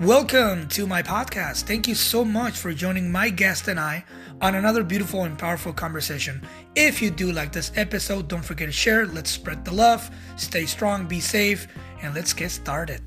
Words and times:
Welcome 0.00 0.66
to 0.68 0.86
my 0.86 1.02
podcast. 1.02 1.64
Thank 1.64 1.86
you 1.86 1.94
so 1.94 2.24
much 2.24 2.56
for 2.56 2.72
joining 2.72 3.12
my 3.12 3.28
guest 3.28 3.68
and 3.68 3.78
I 3.78 4.02
on 4.40 4.54
another 4.54 4.82
beautiful 4.82 5.24
and 5.24 5.38
powerful 5.38 5.74
conversation. 5.74 6.40
If 6.74 7.02
you 7.02 7.10
do 7.10 7.32
like 7.32 7.52
this 7.52 7.70
episode, 7.76 8.26
don't 8.26 8.42
forget 8.42 8.68
to 8.68 8.72
share. 8.72 9.04
Let's 9.04 9.30
spread 9.30 9.62
the 9.62 9.74
love, 9.74 10.10
stay 10.36 10.64
strong, 10.64 11.06
be 11.06 11.20
safe, 11.20 11.68
and 12.00 12.14
let's 12.14 12.32
get 12.32 12.50
started. 12.50 13.02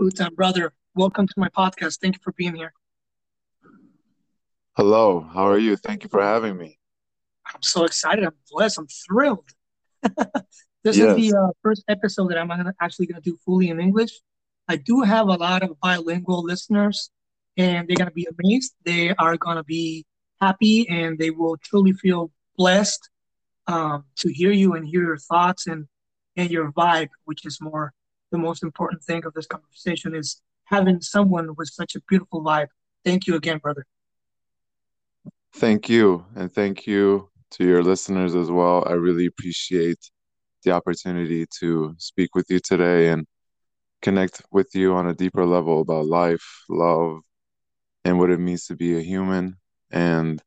Hootan, 0.00 0.34
brother, 0.34 0.72
welcome 0.94 1.26
to 1.26 1.34
my 1.36 1.50
podcast. 1.50 2.00
Thank 2.00 2.14
you 2.14 2.20
for 2.24 2.32
being 2.32 2.54
here. 2.54 2.72
Hello, 4.74 5.20
how 5.20 5.46
are 5.46 5.58
you? 5.58 5.76
Thank 5.76 6.02
you 6.02 6.08
for 6.08 6.22
having 6.22 6.56
me. 6.56 6.78
I'm 7.44 7.60
so 7.60 7.84
excited. 7.84 8.24
I'm 8.24 8.32
blessed. 8.50 8.78
I'm 8.78 8.86
thrilled. 9.06 9.50
this 10.88 10.96
yes. 10.96 11.18
is 11.18 11.30
the 11.30 11.38
uh, 11.38 11.50
first 11.62 11.84
episode 11.88 12.30
that 12.30 12.38
I'm 12.38 12.50
actually 12.80 13.06
going 13.06 13.20
to 13.20 13.30
do 13.30 13.36
fully 13.44 13.68
in 13.68 13.78
English. 13.78 14.12
I 14.68 14.76
do 14.76 15.02
have 15.02 15.26
a 15.28 15.34
lot 15.34 15.62
of 15.62 15.78
bilingual 15.80 16.42
listeners, 16.42 17.10
and 17.58 17.86
they're 17.86 17.96
going 17.96 18.08
to 18.08 18.14
be 18.14 18.28
amazed. 18.38 18.72
They 18.84 19.14
are 19.16 19.36
going 19.36 19.56
to 19.56 19.64
be 19.64 20.06
happy, 20.40 20.88
and 20.88 21.18
they 21.18 21.30
will 21.30 21.56
truly 21.58 21.92
feel 21.92 22.30
blessed 22.56 23.10
um, 23.66 24.04
to 24.20 24.32
hear 24.32 24.50
you 24.50 24.72
and 24.74 24.86
hear 24.86 25.02
your 25.02 25.18
thoughts 25.18 25.66
and 25.66 25.86
and 26.36 26.50
your 26.50 26.72
vibe, 26.72 27.08
which 27.24 27.44
is 27.44 27.60
more 27.60 27.92
the 28.30 28.38
most 28.38 28.62
important 28.62 29.02
thing 29.02 29.24
of 29.26 29.34
this 29.34 29.46
conversation 29.46 30.14
is 30.14 30.40
having 30.64 31.00
someone 31.00 31.54
with 31.56 31.68
such 31.68 31.96
a 31.96 32.00
beautiful 32.08 32.42
vibe. 32.42 32.68
Thank 33.04 33.26
you 33.26 33.34
again, 33.34 33.58
brother. 33.58 33.84
Thank 35.54 35.88
you. 35.88 36.24
And 36.36 36.52
thank 36.52 36.86
you 36.86 37.28
to 37.52 37.64
your 37.64 37.82
listeners 37.82 38.34
as 38.34 38.50
well. 38.50 38.84
I 38.86 38.92
really 38.92 39.26
appreciate 39.26 40.10
the 40.68 40.74
opportunity 40.74 41.46
to 41.60 41.94
speak 41.98 42.34
with 42.34 42.46
you 42.50 42.60
today 42.60 43.08
and 43.08 43.26
connect 44.02 44.42
with 44.52 44.68
you 44.74 44.94
on 44.94 45.06
a 45.06 45.14
deeper 45.14 45.46
level 45.46 45.80
about 45.80 46.04
life, 46.04 46.44
love, 46.68 47.20
and 48.04 48.18
what 48.18 48.30
it 48.30 48.38
means 48.38 48.66
to 48.66 48.76
be 48.76 48.98
a 48.98 49.00
human. 49.00 49.56
And 49.90 50.42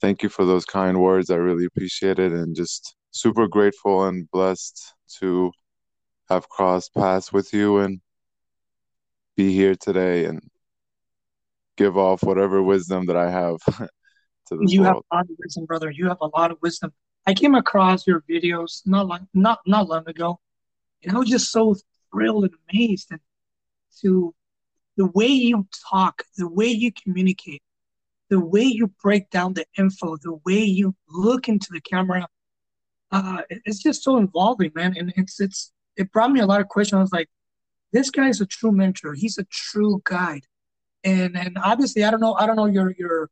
thank 0.00 0.22
you 0.22 0.30
for 0.30 0.46
those 0.46 0.64
kind 0.64 0.98
words. 0.98 1.30
I 1.30 1.36
really 1.36 1.66
appreciate 1.66 2.18
it 2.18 2.32
and 2.32 2.56
just 2.56 2.96
super 3.10 3.46
grateful 3.48 4.06
and 4.06 4.30
blessed 4.30 4.94
to 5.18 5.52
have 6.30 6.48
crossed 6.48 6.94
paths 6.94 7.30
with 7.30 7.52
you 7.52 7.78
and 7.80 8.00
be 9.36 9.52
here 9.52 9.74
today 9.74 10.24
and 10.24 10.40
give 11.76 11.98
off 11.98 12.22
whatever 12.22 12.62
wisdom 12.62 13.06
that 13.06 13.16
I 13.16 13.30
have 13.30 13.58
to 14.46 14.56
this 14.56 14.72
you 14.72 14.80
world. 14.80 15.04
have 15.10 15.12
a 15.12 15.16
lot 15.16 15.24
of 15.24 15.36
wisdom, 15.38 15.64
brother. 15.66 15.90
You 15.90 16.08
have 16.08 16.20
a 16.22 16.28
lot 16.34 16.50
of 16.50 16.56
wisdom. 16.62 16.92
I 17.26 17.34
came 17.34 17.54
across 17.54 18.06
your 18.06 18.22
videos 18.22 18.82
not 18.86 19.06
long, 19.06 19.28
not 19.34 19.60
not 19.66 19.88
long 19.88 20.08
ago, 20.08 20.40
and 21.02 21.14
I 21.14 21.18
was 21.18 21.28
just 21.28 21.50
so 21.52 21.76
thrilled 22.12 22.44
and 22.44 22.54
amazed 22.70 23.08
and 23.10 23.20
to 24.00 24.34
the 24.96 25.06
way 25.06 25.26
you 25.26 25.66
talk, 25.90 26.24
the 26.36 26.48
way 26.48 26.66
you 26.66 26.92
communicate, 26.92 27.62
the 28.28 28.40
way 28.40 28.62
you 28.62 28.92
break 29.02 29.30
down 29.30 29.54
the 29.54 29.64
info, 29.78 30.16
the 30.16 30.38
way 30.44 30.58
you 30.58 30.94
look 31.08 31.48
into 31.48 31.68
the 31.72 31.80
camera. 31.80 32.26
Uh, 33.12 33.42
it's 33.50 33.82
just 33.82 34.04
so 34.04 34.16
involving, 34.16 34.70
man, 34.74 34.94
and 34.96 35.12
it's 35.16 35.40
it's 35.40 35.72
it 35.96 36.12
brought 36.12 36.30
me 36.30 36.40
a 36.40 36.46
lot 36.46 36.60
of 36.60 36.68
questions. 36.68 36.98
I 36.98 37.02
was 37.02 37.12
like, 37.12 37.28
this 37.92 38.10
guy 38.10 38.28
is 38.28 38.40
a 38.40 38.46
true 38.46 38.72
mentor. 38.72 39.14
He's 39.14 39.38
a 39.38 39.44
true 39.44 40.00
guide, 40.04 40.44
and 41.02 41.36
and 41.36 41.58
obviously, 41.62 42.04
I 42.04 42.10
don't 42.10 42.20
know, 42.20 42.34
I 42.34 42.46
don't 42.46 42.56
know 42.56 42.66
your 42.66 42.94
your 42.98 43.30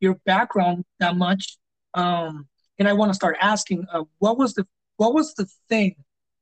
your 0.00 0.14
background 0.26 0.84
that 0.98 1.16
much. 1.16 1.58
Um, 1.94 2.48
and 2.78 2.88
I 2.88 2.92
want 2.92 3.10
to 3.10 3.14
start 3.14 3.36
asking, 3.40 3.86
uh, 3.92 4.04
what 4.18 4.38
was 4.38 4.54
the 4.54 4.66
what 4.96 5.14
was 5.14 5.34
the 5.34 5.46
thing, 5.68 5.96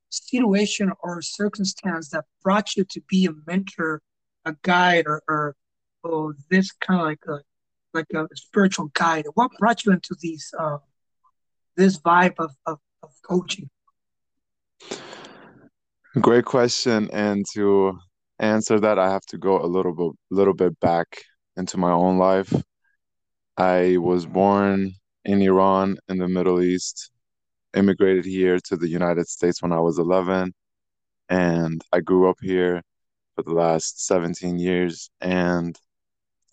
situation 0.09 0.91
or 1.01 1.21
circumstance 1.21 2.09
that 2.09 2.25
brought 2.43 2.75
you 2.75 2.83
to 2.85 3.01
be 3.09 3.25
a 3.25 3.31
mentor, 3.47 4.01
a 4.45 4.55
guide, 4.61 5.05
or, 5.07 5.23
or, 5.27 5.55
or 6.03 6.35
this 6.49 6.71
kind 6.71 6.99
of 6.99 7.07
like 7.07 7.23
a 7.27 7.39
like 7.93 8.07
a 8.15 8.27
spiritual 8.35 8.91
guide? 8.93 9.25
What 9.33 9.51
brought 9.59 9.85
you 9.85 9.91
into 9.91 10.15
these 10.19 10.53
uh, 10.57 10.77
this 11.75 11.99
vibe 11.99 12.35
of, 12.37 12.51
of, 12.65 12.79
of 13.01 13.09
coaching? 13.23 13.69
Great 16.21 16.45
question, 16.45 17.09
and 17.11 17.43
to 17.53 17.97
answer 18.39 18.79
that, 18.79 18.99
I 18.99 19.09
have 19.09 19.25
to 19.27 19.37
go 19.37 19.59
a 19.59 19.65
little 19.65 19.95
bit 19.95 20.11
little 20.29 20.53
bit 20.53 20.79
back 20.79 21.07
into 21.57 21.77
my 21.77 21.91
own 21.91 22.17
life. 22.17 22.53
I 23.57 23.97
was 23.97 24.25
born 24.25 24.93
in 25.25 25.41
Iran 25.41 25.97
in 26.09 26.17
the 26.17 26.27
Middle 26.27 26.61
East, 26.61 27.11
immigrated 27.75 28.25
here 28.25 28.59
to 28.65 28.77
the 28.77 28.87
United 28.87 29.27
States 29.27 29.61
when 29.61 29.71
I 29.71 29.79
was 29.79 29.99
11, 29.99 30.53
and 31.29 31.81
I 31.91 31.99
grew 32.01 32.29
up 32.29 32.37
here 32.41 32.81
for 33.35 33.43
the 33.43 33.53
last 33.53 34.05
17 34.05 34.59
years. 34.59 35.09
And 35.21 35.77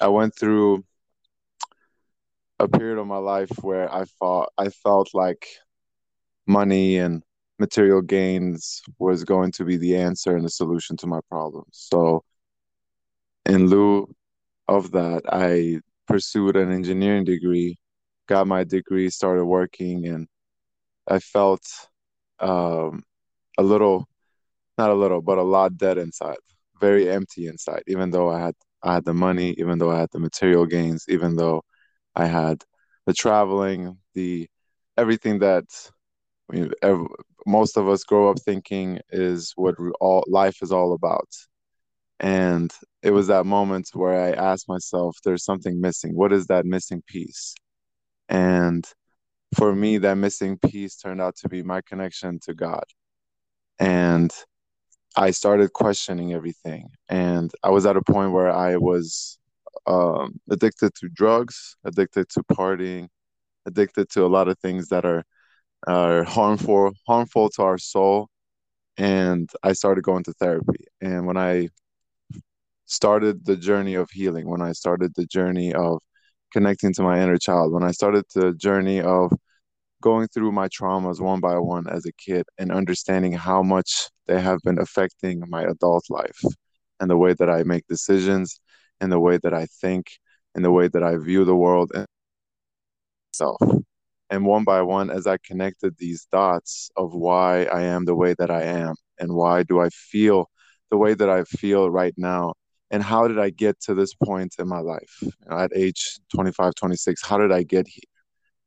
I 0.00 0.08
went 0.08 0.34
through 0.34 0.84
a 2.58 2.68
period 2.68 2.98
of 2.98 3.06
my 3.06 3.16
life 3.16 3.50
where 3.62 3.92
I 3.92 4.04
felt 4.04 4.52
I 4.58 4.68
felt 4.68 5.10
like 5.14 5.46
money 6.46 6.98
and 6.98 7.22
material 7.58 8.02
gains 8.02 8.82
was 8.98 9.24
going 9.24 9.52
to 9.52 9.64
be 9.64 9.76
the 9.76 9.96
answer 9.96 10.36
and 10.36 10.44
the 10.44 10.50
solution 10.50 10.96
to 10.98 11.06
my 11.06 11.20
problems. 11.28 11.68
So 11.72 12.24
in 13.46 13.66
lieu 13.68 14.14
of 14.68 14.92
that, 14.92 15.22
I 15.28 15.80
pursued 16.06 16.56
an 16.56 16.72
engineering 16.72 17.24
degree, 17.24 17.78
got 18.30 18.46
my 18.46 18.64
degree, 18.64 19.10
started 19.10 19.44
working, 19.44 20.06
and 20.06 20.28
I 21.08 21.18
felt 21.18 21.62
um, 22.40 23.02
a 23.58 23.62
little, 23.62 24.06
not 24.78 24.90
a 24.90 24.94
little, 24.94 25.20
but 25.22 25.38
a 25.38 25.42
lot 25.42 25.76
dead 25.76 25.98
inside, 25.98 26.38
very 26.80 27.10
empty 27.10 27.48
inside. 27.48 27.82
Even 27.88 28.10
though 28.12 28.30
I 28.30 28.40
had 28.40 28.54
I 28.82 28.94
had 28.94 29.04
the 29.04 29.14
money, 29.14 29.54
even 29.58 29.78
though 29.78 29.90
I 29.90 30.00
had 30.00 30.10
the 30.12 30.20
material 30.20 30.66
gains, 30.66 31.04
even 31.08 31.36
though 31.36 31.62
I 32.16 32.26
had 32.26 32.64
the 33.06 33.14
traveling, 33.14 33.98
the 34.14 34.48
everything 34.96 35.40
that 35.40 35.64
every, 36.82 37.08
most 37.46 37.76
of 37.76 37.88
us 37.88 38.04
grow 38.04 38.30
up 38.30 38.38
thinking 38.40 39.00
is 39.10 39.52
what 39.56 39.74
all 40.00 40.24
life 40.28 40.58
is 40.62 40.72
all 40.72 40.92
about. 40.94 41.28
And 42.20 42.72
it 43.02 43.12
was 43.12 43.28
that 43.28 43.46
moment 43.46 43.90
where 43.94 44.20
I 44.22 44.32
asked 44.32 44.68
myself, 44.68 45.16
there's 45.24 45.44
something 45.44 45.80
missing. 45.80 46.14
What 46.16 46.32
is 46.32 46.46
that 46.46 46.66
missing 46.66 47.02
piece? 47.06 47.54
And 48.30 48.86
for 49.56 49.74
me, 49.74 49.98
that 49.98 50.14
missing 50.14 50.58
piece 50.58 50.96
turned 50.96 51.20
out 51.20 51.36
to 51.38 51.48
be 51.48 51.62
my 51.62 51.82
connection 51.82 52.38
to 52.44 52.54
God. 52.54 52.84
And 53.78 54.32
I 55.16 55.32
started 55.32 55.72
questioning 55.72 56.32
everything. 56.32 56.88
And 57.08 57.50
I 57.62 57.70
was 57.70 57.84
at 57.86 57.96
a 57.96 58.02
point 58.02 58.32
where 58.32 58.50
I 58.50 58.76
was 58.76 59.38
um, 59.86 60.40
addicted 60.50 60.94
to 60.96 61.08
drugs, 61.08 61.76
addicted 61.84 62.28
to 62.30 62.42
partying, 62.44 63.08
addicted 63.66 64.08
to 64.10 64.24
a 64.24 64.28
lot 64.28 64.48
of 64.48 64.58
things 64.60 64.88
that 64.88 65.04
are 65.04 65.24
are 65.86 66.24
harmful 66.24 66.92
harmful 67.06 67.48
to 67.48 67.62
our 67.62 67.78
soul 67.78 68.28
and 68.98 69.48
i 69.62 69.72
started 69.72 70.04
going 70.04 70.22
to 70.22 70.32
therapy 70.34 70.84
and 71.00 71.26
when 71.26 71.38
i 71.38 71.66
started 72.90 73.44
the 73.46 73.56
journey 73.56 73.94
of 73.94 74.10
healing, 74.10 74.48
when 74.48 74.60
I 74.60 74.72
started 74.72 75.12
the 75.14 75.26
journey 75.26 75.72
of 75.72 76.02
connecting 76.52 76.92
to 76.94 77.02
my 77.02 77.22
inner 77.22 77.38
child, 77.38 77.72
when 77.72 77.82
I 77.82 77.90
started 77.92 78.24
the 78.34 78.52
journey 78.54 79.00
of 79.00 79.32
going 80.02 80.28
through 80.28 80.52
my 80.52 80.68
traumas 80.68 81.20
one 81.20 81.40
by 81.40 81.58
one 81.58 81.86
as 81.88 82.06
a 82.06 82.12
kid 82.12 82.46
and 82.58 82.72
understanding 82.72 83.32
how 83.32 83.62
much 83.62 84.08
they 84.26 84.40
have 84.40 84.58
been 84.64 84.78
affecting 84.78 85.42
my 85.48 85.62
adult 85.62 86.04
life 86.10 86.40
and 87.00 87.10
the 87.10 87.16
way 87.16 87.34
that 87.34 87.50
I 87.50 87.62
make 87.64 87.86
decisions 87.86 88.60
and 89.00 89.12
the 89.12 89.20
way 89.20 89.38
that 89.42 89.54
I 89.54 89.66
think 89.80 90.06
and 90.54 90.64
the 90.64 90.70
way 90.70 90.88
that 90.88 91.02
I 91.02 91.16
view 91.16 91.44
the 91.44 91.56
world 91.56 91.90
and 91.94 92.06
self. 93.32 93.60
And 94.30 94.46
one 94.46 94.64
by 94.64 94.82
one, 94.82 95.10
as 95.10 95.26
I 95.26 95.38
connected 95.44 95.96
these 95.98 96.26
dots 96.30 96.90
of 96.96 97.14
why 97.14 97.64
I 97.64 97.82
am 97.82 98.04
the 98.04 98.14
way 98.14 98.34
that 98.38 98.50
I 98.50 98.62
am 98.62 98.94
and 99.18 99.34
why 99.34 99.64
do 99.64 99.80
I 99.80 99.88
feel 99.90 100.48
the 100.90 100.96
way 100.96 101.14
that 101.14 101.28
I 101.28 101.44
feel 101.44 101.90
right 101.90 102.14
now 102.16 102.54
and 102.90 103.02
how 103.02 103.28
did 103.28 103.38
I 103.38 103.50
get 103.50 103.80
to 103.82 103.94
this 103.94 104.14
point 104.14 104.56
in 104.58 104.68
my 104.68 104.80
life 104.80 105.18
you 105.22 105.32
know, 105.48 105.58
at 105.58 105.70
age 105.74 106.18
25, 106.34 106.74
26? 106.74 107.24
How 107.24 107.38
did 107.38 107.52
I 107.52 107.62
get 107.62 107.86
here? 107.86 108.02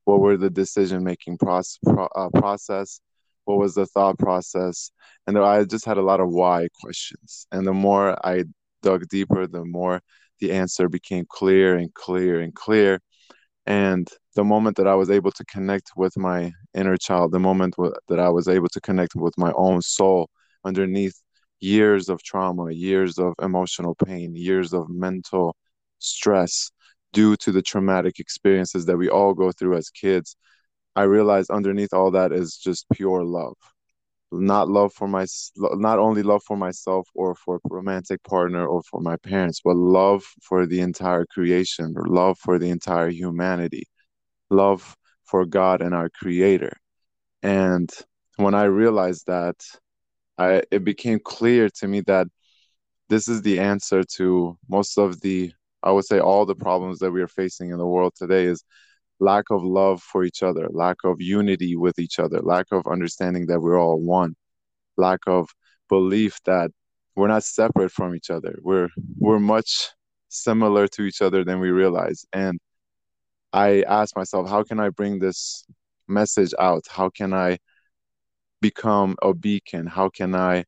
What 0.06 0.20
were 0.22 0.38
the 0.38 0.50
decision 0.50 1.04
making 1.04 1.38
process, 1.38 1.78
pro, 1.84 2.06
uh, 2.16 2.30
process? 2.30 3.00
What 3.46 3.58
was 3.58 3.76
the 3.76 3.86
thought 3.86 4.18
process? 4.18 4.92
And 5.28 5.38
I 5.38 5.64
just 5.66 5.86
had 5.86 5.98
a 5.98 6.02
lot 6.02 6.20
of 6.20 6.30
why 6.30 6.68
questions. 6.82 7.48
And 7.52 7.68
the 7.68 7.74
more 7.74 8.18
I 8.26 8.46
dug 8.82 9.08
deeper, 9.10 9.48
the 9.48 9.66
more 9.66 10.02
the 10.40 10.52
answer 10.52 10.90
became 10.90 11.26
clear 11.30 11.76
and 11.76 11.94
clear 11.94 12.42
and 12.42 12.54
clear. 12.54 13.00
And 13.66 14.08
the 14.36 14.44
moment 14.44 14.78
that 14.78 14.88
I 14.88 14.96
was 14.96 15.10
able 15.10 15.32
to 15.32 15.46
connect 15.46 15.92
with 15.96 16.18
my 16.18 16.52
inner 16.74 16.98
child, 16.98 17.32
the 17.32 17.40
moment 17.40 17.76
that 18.08 18.20
I 18.20 18.30
was 18.30 18.48
able 18.48 18.68
to 18.70 18.82
connect 18.82 19.16
with 19.16 19.34
my 19.38 19.52
own 19.56 19.82
soul 19.82 20.30
underneath 20.66 21.23
years 21.64 22.10
of 22.10 22.22
trauma, 22.24 22.72
years 22.72 23.18
of 23.20 23.34
emotional 23.42 23.96
pain, 23.96 24.36
years 24.36 24.74
of 24.74 24.90
mental 24.90 25.56
stress 26.00 26.72
due 27.14 27.36
to 27.38 27.52
the 27.52 27.62
traumatic 27.62 28.20
experiences 28.20 28.86
that 28.86 28.98
we 28.98 29.10
all 29.10 29.34
go 29.34 29.52
through 29.52 29.78
as 29.78 29.90
kids, 29.90 30.36
I 30.96 31.04
realized 31.04 31.52
underneath 31.52 31.94
all 31.94 32.12
that 32.12 32.32
is 32.34 32.58
just 32.58 32.86
pure 32.94 33.24
love. 33.24 33.56
not 34.32 34.68
love 34.70 34.92
for 34.94 35.08
my 35.08 35.26
not 35.58 36.00
only 36.00 36.24
love 36.24 36.42
for 36.48 36.58
myself 36.58 37.08
or 37.16 37.36
for 37.36 37.58
a 37.58 37.60
romantic 37.70 38.22
partner 38.24 38.66
or 38.68 38.82
for 38.90 39.00
my 39.02 39.16
parents 39.18 39.62
but 39.64 39.76
love 39.78 40.24
for 40.42 40.66
the 40.68 40.82
entire 40.82 41.26
creation 41.36 41.94
or 41.98 42.06
love 42.08 42.38
for 42.40 42.60
the 42.60 42.70
entire 42.78 43.10
humanity 43.10 43.86
love 44.50 44.96
for 45.26 45.46
god 45.46 45.82
and 45.82 45.94
our 45.96 46.10
creator 46.22 46.74
and 47.44 47.90
when 48.38 48.56
i 48.56 48.64
realized 48.64 49.26
that 49.28 49.58
i 50.38 50.62
it 50.72 50.84
became 50.84 51.20
clear 51.20 51.70
to 51.70 51.88
me 51.88 52.02
that 52.02 52.28
this 53.10 53.28
is 53.28 53.42
the 53.42 53.60
answer 53.60 54.04
to 54.04 54.58
most 54.70 54.98
of 54.98 55.22
the 55.22 55.52
i 55.84 55.92
would 55.92 56.06
say 56.06 56.20
all 56.20 56.46
the 56.46 56.56
problems 56.56 57.00
that 57.00 57.12
we 57.12 57.22
are 57.22 57.28
facing 57.28 57.72
in 57.72 57.78
the 57.78 57.88
world 57.88 58.14
today 58.16 58.46
is 58.46 58.64
lack 59.24 59.46
of 59.50 59.64
love 59.64 60.02
for 60.02 60.24
each 60.24 60.44
other, 60.44 60.68
lack 60.72 60.98
of 61.04 61.22
unity 61.22 61.76
with 61.76 61.98
each 62.00 62.20
other, 62.20 62.40
lack 62.42 62.68
of 62.72 62.86
understanding 62.88 63.48
that 63.48 63.62
we're 63.62 63.80
all 63.80 64.00
one, 64.00 64.36
lack 64.98 65.20
of 65.28 65.50
belief 65.90 66.40
that 66.46 66.72
we're 67.16 67.28
not 67.28 67.44
separate 67.44 67.92
from 67.92 68.16
each 68.16 68.30
other. 68.30 68.60
We're 68.62 68.90
we're 69.18 69.40
much 69.40 69.90
similar 70.30 70.88
to 70.90 71.04
each 71.04 71.22
other 71.22 71.44
than 71.44 71.60
we 71.60 71.70
realize. 71.72 72.26
And 72.34 72.60
I 73.54 73.84
asked 73.84 74.16
myself, 74.16 74.50
how 74.50 74.64
can 74.64 74.80
I 74.80 74.90
bring 74.90 75.20
this 75.20 75.66
message 76.08 76.54
out? 76.60 76.84
How 76.90 77.10
can 77.10 77.34
I 77.34 77.60
become 78.64 79.16
a 79.22 79.34
beacon? 79.34 79.86
How 79.86 80.10
can 80.10 80.34
I 80.34 80.64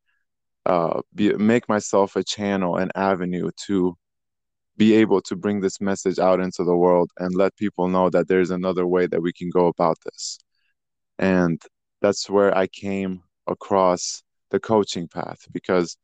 uh, 0.65 1.01
be, 1.15 1.33
make 1.33 1.67
myself 1.69 2.15
a 2.15 2.23
channel, 2.23 2.75
an 2.77 2.91
avenue 2.95 3.49
to 3.67 3.95
be 4.77 4.93
able 4.95 5.21
to 5.21 5.35
bring 5.35 5.61
this 5.61 5.79
message 5.79 6.19
out 6.19 6.41
into 6.41 6.63
the 6.65 6.75
world 6.75 7.09
and 7.17 7.33
let 7.33 7.55
people 7.55 7.87
know 7.87 8.09
that 8.09 8.27
there's 8.27 8.51
another 8.51 8.85
way 8.85 9.07
that 9.07 9.21
we 9.21 9.31
can 9.31 9.49
go 9.49 9.67
about 9.67 9.97
this. 10.05 10.37
And 11.17 11.61
that's 12.01 12.29
where 12.29 12.55
I 12.55 12.67
came 12.67 13.23
across 13.47 14.21
the 14.51 14.59
coaching 14.59 15.07
path 15.07 15.39
because 15.53 15.97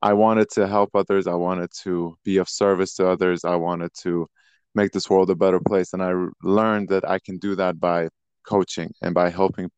I 0.00 0.12
wanted 0.12 0.48
to 0.50 0.68
help 0.68 0.90
others. 0.94 1.26
I 1.26 1.34
wanted 1.34 1.70
to 1.82 2.16
be 2.24 2.36
of 2.36 2.48
service 2.48 2.94
to 2.94 3.08
others. 3.08 3.44
I 3.44 3.56
wanted 3.56 3.90
to 4.02 4.28
make 4.76 4.92
this 4.92 5.10
world 5.10 5.30
a 5.30 5.34
better 5.34 5.60
place. 5.60 5.92
And 5.92 6.02
I 6.02 6.12
learned 6.44 6.90
that 6.90 7.08
I 7.08 7.18
can 7.18 7.38
do 7.38 7.56
that 7.56 7.80
by 7.80 8.08
coaching 8.46 8.92
and 9.02 9.14
by 9.14 9.30
helping 9.30 9.68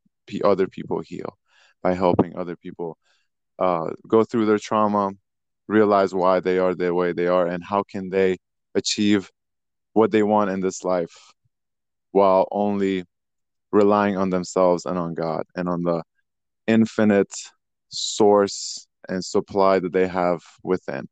other 0.45 0.67
people 0.67 1.01
heal, 1.01 1.37
by 1.83 1.95
helping 1.95 2.37
other 2.37 2.57
people 2.57 2.97
uh, 3.59 3.91
go 4.07 4.25
through 4.25 4.47
their 4.47 4.59
trauma, 4.59 5.11
realize 5.67 6.15
why 6.15 6.41
they 6.41 6.59
are 6.59 6.75
the 6.75 6.95
way 6.95 7.13
they 7.13 7.27
are 7.27 7.47
and 7.47 7.63
how 7.65 7.83
can 7.83 8.09
they 8.11 8.37
achieve 8.75 9.31
what 9.93 10.11
they 10.11 10.23
want 10.23 10.51
in 10.51 10.61
this 10.61 10.85
life 10.85 11.33
while 12.13 12.49
only 12.51 13.05
relying 13.73 14.17
on 14.17 14.31
themselves 14.31 14.87
and 14.87 14.99
on 14.99 15.15
God 15.15 15.45
and 15.55 15.69
on 15.69 15.83
the 15.83 16.03
infinite 16.67 17.33
source 17.89 18.87
and 19.09 19.25
supply 19.25 19.79
that 19.79 19.93
they 19.93 20.07
have 20.07 20.41
within. 20.63 21.09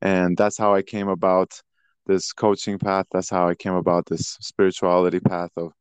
And 0.00 0.36
that's 0.36 0.58
how 0.58 0.74
I 0.74 0.82
came 0.82 1.08
about 1.08 1.60
this 2.06 2.32
coaching 2.32 2.78
path. 2.78 3.06
That's 3.12 3.30
how 3.30 3.48
I 3.48 3.54
came 3.54 3.74
about 3.74 4.06
this 4.06 4.36
spirituality 4.40 5.20
path 5.20 5.50
of 5.56 5.72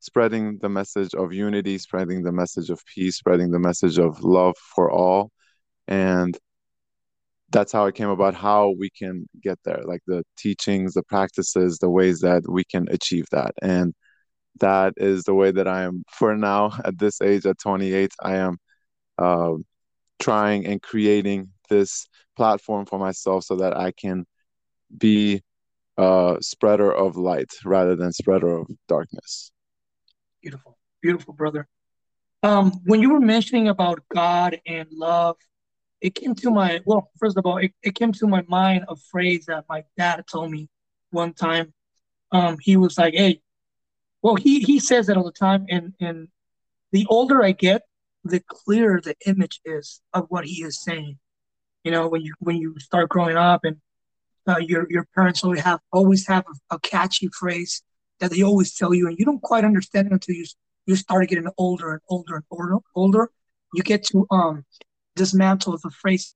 spreading 0.00 0.58
the 0.60 0.68
message 0.68 1.14
of 1.14 1.32
unity, 1.32 1.78
spreading 1.78 2.22
the 2.22 2.32
message 2.32 2.70
of 2.70 2.82
peace, 2.86 3.16
spreading 3.16 3.50
the 3.50 3.58
message 3.58 3.98
of 3.98 4.22
love 4.22 4.56
for 4.74 4.90
all. 4.90 5.30
And 5.88 6.36
that's 7.50 7.72
how 7.72 7.86
it 7.86 7.94
came 7.94 8.08
about 8.08 8.34
how 8.34 8.74
we 8.78 8.90
can 8.90 9.28
get 9.42 9.58
there 9.64 9.82
like 9.84 10.02
the 10.06 10.22
teachings 10.38 10.94
the 10.94 11.02
practices 11.02 11.78
the 11.78 11.90
ways 11.90 12.20
that 12.20 12.42
we 12.48 12.64
can 12.64 12.86
achieve 12.90 13.26
that. 13.32 13.52
And 13.62 13.94
that 14.60 14.94
is 14.96 15.24
the 15.24 15.34
way 15.34 15.50
that 15.52 15.68
i 15.68 15.82
am 15.82 16.04
for 16.10 16.36
now. 16.36 16.72
At 16.84 16.98
this 16.98 17.20
age 17.22 17.46
at 17.46 17.58
28 17.58 18.12
i 18.22 18.36
am 18.36 18.58
uh, 19.18 19.54
trying 20.20 20.66
and 20.66 20.82
creating 20.82 21.50
this 21.68 22.06
platform 22.36 22.86
for 22.86 22.98
myself 22.98 23.44
so 23.44 23.56
that 23.56 23.76
i 23.76 23.92
can 23.92 24.24
be 24.98 25.42
a 25.98 26.36
spreader 26.40 26.92
of 26.92 27.16
light 27.16 27.52
rather 27.64 27.96
than 27.96 28.12
spreader 28.12 28.58
of 28.58 28.68
darkness 28.88 29.52
beautiful 30.42 30.78
beautiful 31.02 31.34
brother. 31.34 31.66
Um, 32.42 32.72
when 32.84 33.00
you 33.00 33.12
were 33.12 33.20
mentioning 33.20 33.68
about 33.68 34.02
god 34.12 34.60
and 34.66 34.88
love 34.92 35.36
it 36.00 36.14
came 36.14 36.34
to 36.36 36.50
my 36.50 36.80
well 36.84 37.10
first 37.18 37.36
of 37.36 37.44
all 37.44 37.58
it, 37.58 37.72
it 37.82 37.94
came 37.94 38.12
to 38.12 38.26
my 38.26 38.42
mind 38.48 38.84
a 38.88 38.96
phrase 38.96 39.46
that 39.46 39.64
my 39.68 39.84
dad 39.96 40.24
told 40.30 40.50
me 40.50 40.68
one 41.10 41.34
time. 41.34 41.72
Um 42.32 42.58
he 42.60 42.76
was 42.76 42.96
like 42.96 43.14
hey 43.14 43.40
well 44.22 44.36
he 44.36 44.60
he 44.60 44.78
says 44.78 45.06
that 45.06 45.16
all 45.16 45.24
the 45.24 45.32
time 45.32 45.66
and 45.68 45.94
and 46.00 46.28
the 46.92 47.06
older 47.08 47.42
i 47.44 47.52
get 47.52 47.82
the 48.24 48.40
clearer 48.40 49.00
the 49.00 49.16
image 49.26 49.60
is 49.64 50.00
of 50.12 50.26
what 50.28 50.44
he 50.44 50.62
is 50.62 50.82
saying. 50.82 51.18
You 51.84 51.90
know 51.90 52.08
when 52.08 52.22
you 52.22 52.34
when 52.38 52.56
you 52.56 52.78
start 52.78 53.08
growing 53.08 53.36
up 53.36 53.64
and 53.64 53.76
uh, 54.46 54.58
your 54.58 54.86
your 54.90 55.06
parents 55.14 55.42
always 55.44 55.60
have 55.60 55.80
always 55.92 56.26
have 56.26 56.44
a, 56.70 56.76
a, 56.76 56.80
catchy 56.80 57.28
phrase 57.28 57.82
that 58.20 58.30
they 58.30 58.42
always 58.42 58.74
tell 58.74 58.94
you 58.94 59.08
and 59.08 59.18
you 59.18 59.24
don't 59.24 59.42
quite 59.42 59.64
understand 59.64 60.06
it 60.06 60.12
until 60.12 60.34
you 60.34 60.44
you 60.86 60.96
start 60.96 61.28
getting 61.28 61.46
older 61.58 61.92
and 61.92 62.00
older 62.08 62.36
and 62.36 62.44
older 62.50 62.78
older 62.94 63.30
you 63.74 63.82
get 63.82 64.02
to 64.04 64.26
um 64.30 64.64
dismantle 65.16 65.78
the 65.82 65.90
phrase 65.90 66.34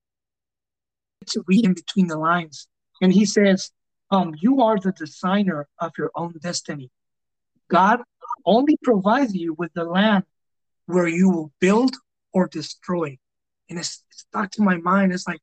to 1.26 1.44
read 1.46 1.64
in 1.64 1.74
between 1.74 2.08
the 2.08 2.18
lines. 2.18 2.68
And 3.00 3.12
he 3.12 3.24
says, 3.24 3.70
um, 4.10 4.34
you 4.40 4.62
are 4.62 4.78
the 4.78 4.92
designer 4.92 5.66
of 5.80 5.92
your 5.98 6.10
own 6.14 6.34
destiny. 6.42 6.90
God 7.68 8.00
only 8.44 8.76
provides 8.82 9.34
you 9.34 9.54
with 9.54 9.72
the 9.74 9.84
land 9.84 10.24
where 10.86 11.08
you 11.08 11.30
will 11.30 11.52
build 11.60 11.96
or 12.32 12.46
destroy. 12.46 13.18
And 13.70 13.78
it's, 13.78 14.04
it's 14.10 14.20
stuck 14.20 14.50
to 14.52 14.62
my 14.62 14.76
mind. 14.76 15.12
It's 15.12 15.26
like 15.26 15.40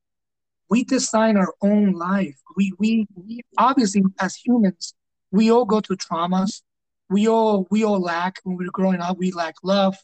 we 0.70 0.84
design 0.84 1.36
our 1.36 1.52
own 1.60 1.92
life. 1.92 2.38
We, 2.56 2.72
we 2.78 3.06
we 3.14 3.42
obviously 3.58 4.02
as 4.20 4.36
humans, 4.36 4.94
we 5.32 5.50
all 5.50 5.64
go 5.64 5.80
through 5.80 5.96
traumas. 5.96 6.62
We 7.10 7.26
all 7.26 7.66
we 7.70 7.84
all 7.84 8.00
lack 8.00 8.36
when 8.44 8.56
we're 8.56 8.70
growing 8.70 9.00
up. 9.00 9.18
We 9.18 9.32
lack 9.32 9.56
love. 9.64 9.96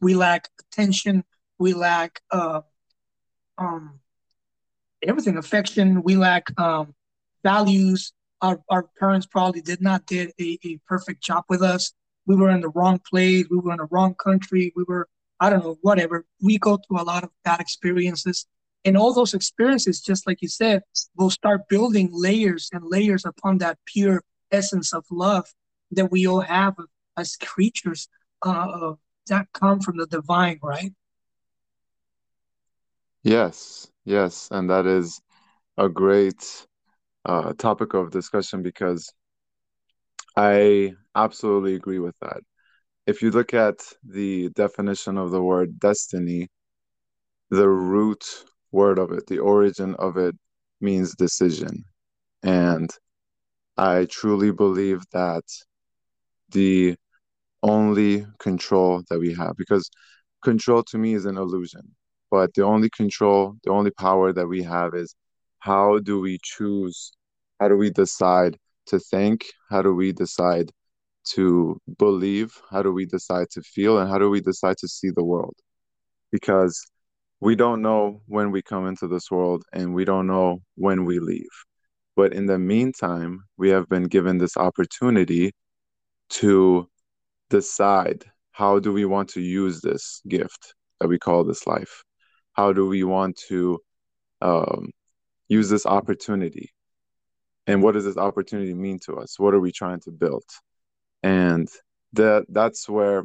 We 0.00 0.14
lack 0.14 0.48
attention. 0.60 1.24
We 1.58 1.72
lack 1.72 2.20
uh, 2.30 2.62
um, 3.56 4.00
everything 5.02 5.36
affection. 5.36 6.02
We 6.02 6.16
lack 6.16 6.48
um, 6.58 6.94
values. 7.42 8.12
Our, 8.42 8.60
our 8.70 8.88
parents 8.98 9.26
probably 9.26 9.60
did 9.60 9.82
not 9.82 10.06
did 10.06 10.32
a, 10.40 10.58
a 10.64 10.78
perfect 10.86 11.22
job 11.22 11.44
with 11.48 11.62
us. 11.62 11.92
We 12.26 12.36
were 12.36 12.50
in 12.50 12.60
the 12.60 12.70
wrong 12.70 13.00
place. 13.08 13.46
We 13.50 13.58
were 13.58 13.72
in 13.72 13.78
the 13.78 13.88
wrong 13.90 14.14
country. 14.14 14.72
We 14.76 14.84
were 14.86 15.08
i 15.40 15.48
don't 15.48 15.64
know 15.64 15.78
whatever. 15.80 16.26
We 16.42 16.58
go 16.58 16.76
through 16.76 17.00
a 17.00 17.04
lot 17.04 17.24
of 17.24 17.30
bad 17.44 17.60
experiences. 17.60 18.46
And 18.84 18.96
all 18.96 19.12
those 19.12 19.34
experiences 19.34 20.00
just 20.00 20.26
like 20.26 20.40
you 20.40 20.48
said 20.48 20.82
will 21.16 21.30
start 21.30 21.68
building 21.68 22.08
layers 22.12 22.70
and 22.72 22.82
layers 22.84 23.24
upon 23.26 23.58
that 23.58 23.78
pure 23.84 24.22
essence 24.52 24.92
of 24.92 25.04
love 25.10 25.46
that 25.90 26.10
we 26.10 26.26
all 26.26 26.40
have 26.40 26.74
as 27.16 27.36
creatures 27.36 28.08
uh, 28.42 28.92
that 29.28 29.48
come 29.52 29.80
from 29.80 29.96
the 29.98 30.06
divine 30.06 30.58
right 30.62 30.92
Yes, 33.22 33.90
yes, 34.04 34.48
and 34.50 34.68
that 34.70 34.86
is 34.86 35.20
a 35.76 35.88
great 35.88 36.66
uh, 37.24 37.52
topic 37.54 37.94
of 37.94 38.10
discussion 38.10 38.62
because 38.62 39.12
I 40.36 40.94
absolutely 41.14 41.74
agree 41.74 41.98
with 41.98 42.16
that. 42.20 42.40
If 43.06 43.22
you 43.22 43.30
look 43.30 43.54
at 43.54 43.80
the 44.04 44.50
definition 44.50 45.18
of 45.18 45.30
the 45.30 45.42
word 45.42 45.78
destiny, 45.78 46.48
the 47.50 47.68
root 47.68 48.24
word 48.72 48.98
of 48.98 49.12
it, 49.12 49.26
the 49.26 49.38
origin 49.38 49.94
of 49.96 50.16
it 50.16 50.36
means 50.80 51.14
decision. 51.14 51.84
And 52.42 52.90
I 53.80 54.06
truly 54.10 54.52
believe 54.52 55.02
that 55.12 55.44
the 56.50 56.96
only 57.62 58.26
control 58.38 59.02
that 59.10 59.18
we 59.18 59.34
have, 59.34 59.56
because 59.56 59.90
control 60.42 60.82
to 60.84 60.98
me 60.98 61.14
is 61.14 61.26
an 61.26 61.36
illusion 61.36 61.94
but 62.30 62.54
the 62.54 62.62
only 62.62 62.88
control, 62.90 63.56
the 63.64 63.70
only 63.70 63.90
power 63.90 64.32
that 64.32 64.46
we 64.46 64.62
have 64.62 64.94
is 64.94 65.14
how 65.58 65.98
do 65.98 66.20
we 66.20 66.38
choose? 66.42 67.12
How 67.58 67.68
do 67.68 67.76
we 67.76 67.90
decide 67.90 68.56
to 68.86 68.98
think? 68.98 69.46
How 69.68 69.82
do 69.82 69.94
we 69.94 70.12
decide 70.12 70.70
to 71.34 71.78
believe? 71.98 72.52
How 72.70 72.82
do 72.82 72.92
we 72.92 73.04
decide 73.04 73.48
to 73.52 73.62
feel? 73.62 73.98
And 73.98 74.08
how 74.08 74.18
do 74.18 74.30
we 74.30 74.40
decide 74.40 74.76
to 74.78 74.88
see 74.88 75.10
the 75.10 75.24
world? 75.24 75.56
Because 76.30 76.80
we 77.40 77.56
don't 77.56 77.82
know 77.82 78.22
when 78.26 78.50
we 78.52 78.62
come 78.62 78.86
into 78.86 79.08
this 79.08 79.30
world 79.30 79.64
and 79.72 79.94
we 79.94 80.04
don't 80.04 80.26
know 80.26 80.62
when 80.76 81.04
we 81.04 81.18
leave. 81.18 81.48
But 82.20 82.34
in 82.34 82.44
the 82.44 82.58
meantime, 82.58 83.44
we 83.56 83.70
have 83.70 83.88
been 83.88 84.02
given 84.02 84.36
this 84.36 84.58
opportunity 84.58 85.52
to 86.40 86.86
decide 87.48 88.26
how 88.52 88.78
do 88.78 88.92
we 88.92 89.06
want 89.06 89.30
to 89.30 89.40
use 89.40 89.80
this 89.80 90.20
gift 90.28 90.74
that 91.00 91.08
we 91.08 91.18
call 91.18 91.44
this 91.44 91.66
life? 91.66 92.04
How 92.52 92.74
do 92.74 92.86
we 92.86 93.04
want 93.04 93.36
to 93.48 93.78
um, 94.42 94.90
use 95.48 95.70
this 95.70 95.86
opportunity? 95.86 96.68
And 97.66 97.82
what 97.82 97.94
does 97.94 98.04
this 98.04 98.18
opportunity 98.18 98.74
mean 98.74 98.98
to 99.06 99.16
us? 99.16 99.38
What 99.38 99.54
are 99.54 99.60
we 99.60 99.72
trying 99.72 100.00
to 100.00 100.10
build? 100.10 100.44
And 101.22 101.70
that 102.12 102.44
that's 102.50 102.86
where 102.86 103.22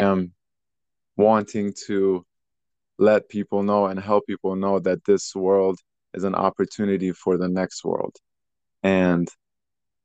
i 0.00 0.04
am 0.04 0.32
wanting 1.18 1.74
to 1.88 2.24
let 2.98 3.28
people 3.28 3.62
know 3.62 3.84
and 3.88 4.00
help 4.00 4.26
people 4.26 4.56
know 4.56 4.78
that 4.78 5.04
this 5.04 5.34
world 5.34 5.78
is 6.14 6.24
an 6.24 6.34
opportunity 6.34 7.12
for 7.12 7.36
the 7.36 7.48
next 7.48 7.84
world. 7.84 8.16
And 8.82 9.28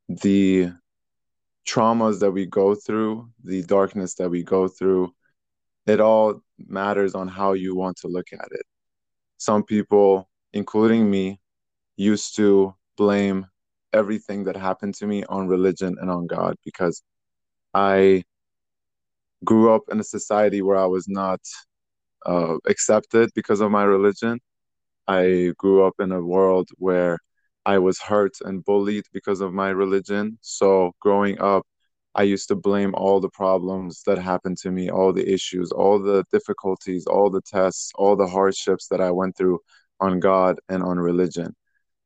the 0.08 0.72
traumas 1.68 2.20
that 2.20 2.32
we 2.32 2.46
go 2.46 2.76
through, 2.76 3.30
the 3.44 3.64
darkness 3.64 4.16
that 4.16 4.30
we 4.30 4.44
go 4.44 4.68
through, 4.68 5.12
it 5.86 6.00
all 6.00 6.42
matters 6.58 7.16
on 7.16 7.28
how 7.28 7.54
you 7.54 7.76
want 7.76 7.98
to 7.98 8.08
look 8.08 8.28
at 8.34 8.48
it. 8.52 8.66
Some 9.38 9.64
people, 9.64 10.30
including 10.54 11.10
me, 11.10 11.40
used 11.96 12.36
to 12.38 12.76
blame 12.98 13.48
everything 13.94 14.44
that 14.46 14.56
happened 14.56 14.96
to 14.96 15.08
me 15.08 15.24
on 15.26 15.48
religion 15.48 15.96
and 16.00 16.10
on 16.10 16.28
God 16.28 16.56
because 16.64 17.02
I 17.74 18.24
grew 19.44 19.74
up 19.74 19.84
in 19.92 20.00
a 20.00 20.04
society 20.04 20.62
where 20.62 20.78
I 20.78 20.86
was 20.86 21.08
not 21.08 21.40
uh, 22.26 22.58
accepted 22.68 23.30
because 23.36 23.62
of 23.62 23.72
my 23.72 23.84
religion. 23.84 24.40
I 25.08 25.54
grew 25.58 25.84
up 25.86 25.96
in 26.00 26.12
a 26.12 26.22
world 26.22 26.70
where 26.78 27.20
I 27.66 27.80
was 27.80 28.00
hurt 28.00 28.38
and 28.42 28.64
bullied 28.64 29.06
because 29.14 29.42
of 29.42 29.54
my 29.54 29.70
religion. 29.70 30.38
So 30.42 30.94
growing 31.02 31.40
up, 31.40 31.66
I 32.16 32.24
used 32.24 32.48
to 32.50 32.56
blame 32.56 32.96
all 32.96 33.20
the 33.20 33.30
problems 33.30 34.02
that 34.08 34.18
happened 34.18 34.58
to 34.60 34.72
me, 34.72 34.90
all 34.90 35.14
the 35.14 35.32
issues, 35.32 35.72
all 35.72 36.00
the 36.00 36.24
difficulties, 36.32 37.06
all 37.06 37.30
the 37.30 37.42
tests, 37.42 37.92
all 37.96 38.16
the 38.16 38.28
hardships 38.28 38.88
that 38.90 39.02
I 39.02 39.12
went 39.12 39.38
through 39.38 39.60
on 40.00 40.20
God 40.20 40.60
and 40.70 40.82
on 40.84 40.98
religion. 41.00 41.56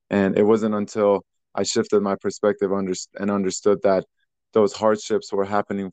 And 0.10 0.38
it 0.38 0.44
wasn't 0.44 0.76
until 0.76 1.24
I 1.56 1.64
shifted 1.64 2.02
my 2.02 2.16
perspective 2.16 2.72
and 2.72 3.32
understood 3.32 3.80
that 3.84 4.06
those 4.54 4.74
hardships 4.74 5.32
were 5.32 5.46
happening. 5.46 5.92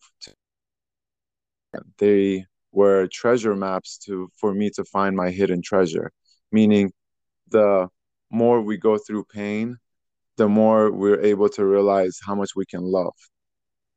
They 1.98 2.44
were 2.72 3.06
treasure 3.12 3.54
maps 3.54 3.98
to 4.06 4.30
for 4.36 4.54
me 4.54 4.70
to 4.70 4.84
find 4.84 5.16
my 5.16 5.30
hidden 5.30 5.62
treasure. 5.62 6.10
Meaning, 6.50 6.92
the 7.50 7.88
more 8.30 8.60
we 8.60 8.76
go 8.76 8.98
through 8.98 9.24
pain, 9.24 9.76
the 10.36 10.48
more 10.48 10.92
we're 10.92 11.20
able 11.20 11.48
to 11.50 11.64
realize 11.64 12.18
how 12.24 12.34
much 12.34 12.50
we 12.54 12.66
can 12.66 12.82
love 12.82 13.14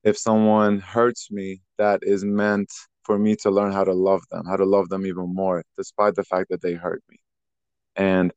if 0.04 0.18
someone 0.18 0.80
hurts 0.80 1.32
me, 1.32 1.62
that 1.78 2.00
is 2.04 2.24
meant 2.24 2.72
for 3.04 3.18
me 3.18 3.36
to 3.36 3.52
learn 3.52 3.72
how 3.72 3.84
to 3.84 3.94
love 3.94 4.22
them, 4.32 4.46
how 4.46 4.56
to 4.56 4.66
love 4.66 4.90
them 4.90 5.06
even 5.06 5.34
more, 5.34 5.64
despite 5.78 6.16
the 6.16 6.24
fact 6.24 6.50
that 6.50 6.62
they 6.62 6.74
hurt 6.74 7.04
me. 7.10 7.18
And 7.96 8.34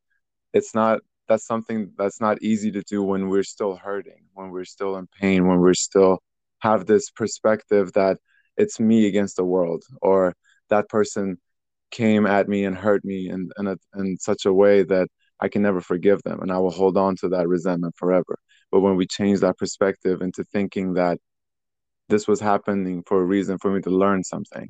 it's 0.52 0.74
not, 0.74 1.00
that's 1.28 1.46
something 1.46 1.92
that's 1.96 2.20
not 2.20 2.42
easy 2.42 2.70
to 2.72 2.82
do 2.82 3.02
when 3.02 3.28
we're 3.28 3.42
still 3.44 3.76
hurting, 3.76 4.26
when 4.34 4.50
we're 4.50 4.64
still 4.64 4.96
in 4.96 5.06
pain, 5.20 5.46
when 5.46 5.60
we're 5.60 5.74
still 5.74 6.18
have 6.60 6.86
this 6.86 7.10
perspective 7.10 7.92
that 7.94 8.18
it's 8.56 8.78
me 8.80 9.06
against 9.06 9.36
the 9.36 9.44
world 9.44 9.84
or 10.02 10.34
that 10.70 10.88
person 10.88 11.38
came 11.94 12.26
at 12.26 12.48
me 12.48 12.64
and 12.64 12.76
hurt 12.76 13.04
me 13.04 13.30
in, 13.30 13.50
in, 13.58 13.68
a, 13.68 13.76
in 13.96 14.18
such 14.18 14.44
a 14.46 14.52
way 14.52 14.82
that 14.82 15.08
I 15.40 15.48
can 15.48 15.62
never 15.62 15.80
forgive 15.80 16.22
them 16.24 16.40
and 16.42 16.50
I 16.50 16.58
will 16.58 16.70
hold 16.70 16.96
on 16.96 17.14
to 17.16 17.28
that 17.30 17.48
resentment 17.48 17.94
forever. 17.96 18.38
But 18.72 18.80
when 18.80 18.96
we 18.96 19.06
change 19.06 19.40
that 19.40 19.58
perspective 19.58 20.20
into 20.20 20.44
thinking 20.44 20.94
that 20.94 21.18
this 22.08 22.26
was 22.26 22.40
happening 22.40 23.02
for 23.06 23.20
a 23.20 23.24
reason 23.24 23.58
for 23.58 23.70
me 23.70 23.80
to 23.82 23.90
learn 23.90 24.24
something 24.24 24.68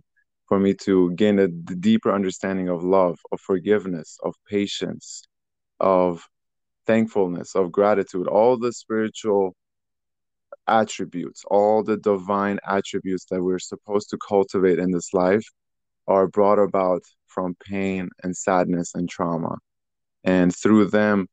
for 0.49 0.59
me 0.61 0.75
to 0.75 1.13
gain 1.13 1.39
a 1.39 1.49
deeper 1.49 2.13
understanding 2.13 2.69
of 2.69 2.85
love 2.85 3.19
of 3.33 3.41
forgiveness 3.41 4.19
of 4.23 4.35
patience 4.49 5.23
of 5.81 6.27
thankfulness 6.87 7.55
of 7.55 7.73
gratitude 7.73 8.27
all 8.29 8.57
the 8.59 8.73
spiritual 8.73 9.55
attributes 10.69 11.43
all 11.47 11.83
the 11.83 11.97
divine 11.97 12.59
attributes 12.69 13.25
that 13.31 13.43
we're 13.43 13.59
supposed 13.59 14.11
to 14.11 14.19
cultivate 14.19 14.79
in 14.79 14.91
this 14.91 15.13
life 15.13 15.47
are 16.07 16.27
brought 16.27 16.59
about 16.59 17.03
from 17.27 17.57
pain 17.65 18.09
and 18.23 18.37
sadness 18.37 18.93
and 18.95 19.09
trauma 19.09 19.57
and 20.25 20.55
through 20.55 20.87
them 20.87 21.27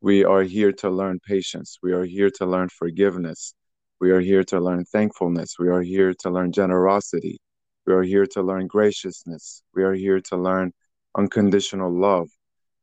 we 0.00 0.24
are 0.24 0.42
here 0.42 0.72
to 0.72 0.90
learn 0.90 1.18
patience 1.26 1.78
we 1.82 1.92
are 1.92 2.04
here 2.04 2.30
to 2.30 2.46
learn 2.46 2.68
forgiveness 2.68 3.54
we 4.00 4.12
are 4.12 4.20
here 4.20 4.44
to 4.44 4.60
learn 4.60 4.84
thankfulness. 4.84 5.58
We 5.58 5.68
are 5.68 5.82
here 5.82 6.14
to 6.20 6.30
learn 6.30 6.52
generosity. 6.52 7.40
We 7.84 7.92
are 7.92 8.02
here 8.02 8.26
to 8.26 8.42
learn 8.42 8.68
graciousness. 8.68 9.62
We 9.74 9.82
are 9.82 9.94
here 9.94 10.20
to 10.20 10.36
learn 10.36 10.72
unconditional 11.16 11.90
love. 11.90 12.28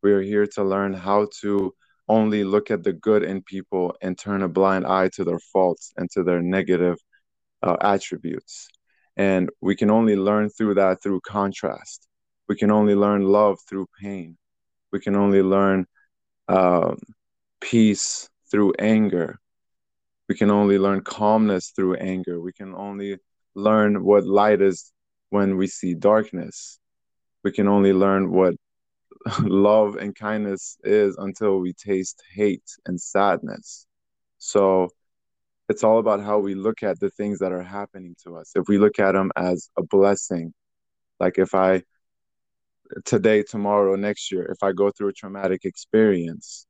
We 0.03 0.11
are 0.11 0.21
here 0.21 0.45
to 0.55 0.63
learn 0.63 0.93
how 0.93 1.29
to 1.41 1.73
only 2.09 2.43
look 2.43 2.69
at 2.69 2.83
the 2.83 2.91
good 2.91 3.23
in 3.23 3.43
people 3.43 3.95
and 4.01 4.17
turn 4.17 4.43
a 4.43 4.49
blind 4.49 4.85
eye 4.85 5.09
to 5.13 5.23
their 5.23 5.39
faults 5.39 5.93
and 5.95 6.11
to 6.11 6.23
their 6.23 6.41
negative 6.41 6.97
uh, 7.63 7.77
attributes. 7.79 8.67
And 9.17 9.49
we 9.61 9.75
can 9.75 9.89
only 9.89 10.15
learn 10.15 10.49
through 10.49 10.75
that 10.75 11.01
through 11.01 11.21
contrast. 11.21 12.07
We 12.47 12.55
can 12.55 12.71
only 12.71 12.95
learn 12.95 13.23
love 13.23 13.59
through 13.67 13.87
pain. 14.01 14.37
We 14.91 14.99
can 14.99 15.15
only 15.15 15.41
learn 15.41 15.87
um, 16.47 16.99
peace 17.61 18.29
through 18.51 18.73
anger 18.79 19.39
we 20.27 20.35
can 20.35 20.49
only 20.49 20.77
learn 20.77 21.01
calmness 21.01 21.71
through 21.75 21.95
anger 21.95 22.39
we 22.39 22.53
can 22.53 22.73
only 22.73 23.17
learn 23.55 24.03
what 24.03 24.25
light 24.25 24.61
is 24.61 24.91
when 25.29 25.57
we 25.57 25.67
see 25.67 25.93
darkness 25.93 26.79
we 27.43 27.51
can 27.51 27.67
only 27.67 27.93
learn 27.93 28.31
what 28.31 28.55
love 29.41 29.95
and 29.95 30.15
kindness 30.15 30.77
is 30.83 31.15
until 31.17 31.59
we 31.59 31.73
taste 31.73 32.21
hate 32.33 32.69
and 32.85 32.99
sadness 32.99 33.87
so 34.37 34.89
it's 35.69 35.83
all 35.83 35.99
about 35.99 36.21
how 36.21 36.39
we 36.39 36.55
look 36.55 36.83
at 36.83 36.99
the 36.99 37.09
things 37.11 37.39
that 37.39 37.51
are 37.51 37.63
happening 37.63 38.15
to 38.23 38.35
us 38.37 38.51
if 38.55 38.67
we 38.67 38.77
look 38.77 38.99
at 38.99 39.13
them 39.13 39.31
as 39.35 39.69
a 39.77 39.83
blessing 39.83 40.53
like 41.19 41.37
if 41.37 41.55
i 41.55 41.81
today 43.03 43.43
tomorrow 43.43 43.95
next 43.95 44.31
year 44.31 44.45
if 44.51 44.61
i 44.63 44.71
go 44.71 44.91
through 44.91 45.09
a 45.09 45.13
traumatic 45.13 45.65
experience 45.65 46.67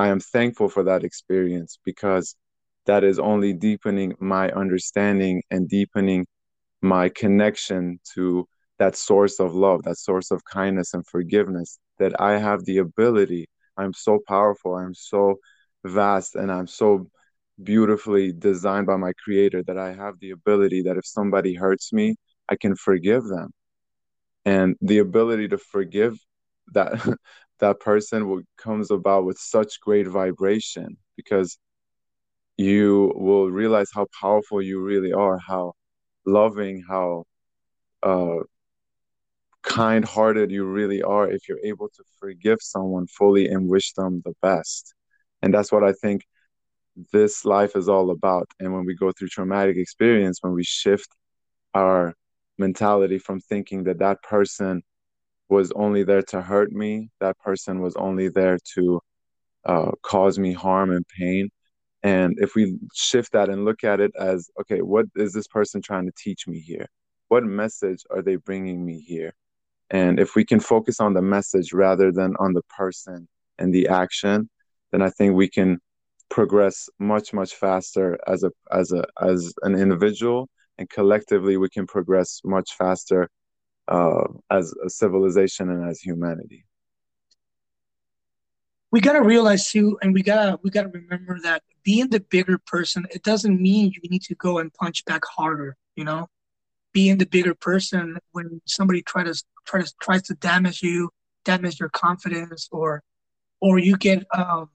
I 0.00 0.08
am 0.08 0.20
thankful 0.20 0.70
for 0.70 0.82
that 0.84 1.04
experience 1.04 1.78
because 1.84 2.34
that 2.86 3.04
is 3.04 3.18
only 3.18 3.52
deepening 3.52 4.14
my 4.18 4.50
understanding 4.50 5.42
and 5.50 5.68
deepening 5.68 6.26
my 6.80 7.10
connection 7.10 8.00
to 8.14 8.48
that 8.78 8.96
source 8.96 9.40
of 9.40 9.54
love, 9.54 9.82
that 9.82 9.98
source 9.98 10.30
of 10.30 10.42
kindness 10.44 10.94
and 10.94 11.06
forgiveness, 11.06 11.78
that 11.98 12.18
I 12.18 12.38
have 12.38 12.64
the 12.64 12.78
ability. 12.78 13.46
I'm 13.76 13.92
so 13.92 14.20
powerful. 14.26 14.74
I'm 14.74 14.94
so 14.94 15.38
vast 15.84 16.34
and 16.34 16.50
I'm 16.50 16.66
so 16.66 17.10
beautifully 17.62 18.32
designed 18.32 18.86
by 18.86 18.96
my 18.96 19.12
creator 19.24 19.62
that 19.64 19.78
I 19.78 19.92
have 19.92 20.18
the 20.20 20.30
ability 20.30 20.82
that 20.82 20.96
if 20.96 21.06
somebody 21.06 21.54
hurts 21.54 21.92
me, 21.92 22.16
I 22.48 22.56
can 22.56 22.76
forgive 22.76 23.24
them. 23.24 23.50
And 24.44 24.76
the 24.80 24.98
ability 24.98 25.48
to 25.48 25.58
forgive 25.58 26.18
that 26.72 26.92
that 27.60 27.80
person 27.80 28.44
comes 28.56 28.90
about 28.90 29.24
with 29.24 29.38
such 29.38 29.80
great 29.80 30.06
vibration 30.06 30.96
because 31.16 31.58
you 32.56 33.12
will 33.16 33.50
realize 33.50 33.90
how 33.94 34.06
powerful 34.20 34.62
you 34.62 34.80
really 34.80 35.12
are, 35.12 35.38
how 35.38 35.72
loving, 36.26 36.82
how 36.88 37.24
uh, 38.02 38.38
kind 39.62 40.04
hearted 40.04 40.50
you 40.50 40.64
really 40.64 41.02
are 41.02 41.30
if 41.30 41.48
you're 41.48 41.64
able 41.64 41.88
to 41.88 42.02
forgive 42.18 42.58
someone 42.60 43.06
fully 43.06 43.46
and 43.48 43.68
wish 43.68 43.92
them 43.92 44.22
the 44.24 44.34
best. 44.42 44.94
And 45.42 45.52
that's 45.54 45.72
what 45.72 45.84
I 45.84 45.92
think 45.92 46.22
this 47.12 47.44
life 47.44 47.76
is 47.76 47.88
all 47.88 48.10
about. 48.10 48.48
And 48.58 48.72
when 48.72 48.84
we 48.84 48.94
go 48.94 49.12
through 49.12 49.28
traumatic 49.28 49.76
experience, 49.76 50.38
when 50.42 50.52
we 50.52 50.64
shift 50.64 51.08
our 51.74 52.14
mentality 52.58 53.18
from 53.18 53.40
thinking 53.40 53.84
that 53.84 53.98
that 53.98 54.22
person 54.22 54.82
was 55.48 55.72
only 55.72 56.04
there 56.04 56.22
to 56.22 56.42
hurt 56.42 56.72
me, 56.72 57.10
that 57.20 57.38
person 57.38 57.80
was 57.80 57.96
only 57.96 58.28
there 58.28 58.58
to 58.74 59.00
uh, 59.64 59.90
cause 60.02 60.38
me 60.38 60.52
harm 60.52 60.90
and 60.90 61.04
pain. 61.18 61.48
And 62.02 62.34
if 62.38 62.54
we 62.54 62.78
shift 62.94 63.32
that 63.32 63.50
and 63.50 63.64
look 63.64 63.84
at 63.84 64.00
it 64.00 64.12
as, 64.18 64.48
okay, 64.60 64.80
what 64.80 65.06
is 65.16 65.32
this 65.32 65.48
person 65.48 65.82
trying 65.82 66.06
to 66.06 66.12
teach 66.16 66.46
me 66.46 66.60
here? 66.60 66.86
What 67.28 67.44
message 67.44 68.02
are 68.10 68.22
they 68.22 68.36
bringing 68.36 68.84
me 68.84 69.00
here? 69.00 69.34
And 69.90 70.18
if 70.18 70.34
we 70.34 70.44
can 70.44 70.60
focus 70.60 71.00
on 71.00 71.14
the 71.14 71.22
message 71.22 71.72
rather 71.72 72.12
than 72.12 72.34
on 72.38 72.52
the 72.52 72.62
person 72.62 73.28
and 73.58 73.74
the 73.74 73.88
action, 73.88 74.48
then 74.92 75.02
I 75.02 75.10
think 75.10 75.34
we 75.34 75.48
can 75.48 75.78
progress 76.30 76.88
much 76.98 77.32
much 77.32 77.54
faster 77.54 78.16
as 78.26 78.44
a 78.44 78.52
as 78.70 78.92
a 78.92 79.04
as 79.20 79.52
an 79.62 79.74
individual 79.74 80.48
and 80.78 80.88
collectively 80.88 81.56
we 81.56 81.68
can 81.68 81.86
progress 81.86 82.40
much 82.44 82.74
faster 82.74 83.28
uh, 83.88 84.24
as 84.50 84.72
a 84.84 84.88
civilization 84.88 85.68
and 85.68 85.88
as 85.88 86.00
humanity. 86.00 86.64
We 88.92 89.00
gotta 89.00 89.22
realize 89.22 89.70
too, 89.70 89.98
and 90.02 90.12
we 90.14 90.22
gotta 90.22 90.58
we 90.64 90.70
gotta 90.70 90.88
remember 90.88 91.38
that 91.42 91.62
being 91.84 92.08
the 92.08 92.20
bigger 92.20 92.58
person, 92.58 93.06
it 93.12 93.22
doesn't 93.22 93.60
mean 93.60 93.92
you 93.92 94.08
need 94.10 94.22
to 94.22 94.34
go 94.34 94.58
and 94.58 94.72
punch 94.74 95.04
back 95.04 95.22
harder. 95.24 95.76
You 95.94 96.04
know, 96.04 96.28
being 96.92 97.18
the 97.18 97.26
bigger 97.26 97.54
person 97.54 98.18
when 98.32 98.60
somebody 98.64 99.02
try 99.02 99.22
to 99.22 99.34
try 99.66 99.82
to 99.82 99.92
tries 100.00 100.22
to 100.22 100.34
damage 100.34 100.82
you, 100.82 101.10
damage 101.44 101.78
your 101.78 101.90
confidence, 101.90 102.68
or 102.72 103.02
or 103.60 103.78
you 103.78 103.96
get 103.96 104.26
um, 104.36 104.70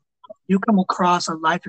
you 0.48 0.60
come 0.60 0.80
across 0.80 1.28
a 1.28 1.34
life 1.34 1.62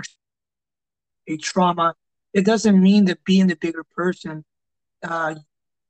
a 1.29 1.37
trauma. 1.37 1.95
It 2.33 2.45
doesn't 2.45 2.81
mean 2.81 3.07
that 3.07 3.25
being 3.25 3.47
the 3.47 3.57
bigger 3.57 3.85
person 3.97 4.45
uh, 5.03 5.37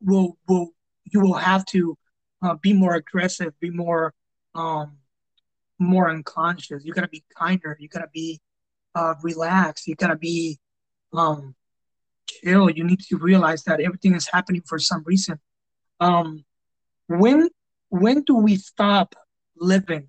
will 0.00 0.36
will 0.48 0.70
you 1.04 1.20
will 1.20 1.34
have 1.34 1.64
to 1.66 1.96
uh, 2.42 2.54
be 2.54 2.72
more 2.72 2.94
aggressive, 2.94 3.58
be 3.60 3.70
more 3.70 4.14
um, 4.54 4.98
more 5.78 6.10
unconscious. 6.10 6.84
You 6.84 6.92
gotta 6.92 7.08
be 7.08 7.24
kinder. 7.36 7.76
You 7.80 7.88
gotta 7.88 8.08
be 8.12 8.40
uh, 8.94 9.14
relaxed. 9.22 9.86
You 9.86 9.94
gotta 9.94 10.16
be 10.16 10.58
um, 11.12 11.54
chill. 12.28 12.70
You 12.70 12.84
need 12.84 13.00
to 13.00 13.16
realize 13.16 13.64
that 13.64 13.80
everything 13.80 14.14
is 14.14 14.28
happening 14.28 14.62
for 14.66 14.78
some 14.78 15.02
reason. 15.04 15.38
Um, 16.00 16.44
when 17.08 17.48
when 17.88 18.22
do 18.22 18.36
we 18.36 18.56
stop 18.56 19.14
living? 19.56 20.08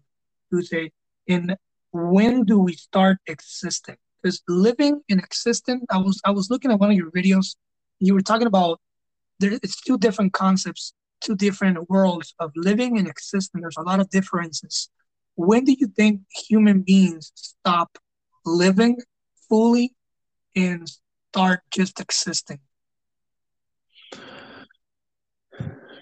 To 0.51 0.61
say, 0.61 0.91
in 1.25 1.57
when 1.91 2.43
do 2.43 2.59
we 2.59 2.73
start 2.73 3.17
existing? 3.27 3.97
Because 4.21 4.41
living 4.47 5.01
and 5.09 5.19
existing, 5.19 5.81
I 5.89 5.97
was 5.97 6.19
I 6.25 6.31
was 6.31 6.49
looking 6.49 6.71
at 6.71 6.79
one 6.79 6.91
of 6.91 6.97
your 6.97 7.11
videos. 7.11 7.55
You 7.99 8.13
were 8.13 8.21
talking 8.21 8.47
about 8.47 8.79
there. 9.39 9.53
It's 9.63 9.81
two 9.81 9.97
different 9.97 10.33
concepts, 10.33 10.93
two 11.21 11.35
different 11.35 11.89
worlds 11.89 12.33
of 12.39 12.51
living 12.55 12.97
and 12.97 13.07
existing. 13.07 13.61
There's 13.61 13.77
a 13.77 13.83
lot 13.83 13.99
of 13.99 14.09
differences. 14.09 14.89
When 15.35 15.65
do 15.65 15.75
you 15.77 15.87
think 15.87 16.21
human 16.47 16.81
beings 16.81 17.31
stop 17.35 17.97
living 18.45 18.97
fully 19.47 19.93
and 20.55 20.91
start 21.31 21.61
just 21.71 21.99
existing? 21.99 22.59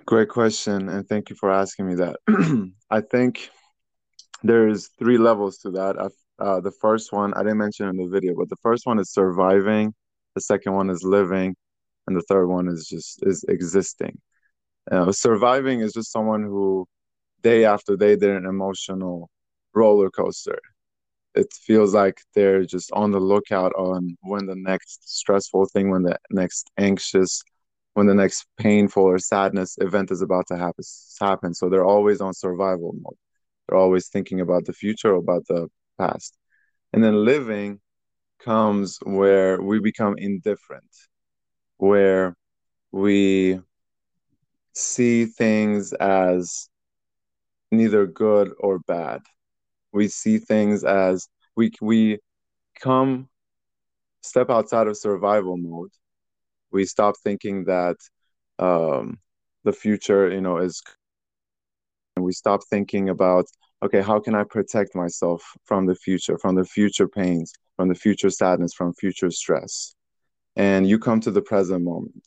Great 0.05 0.29
question, 0.29 0.87
and 0.87 1.07
thank 1.09 1.29
you 1.29 1.35
for 1.35 1.51
asking 1.51 1.87
me 1.87 1.95
that. 1.95 2.17
I 2.91 3.01
think 3.01 3.49
there's 4.45 4.89
three 4.99 5.17
levels 5.17 5.57
to 5.59 5.71
that. 5.71 5.97
Uh, 6.37 6.59
the 6.59 6.71
first 6.71 7.11
one 7.13 7.33
I 7.33 7.43
didn't 7.43 7.57
mention 7.57 7.87
in 7.87 7.97
the 7.97 8.07
video, 8.07 8.35
but 8.35 8.49
the 8.49 8.57
first 8.57 8.85
one 8.85 8.99
is 8.99 9.09
surviving. 9.11 9.93
The 10.35 10.41
second 10.41 10.73
one 10.73 10.89
is 10.89 11.03
living, 11.03 11.55
and 12.07 12.15
the 12.15 12.23
third 12.29 12.47
one 12.47 12.67
is 12.67 12.87
just 12.87 13.25
is 13.25 13.43
existing. 13.47 14.19
Uh, 14.91 15.11
surviving 15.11 15.79
is 15.79 15.93
just 15.93 16.11
someone 16.11 16.43
who, 16.43 16.85
day 17.41 17.65
after 17.65 17.95
day, 17.95 18.15
they're 18.15 18.37
an 18.37 18.45
emotional 18.45 19.29
roller 19.73 20.09
coaster. 20.09 20.59
It 21.33 21.47
feels 21.53 21.93
like 21.93 22.19
they're 22.33 22.65
just 22.65 22.91
on 22.91 23.11
the 23.11 23.19
lookout 23.19 23.73
on 23.77 24.15
when 24.21 24.45
the 24.45 24.55
next 24.55 25.09
stressful 25.17 25.65
thing, 25.73 25.89
when 25.89 26.03
the 26.03 26.17
next 26.29 26.69
anxious, 26.77 27.41
when 27.93 28.07
the 28.07 28.13
next 28.13 28.45
painful 28.57 29.03
or 29.03 29.19
sadness 29.19 29.77
event 29.81 30.11
is 30.11 30.21
about 30.21 30.47
to 30.47 30.57
happen. 30.57 30.83
Happen. 31.19 31.53
So 31.53 31.69
they're 31.69 31.85
always 31.85 32.21
on 32.21 32.33
survival 32.33 32.93
mode. 33.01 33.15
They're 33.67 33.77
always 33.77 34.07
thinking 34.09 34.41
about 34.41 34.65
the 34.65 34.73
future 34.73 35.13
about 35.15 35.45
the 35.47 35.67
past. 35.97 36.37
And 36.93 37.03
then 37.03 37.25
living 37.25 37.79
comes 38.39 38.99
where 39.03 39.61
we 39.61 39.79
become 39.79 40.15
indifferent, 40.17 40.89
where 41.77 42.35
we 42.91 43.59
see 44.73 45.25
things 45.25 45.93
as 45.93 46.69
neither 47.71 48.05
good 48.05 48.53
or 48.59 48.79
bad. 48.79 49.21
We 49.91 50.07
see 50.07 50.37
things 50.37 50.83
as 50.83 51.27
we 51.55 51.71
we 51.81 52.19
come 52.79 53.29
step 54.21 54.49
outside 54.49 54.87
of 54.87 54.97
survival 54.97 55.57
mode. 55.57 55.91
We 56.71 56.85
stop 56.85 57.15
thinking 57.23 57.65
that 57.65 57.97
um, 58.59 59.19
the 59.63 59.73
future, 59.73 60.29
you 60.29 60.41
know, 60.41 60.57
is 60.57 60.81
and 62.15 62.25
we 62.25 62.31
stop 62.31 62.61
thinking 62.69 63.09
about 63.09 63.45
okay 63.83 64.01
how 64.01 64.19
can 64.19 64.35
i 64.35 64.43
protect 64.43 64.95
myself 64.95 65.43
from 65.65 65.85
the 65.85 65.95
future 65.95 66.37
from 66.37 66.55
the 66.55 66.65
future 66.65 67.07
pains 67.07 67.53
from 67.75 67.89
the 67.89 67.95
future 67.95 68.29
sadness 68.29 68.73
from 68.73 68.93
future 68.93 69.31
stress? 69.31 69.95
And 70.55 70.87
you 70.87 70.99
come 70.99 71.19
to 71.21 71.31
the 71.31 71.41
present 71.41 71.83
moment 71.83 72.25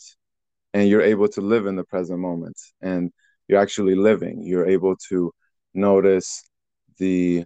and 0.75 0.89
you're 0.89 1.03
able 1.03 1.29
to 1.29 1.41
live 1.41 1.67
in 1.67 1.77
the 1.77 1.85
present 1.85 2.21
moment 2.21 2.59
and 2.83 3.11
you're 3.49 3.61
actually 3.61 3.95
living. 3.95 4.43
You're 4.43 4.69
able 4.69 4.97
to 5.09 5.33
notice 5.73 6.43
the 6.99 7.45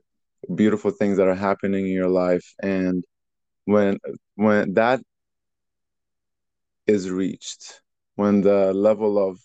beautiful 0.55 0.91
things 0.91 1.19
that 1.19 1.29
are 1.29 1.35
happening 1.37 1.87
in 1.87 1.93
your 1.93 2.09
life 2.09 2.55
and 2.63 3.05
when 3.65 3.97
when 4.35 4.75
that 4.75 5.01
is 6.89 7.09
reached 7.09 7.81
when 8.17 8.41
the 8.41 8.73
level 8.75 9.19
of 9.25 9.39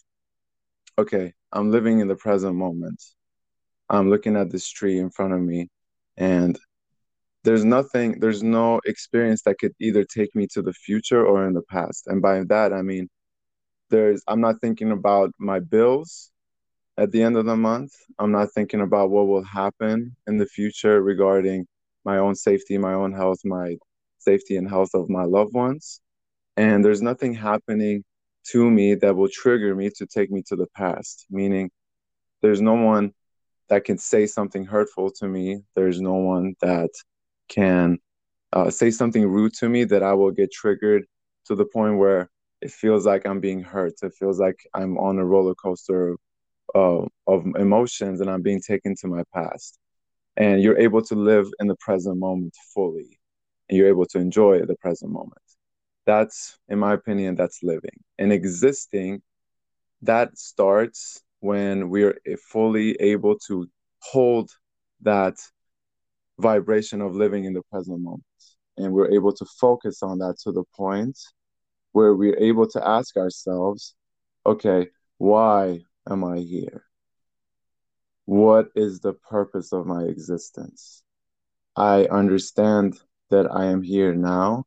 okay 0.98 1.34
I'm 1.52 1.72
living 1.72 2.00
in 2.00 2.08
the 2.08 2.16
present 2.16 2.56
moment. 2.56 3.02
I'm 3.90 4.10
looking 4.10 4.36
at 4.36 4.52
this 4.52 4.70
tree 4.70 5.00
in 5.00 5.10
front 5.10 5.34
of 5.34 5.42
me, 5.42 5.70
and 6.18 6.60
there's 7.44 7.64
nothing, 7.64 8.20
there's 8.20 8.44
no 8.44 8.82
experience 8.86 9.44
that 9.44 9.58
could 9.60 9.74
either 9.80 10.04
take 10.04 10.36
me 10.36 10.48
to 10.52 10.62
the 10.62 10.74
future 10.74 11.26
or 11.26 11.48
in 11.48 11.54
the 11.54 11.62
past. 11.62 12.08
And 12.08 12.22
by 12.22 12.44
that, 12.50 12.74
I 12.74 12.82
mean, 12.82 13.08
there's, 13.90 14.22
I'm 14.28 14.42
not 14.42 14.60
thinking 14.60 14.92
about 14.92 15.32
my 15.40 15.60
bills 15.60 16.32
at 16.98 17.12
the 17.12 17.24
end 17.24 17.38
of 17.38 17.46
the 17.46 17.56
month. 17.56 17.94
I'm 18.20 18.34
not 18.34 18.52
thinking 18.54 18.82
about 18.82 19.10
what 19.10 19.28
will 19.28 19.44
happen 19.44 20.16
in 20.28 20.38
the 20.38 20.46
future 20.46 21.02
regarding 21.02 21.66
my 22.04 22.18
own 22.18 22.36
safety, 22.36 22.78
my 22.78 22.94
own 22.94 23.14
health, 23.14 23.40
my 23.46 23.78
safety 24.20 24.58
and 24.58 24.68
health 24.70 24.90
of 24.94 25.10
my 25.10 25.24
loved 25.24 25.54
ones. 25.54 26.02
And 26.58 26.84
there's 26.84 27.02
nothing 27.02 27.34
happening 27.34 28.04
to 28.52 28.70
me 28.70 28.96
that 28.96 29.16
will 29.16 29.30
trigger 29.30 29.76
me 29.76 29.90
to 29.98 30.06
take 30.06 30.32
me 30.32 30.44
to 30.48 30.56
the 30.56 30.68
past. 30.76 31.26
Meaning, 31.30 31.70
there's 32.42 32.62
no 32.62 32.76
one 32.76 33.14
that 33.70 33.86
can 33.86 33.98
say 33.98 34.26
something 34.26 34.66
hurtful 34.66 35.12
to 35.12 35.28
me. 35.28 35.62
There's 35.76 36.00
no 36.00 36.16
one 36.16 36.56
that 36.62 36.90
can 37.50 38.00
uh, 38.54 38.70
say 38.70 38.92
something 38.92 39.28
rude 39.28 39.54
to 39.56 39.70
me 39.70 39.84
that 39.86 40.04
I 40.04 40.14
will 40.14 40.32
get 40.32 40.52
triggered 40.52 41.06
to 41.46 41.56
the 41.56 41.66
point 41.66 41.98
where 41.98 42.30
it 42.62 42.72
feels 42.72 43.06
like 43.06 43.26
I'm 43.26 43.40
being 43.40 43.62
hurt. 43.62 43.94
It 44.02 44.14
feels 44.18 44.40
like 44.40 44.58
I'm 44.74 44.98
on 44.98 45.20
a 45.20 45.26
roller 45.26 45.56
coaster 45.56 46.16
uh, 46.76 47.06
of 47.28 47.46
emotions 47.58 48.22
and 48.22 48.30
I'm 48.30 48.42
being 48.42 48.62
taken 48.62 48.96
to 49.02 49.08
my 49.08 49.24
past. 49.34 49.78
And 50.38 50.62
you're 50.62 50.78
able 50.78 51.02
to 51.04 51.16
live 51.16 51.48
in 51.60 51.68
the 51.68 51.76
present 51.80 52.20
moment 52.20 52.54
fully, 52.74 53.20
and 53.68 53.78
you're 53.78 53.88
able 53.88 54.06
to 54.08 54.20
enjoy 54.20 54.60
the 54.66 54.76
present 54.76 55.12
moment 55.12 55.47
that's 56.08 56.58
in 56.70 56.80
my 56.80 56.94
opinion 56.94 57.36
that's 57.36 57.62
living. 57.62 58.00
And 58.18 58.32
existing 58.32 59.22
that 60.02 60.38
starts 60.38 61.22
when 61.42 61.90
we're 61.90 62.18
fully 62.50 62.94
able 62.94 63.38
to 63.48 63.68
hold 64.00 64.50
that 65.02 65.36
vibration 66.40 67.02
of 67.02 67.16
living 67.16 67.44
in 67.46 67.54
the 67.54 67.62
present 67.70 68.02
moment. 68.02 68.24
And 68.78 68.94
we're 68.94 69.12
able 69.12 69.34
to 69.34 69.46
focus 69.60 70.02
on 70.02 70.20
that 70.20 70.38
to 70.44 70.52
the 70.52 70.64
point 70.76 71.20
where 71.92 72.16
we're 72.16 72.38
able 72.38 72.68
to 72.70 72.88
ask 72.88 73.18
ourselves 73.18 73.94
okay 74.46 74.88
why 75.18 75.82
am 76.10 76.24
i 76.24 76.38
here? 76.38 76.84
What 78.26 78.68
is 78.76 79.00
the 79.00 79.14
purpose 79.14 79.74
of 79.74 79.88
my 79.88 80.04
existence? 80.04 81.04
I 81.76 82.06
understand 82.06 82.98
that 83.30 83.52
i 83.52 83.66
am 83.66 83.82
here 83.82 84.14
now 84.14 84.67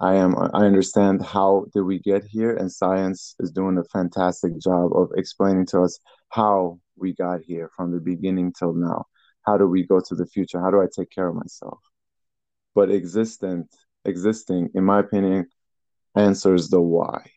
I 0.00 0.16
am 0.16 0.36
I 0.36 0.66
understand 0.66 1.24
how 1.24 1.66
did 1.72 1.82
we 1.82 1.98
get 1.98 2.24
here 2.24 2.54
and 2.54 2.70
science 2.70 3.34
is 3.40 3.50
doing 3.50 3.78
a 3.78 3.84
fantastic 3.84 4.58
job 4.58 4.94
of 4.94 5.10
explaining 5.16 5.66
to 5.66 5.82
us 5.82 5.98
how 6.28 6.78
we 6.96 7.14
got 7.14 7.40
here 7.40 7.70
from 7.76 7.92
the 7.92 8.00
beginning 8.00 8.52
till 8.52 8.74
now. 8.74 9.06
How 9.46 9.56
do 9.56 9.66
we 9.66 9.86
go 9.86 10.00
to 10.00 10.14
the 10.14 10.26
future? 10.26 10.60
How 10.60 10.70
do 10.70 10.82
I 10.82 10.86
take 10.94 11.10
care 11.10 11.28
of 11.28 11.34
myself? 11.34 11.78
But 12.74 12.90
existent 12.90 13.68
existing 14.04 14.70
in 14.74 14.84
my 14.84 15.00
opinion 15.00 15.46
answers 16.14 16.68
the 16.68 16.80
why. 16.80 17.30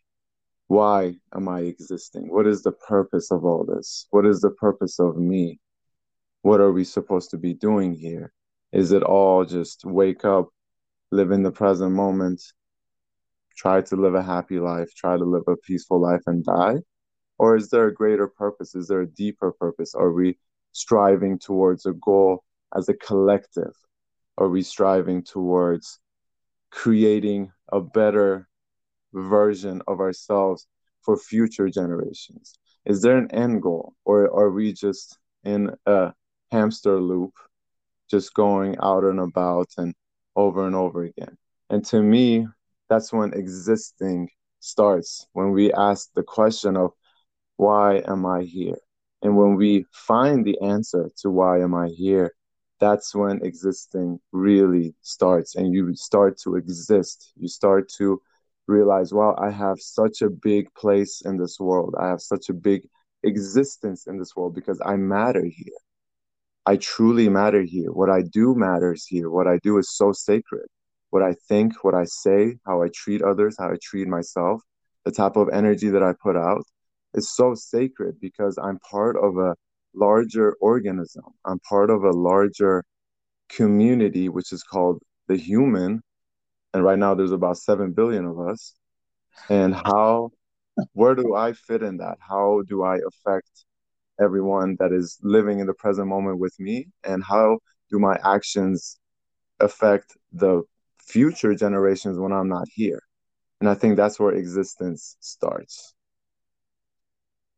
Why 0.68 1.16
am 1.34 1.48
I 1.48 1.60
existing? 1.60 2.32
What 2.32 2.46
is 2.46 2.62
the 2.62 2.72
purpose 2.72 3.30
of 3.30 3.44
all 3.44 3.64
this? 3.64 4.06
What 4.10 4.26
is 4.26 4.40
the 4.40 4.50
purpose 4.50 5.00
of 5.00 5.16
me? 5.16 5.60
What 6.42 6.60
are 6.60 6.72
we 6.72 6.84
supposed 6.84 7.30
to 7.30 7.38
be 7.38 7.54
doing 7.54 7.94
here? 7.94 8.32
Is 8.72 8.92
it 8.92 9.02
all 9.02 9.44
just 9.44 9.84
wake 9.84 10.24
up, 10.24 10.50
live 11.10 11.30
in 11.30 11.42
the 11.42 11.50
present 11.50 11.92
moment, 11.92 12.42
try 13.56 13.80
to 13.80 13.96
live 13.96 14.14
a 14.14 14.22
happy 14.22 14.58
life, 14.58 14.94
try 14.94 15.16
to 15.16 15.24
live 15.24 15.42
a 15.46 15.56
peaceful 15.56 16.00
life 16.00 16.22
and 16.26 16.44
die? 16.44 16.76
Or 17.38 17.56
is 17.56 17.70
there 17.70 17.86
a 17.86 17.94
greater 17.94 18.28
purpose? 18.28 18.74
Is 18.74 18.88
there 18.88 19.00
a 19.00 19.06
deeper 19.06 19.52
purpose? 19.52 19.94
Are 19.94 20.12
we 20.12 20.38
striving 20.72 21.38
towards 21.38 21.86
a 21.86 21.92
goal 21.92 22.44
as 22.76 22.88
a 22.88 22.94
collective? 22.94 23.74
Are 24.38 24.48
we 24.48 24.62
striving 24.62 25.22
towards 25.22 25.98
creating 26.70 27.50
a 27.72 27.80
better 27.80 28.48
version 29.12 29.82
of 29.88 30.00
ourselves 30.00 30.66
for 31.02 31.16
future 31.16 31.68
generations? 31.68 32.54
Is 32.84 33.02
there 33.02 33.18
an 33.18 33.30
end 33.32 33.62
goal? 33.62 33.94
Or 34.04 34.24
are 34.24 34.50
we 34.50 34.72
just 34.72 35.18
in 35.44 35.70
a 35.86 36.12
hamster 36.50 37.00
loop, 37.00 37.32
just 38.10 38.34
going 38.34 38.76
out 38.82 39.04
and 39.04 39.20
about 39.20 39.68
and 39.76 39.94
over 40.40 40.66
and 40.66 40.76
over 40.76 41.04
again. 41.04 41.36
And 41.68 41.84
to 41.86 42.02
me, 42.02 42.46
that's 42.88 43.12
when 43.12 43.32
existing 43.34 44.28
starts, 44.60 45.26
when 45.32 45.50
we 45.52 45.72
ask 45.72 46.10
the 46.14 46.22
question 46.22 46.76
of, 46.76 46.90
why 47.56 48.02
am 48.06 48.26
I 48.26 48.42
here? 48.42 48.78
And 49.22 49.36
when 49.36 49.54
we 49.56 49.84
find 49.92 50.44
the 50.44 50.58
answer 50.60 51.10
to 51.20 51.30
why 51.30 51.60
am 51.60 51.74
I 51.74 51.88
here, 51.88 52.32
that's 52.80 53.14
when 53.14 53.44
existing 53.44 54.18
really 54.32 54.94
starts 55.02 55.54
and 55.56 55.74
you 55.74 55.94
start 55.94 56.38
to 56.44 56.56
exist. 56.56 57.32
You 57.36 57.48
start 57.48 57.90
to 57.98 58.20
realize, 58.66 59.12
wow, 59.12 59.36
I 59.38 59.50
have 59.50 59.78
such 59.78 60.22
a 60.22 60.30
big 60.30 60.72
place 60.74 61.22
in 61.24 61.36
this 61.36 61.60
world. 61.60 61.94
I 62.00 62.08
have 62.08 62.22
such 62.22 62.48
a 62.48 62.54
big 62.54 62.88
existence 63.22 64.06
in 64.06 64.18
this 64.18 64.34
world 64.34 64.54
because 64.54 64.80
I 64.84 64.96
matter 64.96 65.44
here. 65.44 65.80
I 66.66 66.76
truly 66.76 67.28
matter 67.28 67.62
here. 67.62 67.90
What 67.92 68.10
I 68.10 68.22
do 68.22 68.54
matters 68.54 69.06
here. 69.06 69.30
What 69.30 69.46
I 69.46 69.58
do 69.62 69.78
is 69.78 69.90
so 69.96 70.12
sacred. 70.12 70.66
What 71.10 71.22
I 71.22 71.34
think, 71.48 71.82
what 71.82 71.94
I 71.94 72.04
say, 72.04 72.56
how 72.66 72.82
I 72.82 72.88
treat 72.94 73.22
others, 73.22 73.56
how 73.58 73.70
I 73.70 73.76
treat 73.82 74.06
myself, 74.06 74.62
the 75.04 75.10
type 75.10 75.36
of 75.36 75.48
energy 75.48 75.88
that 75.88 76.02
I 76.02 76.12
put 76.22 76.36
out 76.36 76.62
is 77.14 77.34
so 77.34 77.54
sacred 77.54 78.20
because 78.20 78.58
I'm 78.62 78.78
part 78.78 79.16
of 79.16 79.36
a 79.36 79.56
larger 79.94 80.56
organism. 80.60 81.24
I'm 81.44 81.58
part 81.60 81.90
of 81.90 82.04
a 82.04 82.10
larger 82.10 82.84
community, 83.48 84.28
which 84.28 84.52
is 84.52 84.62
called 84.62 85.02
the 85.26 85.36
human. 85.36 86.02
And 86.72 86.84
right 86.84 86.98
now 86.98 87.14
there's 87.14 87.32
about 87.32 87.56
7 87.58 87.92
billion 87.92 88.26
of 88.26 88.38
us. 88.38 88.74
And 89.48 89.74
how, 89.74 90.30
where 90.92 91.14
do 91.14 91.34
I 91.34 91.54
fit 91.54 91.82
in 91.82 91.96
that? 91.96 92.18
How 92.20 92.62
do 92.68 92.82
I 92.84 92.96
affect 92.98 93.64
everyone 94.20 94.76
that 94.78 94.92
is 94.92 95.18
living 95.22 95.60
in 95.60 95.66
the 95.66 95.74
present 95.74 96.08
moment 96.08 96.38
with 96.38 96.58
me? 96.58 96.88
And 97.04 97.22
how 97.24 97.58
do 97.90 97.98
my 97.98 98.18
actions 98.24 98.98
affect 99.60 100.16
the 100.32 100.62
future 100.98 101.54
generations 101.54 102.18
when 102.18 102.32
I'm 102.32 102.48
not 102.48 102.68
here? 102.72 103.02
And 103.60 103.68
I 103.68 103.74
think 103.74 103.96
that's 103.96 104.18
where 104.18 104.32
existence 104.32 105.16
starts. 105.20 105.94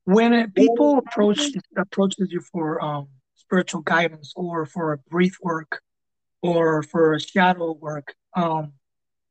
When 0.05 0.51
people 0.51 0.98
approach 0.98 1.40
approaches 1.77 2.33
you 2.33 2.40
for 2.40 2.83
um, 2.85 3.09
spiritual 3.37 3.83
guidance 3.83 4.33
or 4.35 4.66
for 4.66 4.92
a 4.92 4.98
breath 4.98 5.37
work 5.40 5.81
or 6.42 6.83
for 6.83 7.14
a 7.14 7.20
shadow 7.20 7.72
work, 7.72 8.14
um, 8.35 8.72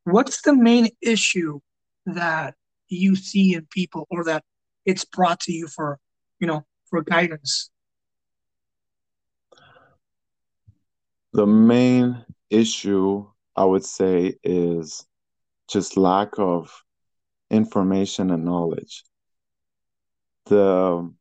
what's 0.05 0.41
the 0.41 0.55
main 0.55 0.87
issue 1.01 1.59
that 2.05 2.55
you 2.87 3.15
see 3.15 3.53
in 3.53 3.67
people 3.69 4.07
or 4.09 4.23
that 4.23 4.43
it's 4.85 5.03
brought 5.03 5.41
to 5.41 5.51
you 5.51 5.67
for, 5.67 5.99
you 6.39 6.47
know, 6.47 6.65
for 6.91 7.01
guidance? 7.01 7.71
The 11.33 11.47
main 11.47 12.23
issue 12.51 13.25
I 13.55 13.65
would 13.65 13.85
say 13.85 14.37
is 14.43 15.07
just 15.67 15.97
lack 15.97 16.37
of 16.37 16.83
information 17.49 18.29
and 18.31 18.45
knowledge. 18.45 19.03
The 20.45 21.11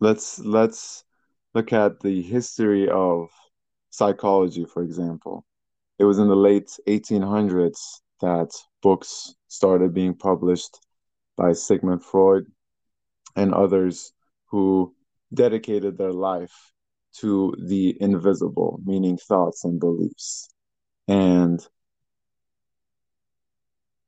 let's 0.00 0.40
let's 0.40 1.04
look 1.54 1.72
at 1.72 2.00
the 2.00 2.22
history 2.22 2.88
of 2.88 3.30
psychology, 3.90 4.64
for 4.64 4.82
example. 4.82 5.44
It 5.98 6.04
was 6.04 6.18
in 6.18 6.28
the 6.28 6.36
late 6.36 6.78
1800s 6.88 8.00
that 8.20 8.50
books 8.82 9.34
started 9.48 9.94
being 9.94 10.14
published 10.14 10.80
by 11.36 11.52
Sigmund 11.52 12.04
Freud 12.04 12.46
and 13.36 13.54
others 13.54 14.12
who 14.50 14.94
dedicated 15.32 15.96
their 15.96 16.12
life 16.12 16.72
to 17.18 17.54
the 17.58 17.96
invisible, 18.00 18.80
meaning 18.84 19.16
thoughts 19.16 19.64
and 19.64 19.80
beliefs. 19.80 20.48
And 21.08 21.66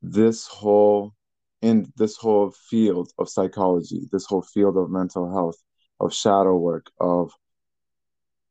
this 0.03 0.47
whole 0.47 1.15
in 1.61 1.93
this 1.97 2.17
whole 2.17 2.51
field 2.69 3.13
of 3.19 3.29
psychology, 3.29 4.09
this 4.11 4.27
whole 4.27 4.43
field 4.43 4.77
of 4.77 4.91
mental 4.91 5.31
health, 5.33 5.57
of 6.01 6.13
shadow 6.13 6.57
work, 6.57 6.91
of 7.01 7.31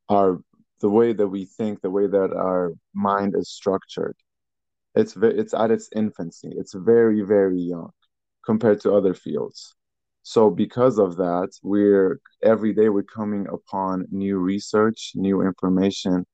our 0.10 0.42
the 0.80 0.90
way 0.90 1.14
that 1.14 1.28
we 1.28 1.46
think, 1.46 1.82
the 1.82 1.90
way 1.90 2.08
that 2.08 2.32
our 2.34 2.74
mind 2.94 3.36
is 3.38 3.50
structured. 3.50 4.16
It's 4.96 5.16
it's 5.18 5.54
at 5.54 5.72
its 5.72 5.90
infancy. 5.96 6.54
It's 6.58 6.74
very 6.74 7.22
very 7.22 7.60
young 7.60 7.92
compared 8.46 8.82
to 8.82 8.94
other 8.94 9.14
fields. 9.14 9.76
So 10.24 10.50
because 10.50 11.00
of 11.00 11.18
that, 11.18 11.50
we're 11.64 12.20
every 12.44 12.74
day 12.74 12.90
we're 12.90 13.04
coming 13.04 13.48
upon 13.48 14.06
new 14.12 14.38
research, 14.38 15.14
new 15.16 15.42
information, 15.42 16.26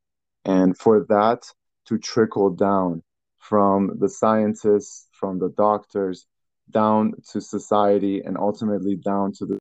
and 0.45 0.77
for 0.77 1.05
that 1.09 1.43
to 1.85 1.97
trickle 1.97 2.49
down 2.49 3.03
from 3.39 3.97
the 3.99 4.09
scientists, 4.09 5.07
from 5.13 5.39
the 5.39 5.49
doctors, 5.57 6.27
down 6.69 7.13
to 7.31 7.39
society, 7.39 8.21
and 8.21 8.37
ultimately 8.37 8.95
down 8.97 9.31
to 9.33 9.45
the 9.45 9.57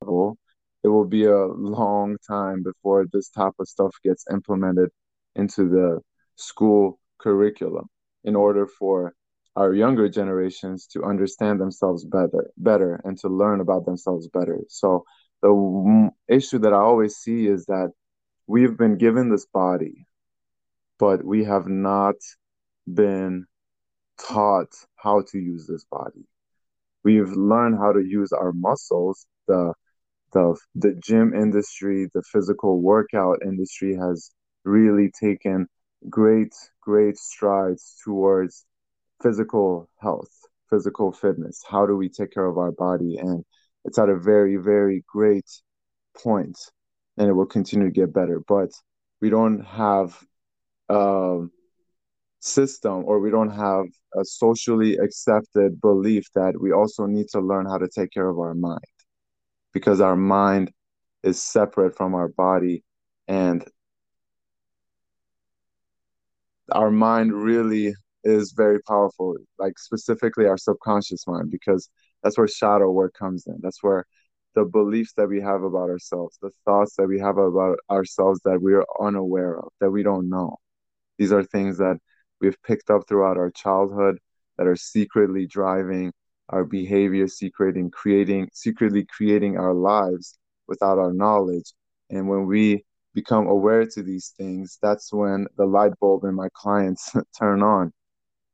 level, 0.00 0.38
it 0.84 0.88
will 0.88 1.04
be 1.04 1.24
a 1.24 1.46
long 1.46 2.16
time 2.26 2.62
before 2.62 3.06
this 3.12 3.28
type 3.28 3.54
of 3.58 3.68
stuff 3.68 3.94
gets 4.04 4.24
implemented 4.30 4.90
into 5.34 5.68
the 5.68 6.00
school 6.36 7.00
curriculum 7.18 7.86
in 8.24 8.36
order 8.36 8.66
for 8.66 9.14
our 9.58 9.72
younger 9.74 10.08
generations 10.08 10.86
to 10.86 11.04
understand 11.12 11.60
themselves 11.60 12.04
better 12.04 12.44
better 12.56 12.92
and 13.04 13.18
to 13.18 13.28
learn 13.28 13.60
about 13.60 13.84
themselves 13.84 14.28
better 14.28 14.58
so 14.68 15.04
the 15.42 15.52
issue 16.28 16.58
that 16.58 16.72
i 16.72 16.82
always 16.90 17.16
see 17.16 17.46
is 17.46 17.66
that 17.66 17.90
we've 18.46 18.76
been 18.76 18.96
given 18.96 19.30
this 19.30 19.46
body 19.46 20.06
but 20.98 21.24
we 21.24 21.44
have 21.44 21.66
not 21.68 22.16
been 22.92 23.46
taught 24.18 24.74
how 24.96 25.22
to 25.30 25.38
use 25.38 25.66
this 25.66 25.84
body. 25.90 26.26
We've 27.04 27.30
learned 27.32 27.78
how 27.78 27.92
to 27.92 28.00
use 28.00 28.32
our 28.32 28.52
muscles. 28.52 29.26
The 29.46 29.72
the 30.32 30.56
the 30.74 30.94
gym 30.94 31.34
industry, 31.34 32.08
the 32.12 32.22
physical 32.22 32.80
workout 32.80 33.38
industry 33.42 33.96
has 33.96 34.30
really 34.64 35.10
taken 35.20 35.68
great 36.10 36.54
great 36.80 37.16
strides 37.16 37.96
towards 38.04 38.64
physical 39.22 39.88
health, 40.00 40.30
physical 40.70 41.12
fitness. 41.12 41.62
How 41.68 41.86
do 41.86 41.96
we 41.96 42.08
take 42.08 42.32
care 42.32 42.46
of 42.46 42.58
our 42.58 42.72
body? 42.72 43.16
And 43.18 43.44
it's 43.84 43.98
at 43.98 44.08
a 44.08 44.18
very 44.18 44.56
very 44.56 45.04
great 45.06 45.48
point, 46.22 46.58
and 47.16 47.28
it 47.28 47.32
will 47.32 47.46
continue 47.46 47.86
to 47.86 47.92
get 47.92 48.12
better. 48.12 48.42
But 48.46 48.70
we 49.20 49.30
don't 49.30 49.64
have 49.64 50.18
um, 50.88 51.50
system 52.40 53.04
or 53.06 53.20
we 53.20 53.30
don't 53.30 53.50
have 53.50 53.86
a 54.16 54.24
socially 54.24 54.96
accepted 54.96 55.80
belief 55.80 56.24
that 56.34 56.60
we 56.60 56.72
also 56.72 57.06
need 57.06 57.28
to 57.28 57.40
learn 57.40 57.66
how 57.66 57.78
to 57.78 57.88
take 57.88 58.10
care 58.12 58.28
of 58.28 58.38
our 58.38 58.54
mind 58.54 58.80
because 59.72 60.00
our 60.00 60.16
mind 60.16 60.70
is 61.22 61.42
separate 61.42 61.96
from 61.96 62.14
our 62.14 62.28
body 62.28 62.84
and 63.26 63.64
our 66.72 66.90
mind 66.90 67.32
really 67.32 67.92
is 68.28 68.52
very 68.52 68.80
powerful 68.82 69.36
like 69.58 69.78
specifically 69.78 70.46
our 70.46 70.58
subconscious 70.58 71.26
mind 71.26 71.50
because 71.50 71.88
that's 72.22 72.38
where 72.38 72.48
shadow 72.48 72.90
work 72.90 73.14
comes 73.14 73.46
in 73.46 73.58
that's 73.62 73.82
where 73.82 74.04
the 74.54 74.64
beliefs 74.64 75.12
that 75.16 75.28
we 75.28 75.40
have 75.40 75.62
about 75.62 75.90
ourselves 75.90 76.38
the 76.42 76.50
thoughts 76.64 76.94
that 76.96 77.06
we 77.06 77.18
have 77.18 77.38
about 77.38 77.78
ourselves 77.90 78.40
that 78.44 78.60
we 78.60 78.74
are 78.74 78.86
unaware 79.00 79.58
of 79.58 79.68
that 79.80 79.90
we 79.90 80.02
don't 80.02 80.28
know 80.28 80.56
these 81.18 81.32
are 81.32 81.44
things 81.44 81.78
that 81.78 81.98
we've 82.40 82.60
picked 82.62 82.90
up 82.90 83.02
throughout 83.08 83.36
our 83.36 83.50
childhood 83.50 84.18
that 84.56 84.66
are 84.66 84.76
secretly 84.76 85.46
driving 85.46 86.12
our 86.50 86.64
behavior, 86.64 87.28
secretly 87.28 87.88
creating, 87.90 88.48
secretly 88.52 89.04
creating 89.04 89.58
our 89.58 89.74
lives 89.74 90.38
without 90.66 90.98
our 90.98 91.12
knowledge. 91.12 91.72
And 92.10 92.28
when 92.28 92.46
we 92.46 92.84
become 93.14 93.46
aware 93.46 93.86
to 93.86 94.02
these 94.02 94.32
things, 94.36 94.78
that's 94.80 95.12
when 95.12 95.46
the 95.56 95.66
light 95.66 95.92
bulb 96.00 96.24
in 96.24 96.34
my 96.34 96.48
clients 96.54 97.12
turn 97.38 97.62
on. 97.62 97.92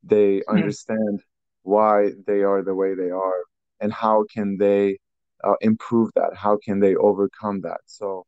They 0.04 0.38
mm-hmm. 0.38 0.56
understand 0.56 1.20
why 1.62 2.10
they 2.26 2.42
are 2.42 2.62
the 2.62 2.74
way 2.74 2.94
they 2.94 3.10
are 3.10 3.40
and 3.80 3.92
how 3.92 4.24
can 4.32 4.58
they 4.58 4.98
uh, 5.42 5.54
improve 5.60 6.10
that? 6.14 6.32
How 6.36 6.58
can 6.62 6.80
they 6.80 6.94
overcome 6.94 7.62
that? 7.62 7.80
So 7.86 8.26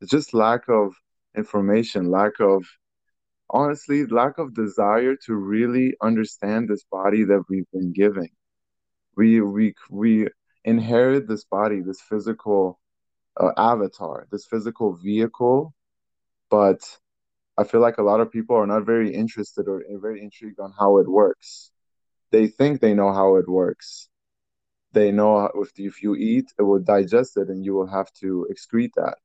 it's 0.00 0.10
just 0.10 0.34
lack 0.34 0.68
of 0.68 0.94
information, 1.36 2.10
lack 2.10 2.40
of 2.40 2.64
honestly 3.52 4.06
lack 4.06 4.38
of 4.38 4.54
desire 4.54 5.16
to 5.26 5.34
really 5.34 5.94
understand 6.02 6.68
this 6.68 6.84
body 6.90 7.24
that 7.24 7.42
we've 7.48 7.70
been 7.72 7.92
given 7.92 8.28
we 9.16 9.40
we 9.40 9.74
we 9.90 10.28
inherit 10.64 11.26
this 11.28 11.44
body 11.44 11.80
this 11.80 12.00
physical 12.00 12.78
uh, 13.38 13.50
avatar 13.56 14.26
this 14.30 14.46
physical 14.46 14.94
vehicle 14.94 15.74
but 16.50 16.80
i 17.60 17.64
feel 17.64 17.80
like 17.86 17.98
a 17.98 18.08
lot 18.10 18.20
of 18.20 18.32
people 18.36 18.56
are 18.56 18.66
not 18.74 18.84
very 18.84 19.10
interested 19.22 19.64
or 19.68 19.82
very 20.06 20.22
intrigued 20.22 20.60
on 20.60 20.72
how 20.78 20.98
it 20.98 21.08
works 21.08 21.70
they 22.30 22.46
think 22.46 22.80
they 22.80 22.94
know 22.94 23.12
how 23.12 23.36
it 23.36 23.48
works 23.48 24.08
they 24.92 25.10
know 25.12 25.50
if, 25.62 25.70
if 25.76 26.02
you 26.02 26.14
eat 26.16 26.46
it 26.58 26.62
will 26.62 26.84
digest 26.94 27.36
it 27.36 27.48
and 27.48 27.64
you 27.64 27.72
will 27.74 27.90
have 27.98 28.10
to 28.12 28.46
excrete 28.52 28.94
that 28.96 29.16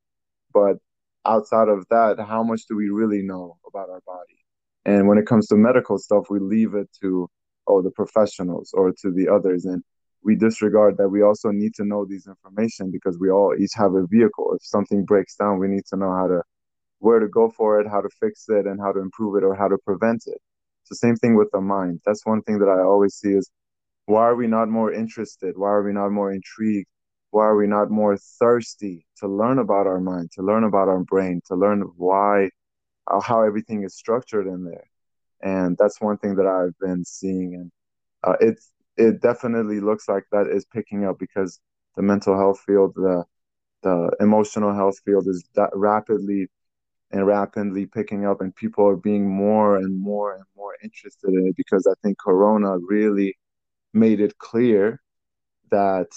but 0.53 0.77
outside 1.25 1.67
of 1.67 1.85
that, 1.89 2.19
how 2.19 2.43
much 2.43 2.65
do 2.67 2.75
we 2.75 2.89
really 2.89 3.21
know 3.21 3.57
about 3.67 3.89
our 3.89 4.01
body? 4.05 4.45
And 4.85 5.07
when 5.07 5.17
it 5.17 5.25
comes 5.25 5.47
to 5.47 5.55
medical 5.55 5.97
stuff, 5.97 6.25
we 6.29 6.39
leave 6.39 6.75
it 6.75 6.89
to 7.01 7.29
oh 7.67 7.81
the 7.81 7.91
professionals 7.91 8.71
or 8.73 8.91
to 9.01 9.11
the 9.11 9.27
others, 9.27 9.65
and 9.65 9.83
we 10.23 10.35
disregard 10.35 10.97
that 10.97 11.09
we 11.09 11.23
also 11.23 11.49
need 11.51 11.73
to 11.75 11.85
know 11.85 12.05
these 12.05 12.27
information 12.27 12.91
because 12.91 13.17
we 13.19 13.29
all 13.29 13.55
each 13.59 13.73
have 13.75 13.93
a 13.95 14.05
vehicle. 14.07 14.53
If 14.55 14.65
something 14.65 15.03
breaks 15.05 15.35
down, 15.35 15.59
we 15.59 15.67
need 15.67 15.85
to 15.87 15.97
know 15.97 16.13
how 16.13 16.27
to 16.27 16.41
where 17.05 17.19
to 17.19 17.27
go 17.39 17.49
for 17.57 17.79
it, 17.79 17.87
how 17.87 18.01
to 18.01 18.09
fix 18.21 18.45
it, 18.49 18.65
and 18.67 18.79
how 18.81 18.91
to 18.93 18.99
improve 18.99 19.35
it 19.37 19.45
or 19.47 19.55
how 19.55 19.69
to 19.69 19.77
prevent 19.89 20.23
it. 20.27 20.39
The 20.89 20.95
same 20.95 21.15
thing 21.17 21.35
with 21.35 21.49
the 21.51 21.61
mind. 21.61 22.01
That's 22.05 22.25
one 22.25 22.41
thing 22.43 22.59
that 22.59 22.69
I 22.69 22.81
always 22.81 23.15
see 23.15 23.33
is 23.33 23.49
why 24.05 24.23
are 24.29 24.35
we 24.35 24.47
not 24.47 24.69
more 24.69 24.91
interested? 24.93 25.53
Why 25.57 25.69
are 25.69 25.83
we 25.83 25.93
not 25.93 26.09
more 26.11 26.31
intrigued? 26.31 26.87
why 27.35 27.43
are 27.45 27.57
we 27.57 27.67
not 27.67 27.91
more 27.91 28.17
thirsty 28.39 29.05
to 29.17 29.27
learn 29.27 29.59
about 29.59 29.87
our 29.87 29.99
mind, 29.99 30.31
to 30.31 30.41
learn 30.41 30.63
about 30.63 30.87
our 30.87 31.03
brain, 31.03 31.41
to 31.47 31.55
learn 31.55 31.81
why, 31.97 32.49
uh, 33.11 33.19
how 33.19 33.43
everything 33.43 33.83
is 33.83 33.93
structured 33.95 34.47
in 34.47 34.63
there? 34.63 34.85
And 35.41 35.75
that's 35.77 35.99
one 35.99 36.17
thing 36.17 36.35
that 36.37 36.47
I've 36.47 36.77
been 36.79 37.03
seeing, 37.03 37.55
and 37.55 37.71
uh, 38.23 38.37
it 38.39 38.59
it 38.97 39.21
definitely 39.21 39.81
looks 39.81 40.07
like 40.07 40.23
that 40.31 40.47
is 40.47 40.65
picking 40.65 41.05
up 41.05 41.19
because 41.19 41.59
the 41.97 42.03
mental 42.03 42.37
health 42.37 42.61
field, 42.65 42.93
the 42.95 43.25
the 43.83 44.11
emotional 44.21 44.73
health 44.73 44.99
field 45.05 45.27
is 45.27 45.43
rapidly 45.73 46.47
and 47.11 47.25
rapidly 47.25 47.85
picking 47.85 48.25
up, 48.25 48.41
and 48.41 48.55
people 48.55 48.87
are 48.87 48.95
being 48.95 49.29
more 49.29 49.77
and 49.77 49.99
more 49.99 50.35
and 50.35 50.43
more 50.55 50.75
interested 50.83 51.29
in 51.29 51.47
it 51.47 51.55
because 51.55 51.87
I 51.87 51.93
think 52.01 52.17
Corona 52.17 52.77
really 52.79 53.37
made 53.93 54.19
it 54.19 54.37
clear 54.37 55.01
that 55.71 56.07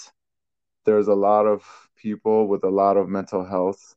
there's 0.85 1.07
a 1.07 1.13
lot 1.13 1.45
of 1.45 1.63
people 1.95 2.47
with 2.47 2.63
a 2.63 2.69
lot 2.69 2.97
of 2.97 3.07
mental 3.07 3.45
health 3.45 3.95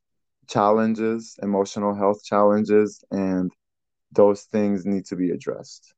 challenges, 0.48 1.38
emotional 1.42 1.94
health 1.94 2.24
challenges, 2.24 3.02
and 3.11 3.50
those 4.12 4.42
things 4.42 4.85
need 4.85 5.07
to 5.07 5.16
be 5.16 5.31
addressed. 5.31 5.94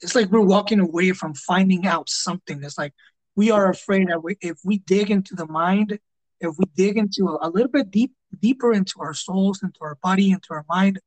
It's 0.00 0.14
like 0.14 0.30
we're 0.30 0.40
walking 0.40 0.80
away 0.80 1.12
from 1.12 1.34
finding 1.34 1.86
out 1.86 2.08
something. 2.08 2.62
It's 2.62 2.78
like 2.78 2.94
we 3.36 3.50
are 3.50 3.68
afraid 3.68 4.08
that 4.08 4.22
we, 4.22 4.36
if 4.40 4.58
we 4.64 4.78
dig 4.78 5.10
into 5.10 5.34
the 5.34 5.46
mind, 5.46 5.98
if 6.40 6.54
we 6.58 6.64
dig 6.74 6.96
into 6.96 7.28
a, 7.28 7.48
a 7.48 7.50
little 7.50 7.70
bit 7.70 7.90
deep, 7.90 8.12
deeper 8.38 8.72
into 8.72 9.00
our 9.00 9.14
souls, 9.14 9.62
into 9.62 9.78
our 9.82 9.96
body, 10.02 10.30
into 10.30 10.48
our 10.50 10.64
mind, 10.68 11.00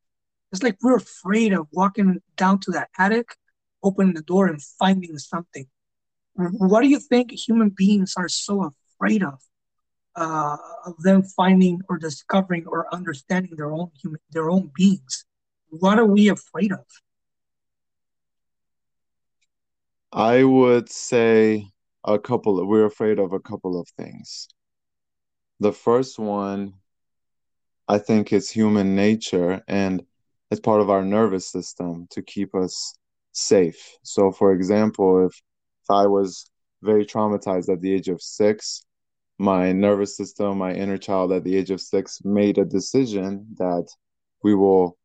it's 0.51 0.63
like 0.63 0.77
we're 0.81 0.97
afraid 0.97 1.51
of 1.53 1.67
walking 1.71 2.21
down 2.37 2.59
to 2.59 2.71
that 2.71 2.89
attic, 2.97 3.35
opening 3.81 4.13
the 4.13 4.21
door, 4.21 4.47
and 4.47 4.61
finding 4.61 5.17
something. 5.17 5.65
What 6.35 6.81
do 6.81 6.87
you 6.87 6.99
think 6.99 7.31
human 7.31 7.69
beings 7.69 8.13
are 8.17 8.29
so 8.29 8.71
afraid 8.99 9.23
of? 9.23 9.39
Uh, 10.15 10.57
of 10.85 11.01
them 11.01 11.23
finding 11.23 11.81
or 11.89 11.97
discovering 11.97 12.67
or 12.67 12.85
understanding 12.93 13.55
their 13.55 13.71
own 13.71 13.89
human, 13.99 14.19
their 14.29 14.51
own 14.51 14.69
beings. 14.75 15.25
What 15.69 15.97
are 15.97 16.05
we 16.05 16.29
afraid 16.29 16.71
of? 16.71 16.85
I 20.11 20.43
would 20.43 20.91
say 20.91 21.71
a 22.03 22.19
couple. 22.19 22.59
Of, 22.59 22.67
we're 22.67 22.85
afraid 22.85 23.17
of 23.17 23.33
a 23.33 23.39
couple 23.39 23.79
of 23.79 23.87
things. 23.97 24.47
The 25.59 25.73
first 25.73 26.19
one, 26.19 26.75
I 27.87 27.97
think, 27.99 28.31
it's 28.33 28.49
human 28.49 28.95
nature, 28.95 29.61
and 29.67 30.03
it's 30.51 30.61
part 30.61 30.81
of 30.81 30.89
our 30.89 31.03
nervous 31.03 31.49
system 31.51 32.07
to 32.11 32.21
keep 32.21 32.55
us 32.55 32.93
safe. 33.31 33.97
So, 34.03 34.31
for 34.31 34.53
example, 34.53 35.25
if 35.27 35.33
if 35.83 35.89
I 35.91 36.07
was 36.07 36.49
very 36.81 37.05
traumatized 37.05 37.69
at 37.71 37.81
the 37.81 37.93
age 37.93 38.07
of 38.09 38.21
six, 38.21 38.85
my 39.37 39.71
nervous 39.73 40.15
system, 40.17 40.57
my 40.59 40.73
inner 40.73 40.97
child 40.97 41.31
at 41.33 41.43
the 41.43 41.55
age 41.57 41.71
of 41.71 41.81
six 41.81 42.19
made 42.23 42.57
a 42.57 42.65
decision 42.65 43.47
that 43.57 43.87
we 44.43 44.55
will 44.55 44.97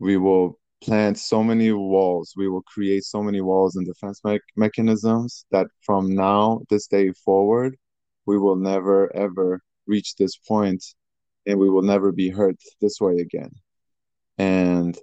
we 0.00 0.16
will 0.16 0.58
plant 0.82 1.18
so 1.18 1.42
many 1.42 1.72
walls, 1.72 2.34
we 2.36 2.48
will 2.48 2.62
create 2.62 3.04
so 3.04 3.22
many 3.22 3.40
walls 3.40 3.76
and 3.76 3.86
defense 3.86 4.20
me- 4.24 4.40
mechanisms 4.56 5.44
that 5.50 5.66
from 5.82 6.14
now, 6.14 6.60
this 6.70 6.86
day 6.86 7.12
forward, 7.24 7.76
we 8.26 8.38
will 8.38 8.56
never 8.56 9.14
ever 9.16 9.60
reach 9.86 10.16
this 10.16 10.36
point 10.36 10.84
and 11.48 11.58
we 11.58 11.70
will 11.70 11.82
never 11.82 12.12
be 12.12 12.28
hurt 12.28 12.56
this 12.80 13.00
way 13.00 13.16
again. 13.16 13.50
And 14.36 14.96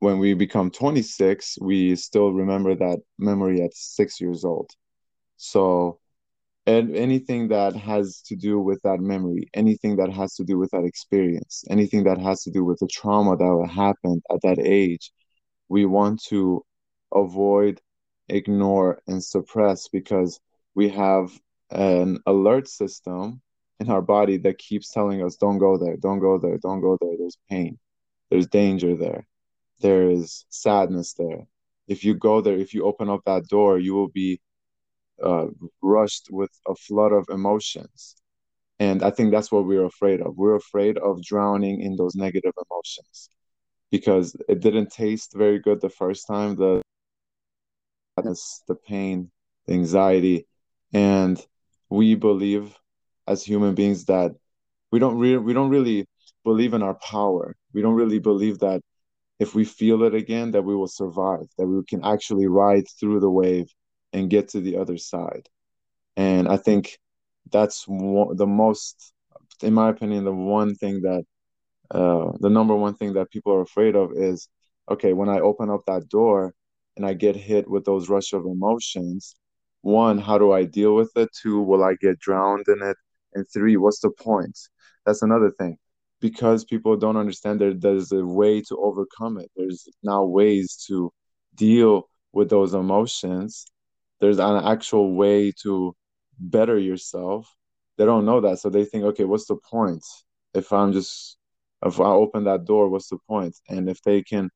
when 0.00 0.18
we 0.18 0.34
become 0.34 0.70
26, 0.70 1.58
we 1.60 1.96
still 1.96 2.32
remember 2.32 2.74
that 2.76 3.00
memory 3.18 3.62
at 3.62 3.74
six 3.74 4.20
years 4.20 4.44
old. 4.44 4.70
So, 5.38 5.98
and 6.66 6.94
anything 6.94 7.48
that 7.48 7.74
has 7.74 8.20
to 8.26 8.36
do 8.36 8.60
with 8.60 8.80
that 8.82 9.00
memory, 9.00 9.48
anything 9.54 9.96
that 9.96 10.12
has 10.12 10.34
to 10.34 10.44
do 10.44 10.58
with 10.58 10.70
that 10.72 10.84
experience, 10.84 11.64
anything 11.70 12.04
that 12.04 12.18
has 12.18 12.42
to 12.42 12.50
do 12.50 12.64
with 12.64 12.78
the 12.80 12.88
trauma 12.88 13.36
that 13.36 13.70
happened 13.74 14.22
at 14.30 14.42
that 14.42 14.58
age, 14.58 15.10
we 15.70 15.86
want 15.86 16.22
to 16.24 16.62
avoid, 17.14 17.80
ignore, 18.28 19.00
and 19.06 19.24
suppress 19.24 19.88
because 19.88 20.38
we 20.74 20.90
have 20.90 21.32
an 21.70 22.18
alert 22.26 22.68
system 22.68 23.40
in 23.80 23.90
our 23.90 24.02
body 24.02 24.36
that 24.38 24.58
keeps 24.58 24.90
telling 24.90 25.22
us, 25.22 25.36
don't 25.36 25.58
go 25.58 25.76
there, 25.76 25.96
don't 25.96 26.20
go 26.20 26.38
there, 26.38 26.58
don't 26.58 26.80
go 26.80 26.98
there. 27.00 27.16
There's 27.18 27.38
pain, 27.48 27.78
there's 28.30 28.46
danger 28.46 28.96
there 28.96 29.26
there 29.80 30.10
is 30.10 30.44
sadness 30.48 31.14
there. 31.14 31.46
If 31.86 32.04
you 32.04 32.14
go 32.14 32.40
there, 32.40 32.56
if 32.58 32.74
you 32.74 32.84
open 32.84 33.08
up 33.08 33.20
that 33.26 33.48
door, 33.48 33.78
you 33.78 33.94
will 33.94 34.08
be 34.08 34.40
uh, 35.22 35.46
rushed 35.82 36.28
with 36.30 36.50
a 36.66 36.74
flood 36.74 37.12
of 37.12 37.26
emotions. 37.30 38.16
And 38.78 39.02
I 39.02 39.10
think 39.10 39.30
that's 39.32 39.50
what 39.50 39.66
we're 39.66 39.84
afraid 39.84 40.20
of. 40.20 40.36
We're 40.36 40.56
afraid 40.56 40.98
of 40.98 41.22
drowning 41.22 41.80
in 41.80 41.96
those 41.96 42.14
negative 42.14 42.52
emotions 42.70 43.30
because 43.90 44.36
it 44.48 44.60
didn't 44.60 44.92
taste 44.92 45.32
very 45.34 45.58
good 45.58 45.80
the 45.80 45.88
first 45.88 46.26
time. 46.26 46.54
The 46.54 46.82
sadness, 48.16 48.62
the 48.68 48.74
pain, 48.74 49.30
the 49.66 49.74
anxiety, 49.74 50.46
and 50.92 51.44
we 51.88 52.14
believe 52.14 52.76
as 53.28 53.44
human 53.44 53.74
beings 53.74 54.06
that 54.06 54.32
we 54.92 54.98
don't 54.98 55.18
really 55.18 55.38
we 55.38 55.52
don't 55.52 55.70
really 55.70 56.06
believe 56.44 56.74
in 56.74 56.82
our 56.82 56.94
power. 56.94 57.56
We 57.74 57.82
don't 57.82 57.94
really 57.94 58.18
believe 58.18 58.60
that 58.60 58.80
if 59.38 59.54
we 59.54 59.64
feel 59.64 60.02
it 60.04 60.14
again, 60.14 60.52
that 60.52 60.62
we 60.62 60.74
will 60.74 60.88
survive, 60.88 61.46
that 61.58 61.66
we 61.66 61.82
can 61.84 62.04
actually 62.04 62.46
ride 62.48 62.86
through 62.98 63.20
the 63.20 63.30
wave 63.30 63.68
and 64.12 64.30
get 64.30 64.48
to 64.50 64.60
the 64.60 64.76
other 64.78 64.96
side. 64.98 65.48
And 66.16 66.48
I 66.48 66.56
think 66.56 66.98
that's 67.52 67.84
one, 67.86 68.36
the 68.36 68.46
most, 68.46 69.12
in 69.62 69.74
my 69.74 69.90
opinion, 69.90 70.24
the 70.24 70.32
one 70.32 70.74
thing 70.74 71.02
that, 71.02 71.24
uh, 71.90 72.32
the 72.40 72.50
number 72.50 72.74
one 72.74 72.94
thing 72.94 73.14
that 73.14 73.30
people 73.30 73.52
are 73.52 73.62
afraid 73.62 73.96
of 73.96 74.12
is, 74.16 74.48
okay, 74.90 75.12
when 75.12 75.28
I 75.28 75.40
open 75.40 75.70
up 75.70 75.82
that 75.86 76.08
door 76.08 76.54
and 76.96 77.06
I 77.06 77.14
get 77.14 77.36
hit 77.36 77.68
with 77.70 77.84
those 77.84 78.08
rush 78.08 78.32
of 78.32 78.44
emotions, 78.44 79.36
one, 79.82 80.18
how 80.18 80.38
do 80.38 80.52
I 80.52 80.64
deal 80.64 80.94
with 80.94 81.12
it? 81.16 81.28
Two, 81.40 81.60
will 81.62 81.84
I 81.84 81.94
get 82.00 82.18
drowned 82.18 82.66
in 82.68 82.82
it? 82.82 82.96
And 83.34 83.46
three, 83.52 83.76
what's 83.76 84.00
the 84.00 84.10
point? 84.10 84.58
That's 85.06 85.22
another 85.22 85.50
thing 85.50 85.78
because 86.20 86.64
people 86.64 86.96
don't 86.96 87.16
understand 87.16 87.60
that 87.60 87.80
there's 87.80 88.12
a 88.12 88.24
way 88.24 88.60
to 88.62 88.76
overcome 88.76 89.38
it. 89.38 89.50
There's 89.56 89.88
now 90.02 90.24
ways 90.24 90.84
to 90.88 91.12
deal 91.54 92.08
with 92.32 92.50
those 92.50 92.74
emotions. 92.74 93.64
There's 94.20 94.38
an 94.38 94.64
actual 94.64 95.14
way 95.14 95.52
to 95.62 95.94
better 96.38 96.78
yourself. 96.78 97.48
They 97.96 98.04
don't 98.04 98.24
know 98.24 98.40
that. 98.40 98.58
So 98.58 98.70
they 98.70 98.84
think, 98.84 99.04
okay, 99.04 99.24
what's 99.24 99.46
the 99.46 99.56
point? 99.56 100.04
If 100.54 100.72
I'm 100.72 100.92
just, 100.92 101.36
if 101.84 102.00
I 102.00 102.04
open 102.04 102.44
that 102.44 102.64
door, 102.64 102.88
what's 102.88 103.08
the 103.08 103.18
point? 103.28 103.56
And 103.68 103.88
if 103.88 104.02
they 104.02 104.22
can 104.22 104.50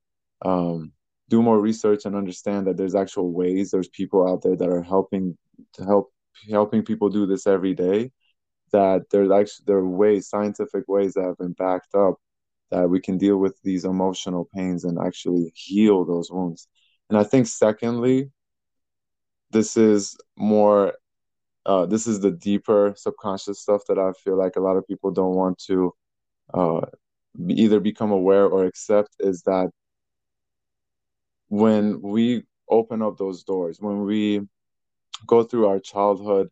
um, 0.45 0.93
do 1.29 1.43
more 1.43 1.61
research 1.61 2.05
and 2.05 2.17
understand 2.17 2.67
that 2.67 2.77
there's 2.77 2.95
actual 2.95 3.33
ways, 3.33 3.71
there's 3.71 3.89
people 3.89 4.29
out 4.29 4.43
there 4.43 4.57
that 4.57 4.69
are 4.69 4.83
helping 4.83 5.37
to 5.75 5.85
help 5.85 6.13
helping 6.51 6.83
people 6.83 7.09
do 7.11 7.27
this 7.27 7.47
every 7.47 7.75
day 7.75 8.11
that 8.73 9.03
there's 9.11 9.31
actually 9.31 9.65
there 9.67 9.79
are 9.79 9.89
ways, 9.89 10.29
scientific 10.29 10.85
ways 10.89 11.15
that 11.15 11.25
have 11.25 11.39
been 11.39 11.53
backed 11.53 11.95
up 11.95 12.17
that 12.71 12.89
we 12.89 13.01
can 13.01 13.19
deal 13.19 13.37
with 13.37 13.59
these 13.63 13.85
emotional 13.85 14.49
pains 14.55 14.85
and 14.85 14.99
actually 14.99 15.53
heal 15.55 16.05
those 16.05 16.31
wounds. 16.31 16.69
And 17.11 17.19
I 17.19 17.25
think 17.25 17.47
secondly, 17.47 18.31
this 19.51 19.77
is 19.77 20.17
more 20.37 20.95
uh, 21.67 21.87
this 21.87 22.07
is 22.07 22.21
the 22.21 22.31
deeper 22.31 22.95
subconscious 22.97 23.61
stuff 23.61 23.83
that 23.89 23.99
I 23.99 24.13
feel 24.13 24.37
like 24.37 24.57
a 24.57 24.61
lot 24.61 24.77
of 24.77 24.87
people 24.87 25.13
don't 25.13 25.37
want 25.37 25.59
to 25.67 25.93
uh, 26.53 26.81
either 27.49 27.81
become 27.81 28.11
aware 28.11 28.47
or 28.47 28.65
accept 28.65 29.17
is 29.21 29.43
that 29.43 29.71
when 31.49 32.01
we 32.03 32.45
open 32.69 33.03
up 33.03 33.17
those 33.19 33.45
doors, 33.45 33.79
when 33.81 34.03
we 34.03 34.41
go 35.27 35.43
through 35.43 35.67
our 35.67 35.79
childhood 35.79 36.49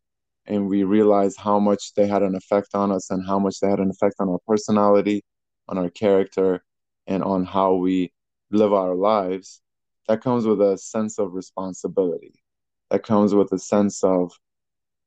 and 0.50 0.68
we 0.68 0.82
realize 0.82 1.36
how 1.36 1.60
much 1.60 1.94
they 1.94 2.08
had 2.08 2.24
an 2.24 2.34
effect 2.34 2.74
on 2.74 2.90
us 2.90 3.08
and 3.10 3.24
how 3.24 3.38
much 3.38 3.60
they 3.60 3.70
had 3.70 3.78
an 3.78 3.88
effect 3.88 4.16
on 4.18 4.28
our 4.28 4.40
personality, 4.48 5.22
on 5.68 5.78
our 5.78 5.88
character, 5.90 6.64
and 7.06 7.22
on 7.22 7.44
how 7.44 7.74
we 7.74 8.12
live 8.50 8.72
our 8.72 8.96
lives, 8.96 9.62
that 10.08 10.22
comes 10.22 10.44
with 10.44 10.60
a 10.60 10.76
sense 10.76 11.20
of 11.20 11.34
responsibility. 11.34 12.42
That 12.90 13.04
comes 13.04 13.32
with 13.32 13.52
a 13.52 13.60
sense 13.60 14.02
of, 14.02 14.32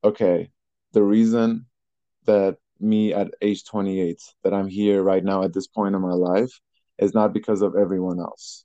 okay, 0.02 0.50
the 0.94 1.04
reason 1.04 1.66
that 2.24 2.56
me 2.80 3.14
at 3.14 3.34
age 3.42 3.66
28, 3.66 4.22
that 4.46 4.54
I'm 4.54 4.70
here 4.70 5.04
right 5.04 5.26
now 5.26 5.44
at 5.44 5.54
this 5.54 5.68
point 5.68 5.94
in 5.94 6.02
my 6.02 6.14
life, 6.14 6.58
is 7.00 7.14
not 7.14 7.34
because 7.34 7.62
of 7.62 7.76
everyone 7.76 8.20
else. 8.20 8.64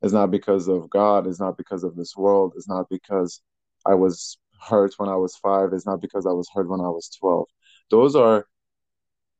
It's 0.00 0.12
not 0.12 0.30
because 0.30 0.68
of 0.68 0.88
God. 0.90 1.26
It's 1.26 1.40
not 1.40 1.56
because 1.56 1.82
of 1.82 1.96
this 1.96 2.16
world. 2.16 2.52
It's 2.54 2.68
not 2.68 2.88
because 2.88 3.42
I 3.84 3.94
was 3.94 4.38
hurt 4.60 4.94
when 4.98 5.08
I 5.08 5.16
was 5.16 5.36
five 5.36 5.72
is 5.72 5.86
not 5.86 6.00
because 6.00 6.26
I 6.26 6.32
was 6.32 6.48
hurt 6.52 6.68
when 6.68 6.80
I 6.80 6.88
was 6.88 7.08
12. 7.20 7.46
Those 7.90 8.16
are, 8.16 8.46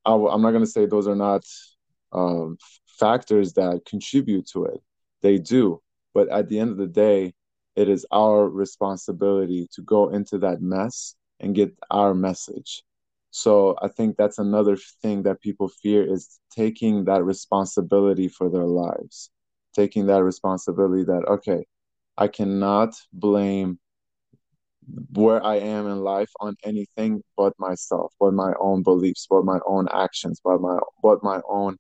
I, 0.05 0.15
am 0.15 0.43
not 0.43 0.51
going 0.51 0.65
to 0.65 0.71
say 0.71 0.87
those 0.87 1.09
are 1.09 1.17
not 1.17 1.43
um, 2.13 2.57
factors 2.99 3.55
that 3.55 3.83
contribute 3.87 4.47
to 4.53 4.65
it. 4.67 4.81
They 5.23 5.39
do. 5.39 5.81
But 6.15 6.29
at 6.31 6.49
the 6.49 6.59
end 6.59 6.71
of 6.71 6.79
the 6.79 6.87
day, 6.87 7.35
it 7.77 7.89
is 7.89 8.07
our 8.11 8.49
responsibility 8.49 9.69
to 9.75 9.83
go 9.83 10.09
into 10.09 10.39
that 10.39 10.61
mess 10.61 11.15
and 11.41 11.55
get 11.55 11.77
our 11.91 12.15
message. 12.15 12.83
So 13.31 13.77
I 13.81 13.89
think 13.89 14.17
that's 14.17 14.39
another 14.39 14.77
thing 15.03 15.23
that 15.25 15.41
people 15.41 15.69
fear 15.69 16.03
is 16.03 16.41
taking 16.51 17.05
that 17.05 17.25
responsibility 17.25 18.29
for 18.29 18.49
their 18.49 18.67
lives, 18.67 19.31
taking 19.75 20.07
that 20.07 20.25
responsibility 20.25 21.05
that, 21.05 21.25
okay, 21.29 21.67
I 22.17 22.27
cannot 22.27 22.95
blame 23.13 23.79
where 25.13 25.45
I 25.45 25.57
am 25.57 25.87
in 25.87 26.01
life 26.01 26.31
on 26.41 26.57
anything 26.65 27.23
but 27.37 27.53
myself, 27.59 28.13
but 28.21 28.33
my 28.33 28.53
own 28.61 28.83
beliefs, 28.83 29.27
but 29.29 29.45
my 29.45 29.59
own 29.67 29.89
actions, 29.93 30.41
but 30.43 30.61
my 30.61 30.79
but 31.03 31.23
my 31.23 31.41
own 31.49 31.77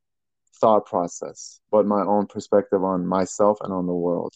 thought 0.60 0.86
process, 0.86 1.60
but 1.70 1.86
my 1.86 2.02
own 2.02 2.26
perspective 2.26 2.82
on 2.82 3.06
myself 3.06 3.58
and 3.62 3.72
on 3.72 3.86
the 3.86 3.94
world. 3.94 4.34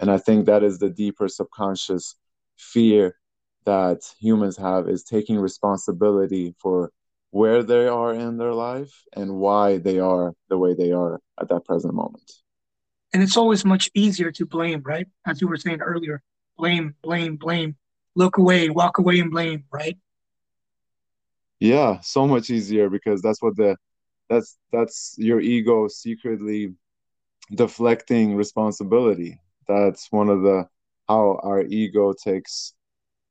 And 0.00 0.10
I 0.10 0.18
think 0.18 0.46
that 0.46 0.62
is 0.62 0.78
the 0.78 0.90
deeper 0.90 1.28
subconscious 1.28 2.16
fear 2.56 3.16
that 3.64 4.00
humans 4.20 4.56
have 4.56 4.88
is 4.88 5.04
taking 5.04 5.38
responsibility 5.38 6.54
for 6.60 6.90
where 7.30 7.62
they 7.62 7.86
are 7.86 8.12
in 8.12 8.36
their 8.36 8.52
life 8.52 8.92
and 9.14 9.36
why 9.36 9.78
they 9.78 9.98
are 9.98 10.34
the 10.48 10.58
way 10.58 10.74
they 10.74 10.92
are 10.92 11.20
at 11.40 11.48
that 11.48 11.64
present 11.64 11.94
moment. 11.94 12.30
And 13.12 13.22
it's 13.22 13.36
always 13.36 13.64
much 13.64 13.90
easier 13.94 14.30
to 14.32 14.46
blame, 14.46 14.82
right? 14.84 15.06
As 15.26 15.40
you 15.40 15.48
were 15.48 15.56
saying 15.56 15.80
earlier, 15.80 16.22
blame, 16.56 16.94
blame, 17.02 17.36
blame, 17.36 17.76
look 18.14 18.38
away, 18.38 18.68
walk 18.70 18.98
away 18.98 19.20
and 19.20 19.30
blame, 19.30 19.64
right? 19.72 19.98
Yeah, 21.60 22.00
so 22.00 22.26
much 22.26 22.50
easier 22.50 22.90
because 22.90 23.22
that's 23.22 23.40
what 23.42 23.56
the 23.56 23.76
that's 24.28 24.58
that's 24.72 25.14
your 25.18 25.40
ego 25.40 25.88
secretly 25.88 26.74
deflecting 27.54 28.34
responsibility. 28.34 29.38
That's 29.68 30.10
one 30.10 30.28
of 30.28 30.42
the 30.42 30.66
how 31.08 31.40
our 31.42 31.62
ego 31.62 32.12
takes 32.14 32.74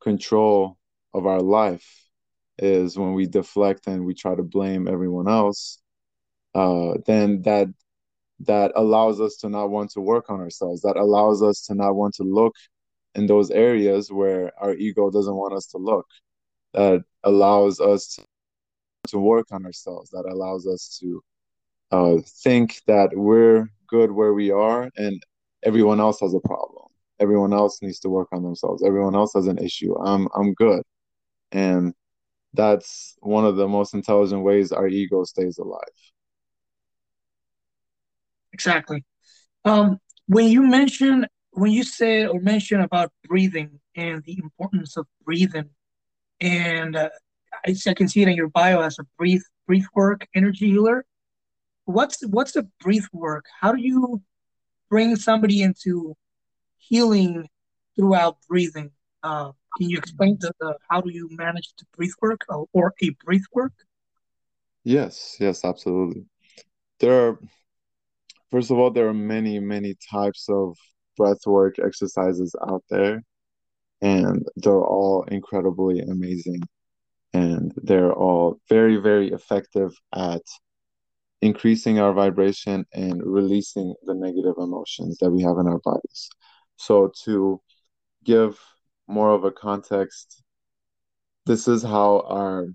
control 0.01 0.77
of 1.13 1.25
our 1.25 1.41
life 1.41 1.85
is 2.57 2.97
when 2.97 3.13
we 3.13 3.25
deflect 3.25 3.87
and 3.87 4.05
we 4.05 4.13
try 4.13 4.35
to 4.35 4.43
blame 4.43 4.87
everyone 4.87 5.27
else 5.27 5.79
uh, 6.55 6.95
then 7.05 7.41
that 7.43 7.67
that 8.41 8.71
allows 8.75 9.21
us 9.21 9.37
to 9.37 9.49
not 9.49 9.69
want 9.69 9.91
to 9.91 10.01
work 10.01 10.29
on 10.29 10.39
ourselves 10.39 10.81
that 10.81 10.97
allows 10.97 11.41
us 11.43 11.61
to 11.65 11.75
not 11.75 11.95
want 11.95 12.13
to 12.13 12.23
look 12.23 12.53
in 13.15 13.27
those 13.27 13.51
areas 13.51 14.11
where 14.11 14.51
our 14.61 14.73
ego 14.73 15.09
doesn't 15.09 15.35
want 15.35 15.53
us 15.53 15.65
to 15.67 15.77
look 15.77 16.07
that 16.73 17.03
allows 17.23 17.79
us 17.79 18.17
to, 19.07 19.19
work 19.19 19.47
on 19.51 19.65
ourselves 19.65 20.09
that 20.11 20.25
allows 20.29 20.65
us 20.65 20.97
to 21.01 21.21
uh, 21.91 22.15
think 22.43 22.79
that 22.87 23.09
we're 23.13 23.67
good 23.87 24.09
where 24.09 24.33
we 24.33 24.51
are 24.51 24.89
and 24.95 25.21
everyone 25.63 25.99
else 25.99 26.21
has 26.21 26.33
a 26.33 26.39
problem. 26.39 26.85
Everyone 27.19 27.51
else 27.51 27.81
needs 27.81 27.99
to 27.99 28.09
work 28.09 28.29
on 28.31 28.41
themselves. 28.41 28.83
Everyone 28.83 29.15
else 29.15 29.33
has 29.33 29.47
an 29.47 29.57
issue. 29.57 29.93
I'm 29.99 30.29
i'm 30.33 30.53
good. 30.53 30.81
And 31.51 31.93
that's 32.53 33.15
one 33.19 33.45
of 33.45 33.57
the 33.57 33.67
most 33.67 33.93
intelligent 33.93 34.43
ways 34.43 34.71
our 34.71 34.87
ego 34.87 35.23
stays 35.23 35.57
alive. 35.57 35.81
Exactly. 38.53 39.03
Um, 39.65 39.99
when 40.27 40.47
you 40.47 40.61
mention 40.61 41.27
when 41.51 41.71
you 41.71 41.83
say 41.83 42.25
or 42.25 42.39
mention 42.39 42.81
about 42.81 43.11
breathing 43.27 43.79
and 43.95 44.23
the 44.23 44.37
importance 44.41 44.97
of 44.97 45.05
breathing 45.23 45.69
and 46.39 46.95
uh, 46.95 47.09
I, 47.65 47.75
I 47.87 47.93
can 47.93 48.07
see 48.07 48.21
it 48.21 48.27
in 48.27 48.35
your 48.35 48.49
bio 48.49 48.81
as 48.81 48.97
a 48.99 49.05
breathe 49.17 49.41
breath 49.67 49.87
work 49.95 50.27
energy 50.35 50.69
healer 50.71 51.05
what's 51.85 52.25
what's 52.27 52.53
the 52.53 52.67
breath 52.79 53.07
work 53.11 53.45
how 53.59 53.71
do 53.71 53.81
you 53.81 54.21
bring 54.89 55.15
somebody 55.15 55.61
into 55.61 56.15
healing 56.77 57.47
throughout 57.95 58.37
breathing. 58.47 58.91
Uh, 59.23 59.51
can 59.77 59.89
you 59.89 59.97
explain 59.97 60.37
the, 60.39 60.51
the, 60.59 60.75
how 60.89 61.01
do 61.01 61.09
you 61.11 61.29
manage 61.31 61.69
the 61.79 61.85
breath 61.95 62.13
work 62.21 62.41
or, 62.49 62.65
or 62.73 62.93
a 63.01 63.09
breath 63.23 63.45
work? 63.53 63.73
Yes, 64.83 65.37
yes, 65.39 65.63
absolutely. 65.63 66.25
There 66.99 67.27
are, 67.27 67.39
first 68.49 68.71
of 68.71 68.77
all, 68.77 68.91
there 68.91 69.07
are 69.07 69.13
many, 69.13 69.59
many 69.59 69.95
types 70.11 70.47
of 70.49 70.75
breath 71.17 71.45
work 71.45 71.79
exercises 71.79 72.55
out 72.67 72.83
there, 72.89 73.23
and 74.01 74.45
they're 74.55 74.83
all 74.83 75.23
incredibly 75.23 75.99
amazing. 75.99 76.61
And 77.33 77.71
they're 77.77 78.13
all 78.13 78.59
very, 78.67 78.97
very 78.97 79.31
effective 79.31 79.93
at 80.13 80.41
increasing 81.41 81.99
our 81.99 82.13
vibration 82.13 82.85
and 82.93 83.21
releasing 83.25 83.95
the 84.05 84.13
negative 84.13 84.55
emotions 84.57 85.17
that 85.19 85.31
we 85.31 85.41
have 85.43 85.57
in 85.57 85.67
our 85.67 85.79
bodies. 85.79 86.29
So, 86.75 87.11
to 87.23 87.61
give 88.23 88.59
more 89.07 89.31
of 89.31 89.43
a 89.43 89.51
context, 89.51 90.43
this 91.45 91.67
is 91.67 91.83
how 91.83 92.21
our 92.27 92.67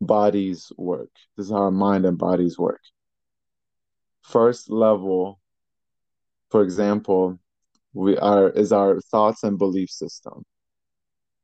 bodies 0.00 0.72
work. 0.76 1.10
This 1.36 1.46
is 1.46 1.52
how 1.52 1.64
our 1.64 1.70
mind 1.70 2.06
and 2.06 2.18
bodies 2.18 2.58
work. 2.58 2.80
First 4.22 4.70
level, 4.70 5.40
for 6.52 6.62
example, 6.62 7.38
we 7.94 8.16
are 8.18 8.50
is 8.50 8.72
our 8.72 9.00
thoughts 9.00 9.42
and 9.42 9.58
belief 9.58 9.90
system. 9.90 10.44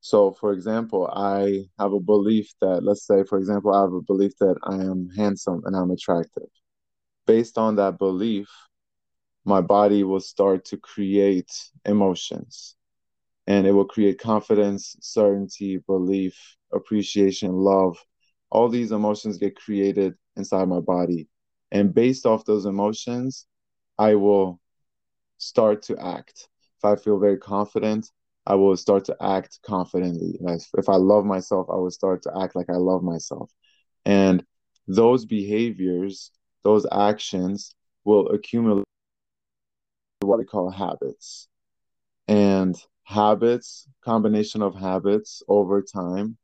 So, 0.01 0.33
for 0.33 0.53
example, 0.53 1.09
I 1.09 1.65
have 1.79 1.93
a 1.95 2.01
belief 2.01 2.53
that, 2.61 2.85
let's 2.85 3.07
say, 3.07 3.25
for 3.25 3.39
example, 3.39 3.75
I 3.75 3.81
have 3.81 3.93
a 3.95 4.03
belief 4.03 4.33
that 4.41 4.57
I 4.63 4.75
am 4.77 5.09
handsome 5.17 5.63
and 5.65 5.75
I'm 5.75 5.91
attractive. 5.91 6.49
Based 7.27 7.59
on 7.59 7.77
that 7.77 7.99
belief, 7.99 8.49
my 9.45 9.61
body 9.63 10.05
will 10.05 10.21
start 10.21 10.67
to 10.67 10.77
create 10.77 11.51
emotions 11.87 12.77
and 13.47 13.67
it 13.67 13.73
will 13.73 13.87
create 13.87 14.21
confidence, 14.21 14.95
certainty, 15.01 15.79
belief, 15.79 16.37
appreciation, 16.73 17.53
love. 17.53 17.97
All 18.51 18.69
these 18.69 18.93
emotions 18.93 19.39
get 19.39 19.57
created 19.57 20.15
inside 20.37 20.69
my 20.69 20.81
body. 20.81 21.29
And 21.73 21.95
based 21.95 22.27
off 22.27 22.45
those 22.45 22.67
emotions, 22.67 23.47
I 23.99 24.15
will 24.15 24.61
start 25.39 25.83
to 25.85 25.99
act. 25.99 26.49
If 26.79 26.85
I 26.85 26.97
feel 26.97 27.19
very 27.19 27.39
confident, 27.39 28.11
I 28.47 28.55
will 28.55 28.77
start 28.77 29.05
to 29.07 29.17
act 29.21 29.59
confidently. 29.63 30.39
If 30.77 30.89
I 30.89 30.97
love 30.97 31.25
myself, 31.25 31.69
I 31.71 31.77
will 31.77 31.91
start 31.91 32.23
to 32.23 32.33
act 32.41 32.57
like 32.57 32.71
I 32.71 32.77
love 32.77 33.03
myself. 33.03 33.51
And 34.05 34.45
those 34.87 35.25
behaviors, 35.27 36.31
those 36.65 36.87
actions 36.93 37.75
will 38.05 38.29
accumulate 38.29 38.85
what 40.21 40.39
we 40.39 40.45
call 40.45 40.71
habits. 40.71 41.49
And 42.27 42.77
habits, 43.05 43.89
combination 44.05 44.63
of 44.63 44.75
habits 44.75 45.43
over 45.49 45.83
time, 45.83 46.37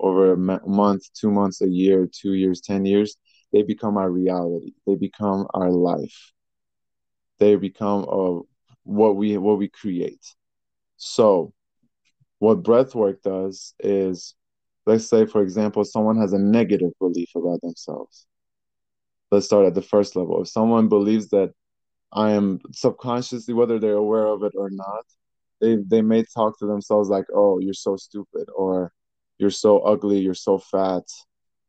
over 0.00 0.32
a 0.32 0.36
month, 0.68 1.12
two 1.14 1.30
months, 1.30 1.60
a 1.60 1.68
year, 1.68 2.08
two 2.10 2.34
years, 2.34 2.60
10 2.60 2.84
years, 2.84 3.16
they 3.52 3.62
become 3.62 3.96
our 3.96 4.10
reality. 4.10 4.72
They 4.86 4.96
become 4.96 5.46
our 5.54 5.70
life. 5.70 6.32
They 7.42 7.56
become 7.56 8.04
uh, 8.08 8.40
what 8.84 9.16
we 9.16 9.36
what 9.38 9.58
we 9.58 9.68
create. 9.68 10.24
So 10.96 11.52
what 12.38 12.62
breath 12.62 12.94
work 12.94 13.22
does 13.22 13.74
is 13.80 14.34
let's 14.86 15.08
say 15.08 15.26
for 15.26 15.42
example 15.42 15.84
someone 15.84 16.18
has 16.18 16.32
a 16.32 16.38
negative 16.38 16.92
belief 17.00 17.30
about 17.36 17.60
themselves 17.62 18.26
let's 19.30 19.46
start 19.46 19.66
at 19.66 19.74
the 19.74 19.82
first 19.82 20.16
level 20.16 20.42
if 20.42 20.48
someone 20.48 20.88
believes 20.88 21.28
that 21.28 21.52
I 22.12 22.32
am 22.32 22.60
subconsciously, 22.72 23.54
whether 23.54 23.78
they're 23.78 23.94
aware 23.94 24.26
of 24.26 24.42
it 24.42 24.52
or 24.56 24.70
not, 24.70 25.04
they 25.60 25.76
they 25.76 26.02
may 26.02 26.24
talk 26.24 26.58
to 26.58 26.66
themselves 26.66 27.08
like, 27.08 27.26
"Oh, 27.34 27.58
you're 27.58 27.74
so 27.74 27.96
stupid," 27.96 28.48
or 28.56 28.92
"You're 29.38 29.50
so 29.50 29.80
ugly," 29.80 30.20
"You're 30.20 30.34
so 30.34 30.58
fat." 30.58 31.04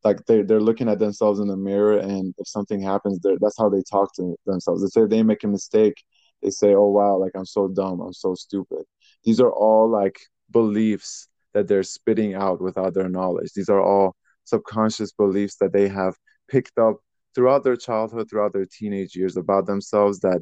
Like 0.04 0.26
they 0.26 0.42
they're 0.42 0.60
looking 0.62 0.90
at 0.90 1.00
themselves 1.00 1.40
in 1.40 1.48
the 1.48 1.58
mirror, 1.58 1.98
and 1.98 2.34
if 2.38 2.48
something 2.48 2.82
happens, 2.82 3.20
that's 3.40 3.58
how 3.58 3.70
they 3.70 3.82
talk 3.90 4.14
to 4.16 4.36
themselves. 4.46 4.84
If 4.84 4.92
say 4.92 5.06
they 5.06 5.24
make 5.24 5.44
a 5.44 5.48
mistake, 5.48 6.04
they 6.42 6.50
say, 6.50 6.74
"Oh 6.76 6.90
wow, 6.90 7.18
like 7.18 7.32
I'm 7.36 7.46
so 7.46 7.68
dumb, 7.68 8.02
I'm 8.02 8.14
so 8.14 8.36
stupid." 8.36 8.84
These 9.24 9.40
are 9.40 9.52
all 9.52 9.90
like 9.90 10.20
beliefs 10.52 11.30
that 11.54 11.68
they're 11.68 11.84
spitting 11.84 12.34
out 12.36 12.62
without 12.62 12.94
their 12.94 13.10
knowledge. 13.10 13.54
These 13.54 13.70
are 13.70 13.82
all 13.82 14.16
subconscious 14.44 15.12
beliefs 15.14 15.56
that 15.58 15.72
they 15.74 15.88
have 15.88 16.16
picked 16.50 16.78
up 16.78 16.98
throughout 17.36 17.64
their 17.64 17.78
childhood, 17.78 18.30
throughout 18.30 18.54
their 18.54 18.66
teenage 18.66 19.16
years 19.16 19.38
about 19.38 19.66
themselves 19.66 20.20
that 20.20 20.42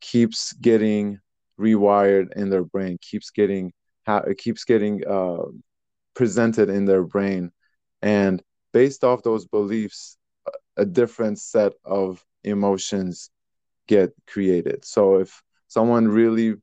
keeps 0.00 0.52
getting 0.54 1.18
rewired 1.58 2.32
in 2.36 2.50
their 2.50 2.64
brain, 2.64 2.98
keeps 3.00 3.30
getting 3.30 3.72
it 4.06 4.38
keeps 4.38 4.64
getting 4.64 5.06
uh, 5.06 5.44
presented 6.14 6.68
in 6.68 6.84
their 6.84 7.04
brain, 7.04 7.52
and 8.02 8.42
based 8.72 9.04
off 9.04 9.22
those 9.22 9.46
beliefs, 9.46 10.16
a 10.76 10.84
different 10.84 11.38
set 11.38 11.72
of 11.84 12.24
emotions 12.44 13.30
get 13.86 14.12
created. 14.26 14.84
So 14.84 15.16
if 15.16 15.42
someone 15.68 16.08
really 16.08 16.54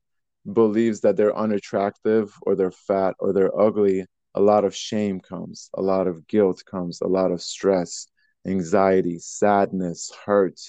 believes 0.52 1.02
that 1.02 1.18
they're 1.18 1.38
unattractive 1.38 2.34
or 2.42 2.56
they're 2.56 2.72
fat 2.72 3.16
or 3.20 3.34
they're 3.34 3.58
ugly, 3.60 4.06
a 4.34 4.42
lot 4.42 4.64
of 4.66 4.76
shame 4.76 5.20
comes, 5.20 5.70
a 5.74 5.82
lot 5.82 6.08
of 6.08 6.28
guilt 6.28 6.64
comes, 6.66 7.02
a 7.02 7.08
lot 7.08 7.32
of 7.32 7.42
stress, 7.42 8.08
anxiety, 8.46 9.20
sadness, 9.20 10.12
hurt, 10.26 10.60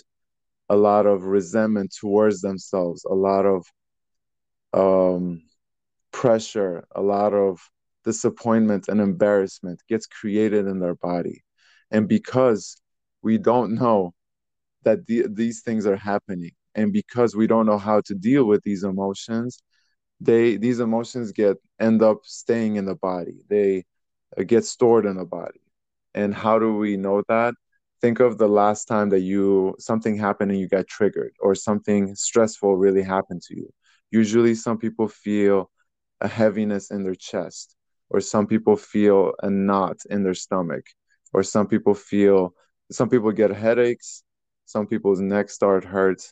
a 0.68 0.76
lot 0.76 1.07
of 1.07 1.24
resentment 1.24 1.95
towards 1.99 2.41
themselves, 2.41 3.05
a 3.05 3.14
lot 3.14 3.47
of 3.47 3.66
um, 4.72 5.43
pressure, 6.12 6.84
a 6.95 7.01
lot 7.03 7.32
of 7.34 7.61
disappointment 8.12 8.88
and 8.88 9.00
embarrassment 9.00 9.78
gets 9.92 10.06
created 10.18 10.64
in 10.66 10.78
their 10.80 10.98
body. 11.11 11.38
And 11.94 12.09
because 12.16 12.62
we 13.26 13.34
don't 13.50 13.72
know 13.82 13.98
that 14.86 14.98
the, 15.09 15.26
these 15.40 15.59
things 15.66 15.84
are 15.90 15.96
happening, 16.12 16.52
and 16.74 16.92
because 17.00 17.30
we 17.40 17.46
don't 17.52 17.66
know 17.70 17.78
how 17.88 17.98
to 18.09 18.14
deal 18.28 18.44
with 18.50 18.62
these 18.62 18.84
emotions, 18.94 19.50
they 20.28 20.44
these 20.66 20.80
emotions 20.88 21.26
get 21.42 21.56
end 21.88 22.00
up 22.11 22.18
staying 22.24 22.72
in 22.80 22.86
the 22.90 22.98
body. 23.11 23.38
They 23.54 23.70
uh, 24.38 24.44
get 24.52 24.64
stored 24.64 25.06
in 25.11 25.16
the 25.16 25.24
body. 25.40 25.62
And 26.14 26.30
how 26.42 26.56
do 26.64 26.68
we 26.84 26.96
know 26.96 27.18
that? 27.28 27.54
Think 28.00 28.20
of 28.20 28.32
the 28.38 28.52
last 28.62 28.82
time 28.92 29.09
that 29.11 29.24
you 29.30 29.74
something 29.90 30.16
happened 30.26 30.50
and 30.52 30.61
you 30.61 30.68
got 30.78 30.86
triggered, 30.96 31.34
or 31.40 31.54
something 31.54 32.14
stressful 32.14 32.72
really 32.84 33.04
happened 33.16 33.42
to 33.48 33.54
you. 33.61 33.68
Usually, 34.22 34.54
some 34.54 34.78
people 34.84 35.09
feel 35.09 35.56
a 36.20 36.28
heaviness 36.28 36.90
in 36.94 37.00
their 37.04 37.20
chest, 37.30 37.76
or 38.11 38.20
some 38.20 38.46
people 38.46 38.76
feel 38.76 39.32
a 39.42 39.50
knot 39.50 39.98
in 40.11 40.22
their 40.22 40.34
stomach, 40.34 40.84
or 41.32 41.42
some 41.42 41.66
people 41.66 41.94
feel 41.94 42.54
some 42.90 43.09
people 43.09 43.32
get 43.32 43.50
headaches, 43.50 44.22
some 44.64 44.86
people's 44.86 45.20
neck 45.20 45.50
start 45.50 45.84
hurt. 45.84 46.22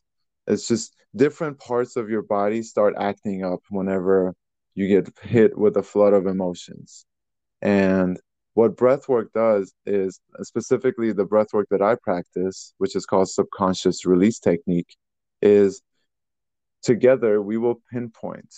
It's 0.46 0.68
just 0.68 0.94
different 1.14 1.58
parts 1.58 1.96
of 1.96 2.08
your 2.08 2.22
body 2.22 2.62
start 2.62 2.94
acting 2.98 3.44
up 3.44 3.60
whenever 3.70 4.34
you 4.74 4.88
get 4.88 5.10
hit 5.22 5.56
with 5.56 5.76
a 5.76 5.82
flood 5.82 6.12
of 6.12 6.26
emotions. 6.26 7.04
And 7.62 8.18
what 8.54 8.76
breath 8.76 9.08
work 9.08 9.32
does 9.34 9.74
is 9.84 10.20
specifically 10.42 11.12
the 11.12 11.24
breath 11.24 11.52
work 11.52 11.66
that 11.70 11.82
I 11.82 11.96
practice, 11.96 12.72
which 12.78 12.96
is 12.96 13.04
called 13.04 13.28
subconscious 13.28 14.06
release 14.06 14.38
technique, 14.38 14.96
is 15.42 15.82
together 16.82 17.42
we 17.42 17.58
will 17.58 17.80
pinpoint 17.92 18.54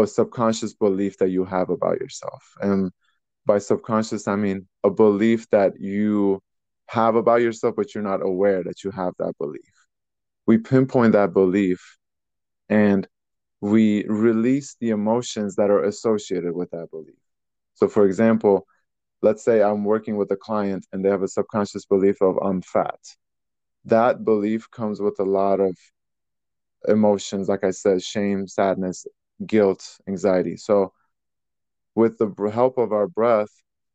a 0.00 0.06
subconscious 0.06 0.72
belief 0.72 1.18
that 1.18 1.30
you 1.30 1.44
have 1.44 1.68
about 1.70 2.00
yourself. 2.00 2.42
And 2.60 2.90
by 3.44 3.58
subconscious, 3.58 4.26
I 4.26 4.36
mean 4.36 4.66
a 4.84 4.90
belief 4.90 5.48
that 5.50 5.78
you 5.78 6.40
have 6.86 7.14
about 7.14 7.42
yourself, 7.42 7.74
but 7.76 7.94
you're 7.94 8.02
not 8.02 8.24
aware 8.24 8.62
that 8.64 8.84
you 8.84 8.90
have 8.90 9.12
that 9.18 9.34
belief. 9.38 9.72
We 10.46 10.58
pinpoint 10.58 11.12
that 11.12 11.32
belief 11.32 11.98
and 12.68 13.06
we 13.60 14.04
release 14.08 14.76
the 14.80 14.90
emotions 14.90 15.56
that 15.56 15.70
are 15.70 15.84
associated 15.84 16.54
with 16.54 16.70
that 16.70 16.90
belief. 16.90 17.14
So, 17.74 17.88
for 17.88 18.06
example, 18.06 18.66
let's 19.22 19.44
say 19.44 19.62
I'm 19.62 19.84
working 19.84 20.16
with 20.16 20.30
a 20.30 20.36
client 20.36 20.86
and 20.92 21.04
they 21.04 21.08
have 21.08 21.22
a 21.22 21.28
subconscious 21.28 21.84
belief 21.86 22.20
of 22.20 22.38
I'm 22.42 22.62
fat. 22.62 22.98
That 23.84 24.24
belief 24.24 24.70
comes 24.70 25.00
with 25.00 25.18
a 25.20 25.24
lot 25.24 25.60
of 25.60 25.76
emotions, 26.88 27.48
like 27.48 27.64
I 27.64 27.70
said, 27.70 28.02
shame, 28.02 28.48
sadness, 28.48 29.06
guilt, 29.46 29.98
anxiety. 30.08 30.56
So, 30.56 30.92
with 31.94 32.18
the 32.18 32.50
help 32.52 32.78
of 32.78 32.92
our 32.92 33.06
breath, 33.08 33.50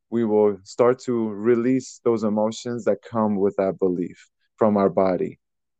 we 0.09 0.23
will 0.23 0.59
start 0.63 0.99
to 0.99 1.29
release 1.29 1.99
those 2.03 2.23
emotions 2.23 2.85
that 2.85 3.01
come 3.01 3.35
with 3.35 3.55
that 3.57 3.79
belief 3.79 4.29
from 4.55 4.77
our 4.77 4.89
body. 4.89 5.39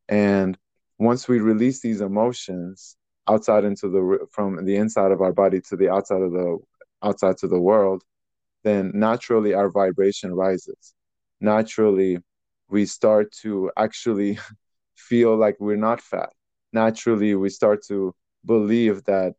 And 0.09 0.57
once 0.99 1.27
we 1.27 1.39
release 1.39 1.81
these 1.81 2.01
emotions 2.01 2.97
outside 3.27 3.63
into 3.65 3.89
the 3.89 4.27
from 4.31 4.65
the 4.65 4.75
inside 4.75 5.11
of 5.11 5.21
our 5.21 5.33
body 5.33 5.61
to 5.69 5.75
the 5.75 5.89
outside 5.89 6.21
of 6.21 6.31
the 6.31 6.57
outside 7.03 7.37
to 7.37 7.47
the 7.47 7.59
world, 7.59 8.03
then 8.63 8.91
naturally 8.93 9.53
our 9.53 9.69
vibration 9.69 10.33
rises. 10.33 10.93
Naturally, 11.39 12.17
we 12.69 12.85
start 12.85 13.31
to 13.43 13.71
actually 13.77 14.39
feel 14.95 15.35
like 15.37 15.55
we're 15.59 15.75
not 15.77 16.01
fat. 16.01 16.29
Naturally, 16.73 17.35
we 17.35 17.49
start 17.49 17.83
to 17.87 18.13
believe 18.45 19.03
that 19.05 19.33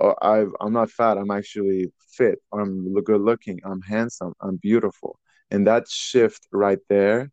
oh, 0.00 0.14
I, 0.20 0.44
I'm 0.60 0.72
not 0.72 0.90
fat. 0.90 1.18
I'm 1.18 1.30
actually 1.30 1.92
fit. 2.12 2.38
I'm 2.52 2.94
good 3.02 3.20
looking. 3.20 3.60
I'm 3.64 3.82
handsome. 3.82 4.34
I'm 4.40 4.56
beautiful. 4.56 5.18
And 5.50 5.66
that 5.66 5.88
shift 5.88 6.46
right 6.52 6.78
there 6.88 7.30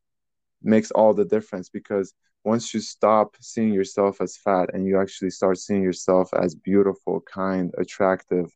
makes 0.62 0.92
all 0.92 1.14
the 1.14 1.26
difference 1.26 1.70
because 1.70 2.14
once 2.44 2.74
you 2.74 2.80
stop 2.80 3.36
seeing 3.40 3.74
yourself 3.74 4.20
as 4.22 4.38
fat 4.38 4.74
and 4.74 4.86
you 4.88 5.00
actually 5.00 5.30
start 5.30 5.58
seeing 5.58 5.84
yourself 5.84 6.30
as 6.34 6.56
beautiful, 6.56 7.22
kind, 7.22 7.72
attractive, 7.78 8.52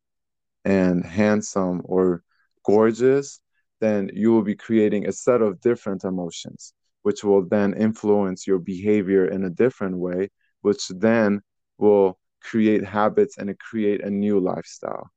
and 0.64 1.06
handsome 1.06 1.82
or 1.86 2.24
gorgeous, 2.66 3.40
then 3.80 4.10
you 4.14 4.32
will 4.32 4.42
be 4.42 4.56
creating 4.56 5.08
a 5.08 5.12
set 5.12 5.42
of 5.42 5.62
different 5.62 6.04
emotions, 6.04 6.74
which 7.04 7.24
will 7.24 7.46
then 7.46 7.74
influence 7.74 8.48
your 8.48 8.58
behavior 8.58 9.28
in 9.28 9.44
a 9.46 9.50
different 9.50 9.98
way, 9.98 10.30
which 10.62 10.88
then 10.90 11.42
will 11.78 12.18
create 12.50 12.84
habits 12.84 13.38
and 13.38 13.58
create 13.60 14.04
a 14.04 14.10
new 14.10 14.40
lifestyle. 14.40 15.10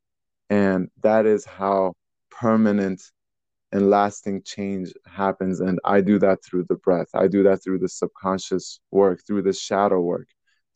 And 0.51 0.89
that 1.03 1.26
is 1.26 1.45
how 1.45 1.93
permanent 2.31 3.03
and 3.72 3.91
lasting 3.91 4.43
change 4.45 4.93
happens. 5.07 5.61
And 5.61 5.79
I 5.85 6.01
do 6.01 6.18
that 6.20 6.39
through 6.43 6.64
the 6.68 6.76
breath. 6.76 7.09
I 7.14 7.29
do 7.29 7.43
that 7.43 7.62
through 7.62 7.81
the 7.81 7.89
subconscious 7.89 8.81
work, 8.91 9.20
through 9.26 9.43
the 9.43 9.53
shadow 9.53 10.01
work, 10.01 10.29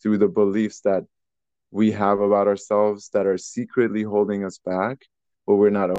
through 0.03 0.18
the 0.18 0.28
beliefs 0.28 0.80
that 0.82 1.05
we 1.70 1.90
have 1.92 2.20
about 2.20 2.46
ourselves 2.48 3.09
that 3.14 3.26
are 3.26 3.38
secretly 3.38 4.03
holding 4.03 4.44
us 4.44 4.59
back, 4.59 4.98
but 5.46 5.57
we're 5.57 5.70
not. 5.70 5.98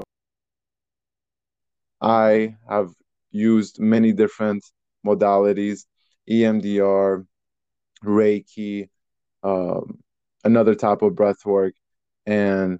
I 2.00 2.54
have 2.68 2.90
used 3.32 3.80
many 3.80 4.12
different 4.12 4.64
modalities 5.04 5.86
EMDR, 6.30 7.26
Reiki, 8.04 8.88
um, 9.42 9.98
another 10.44 10.74
type 10.74 11.02
of 11.02 11.14
breath 11.14 11.44
work. 11.44 11.74
And 12.26 12.78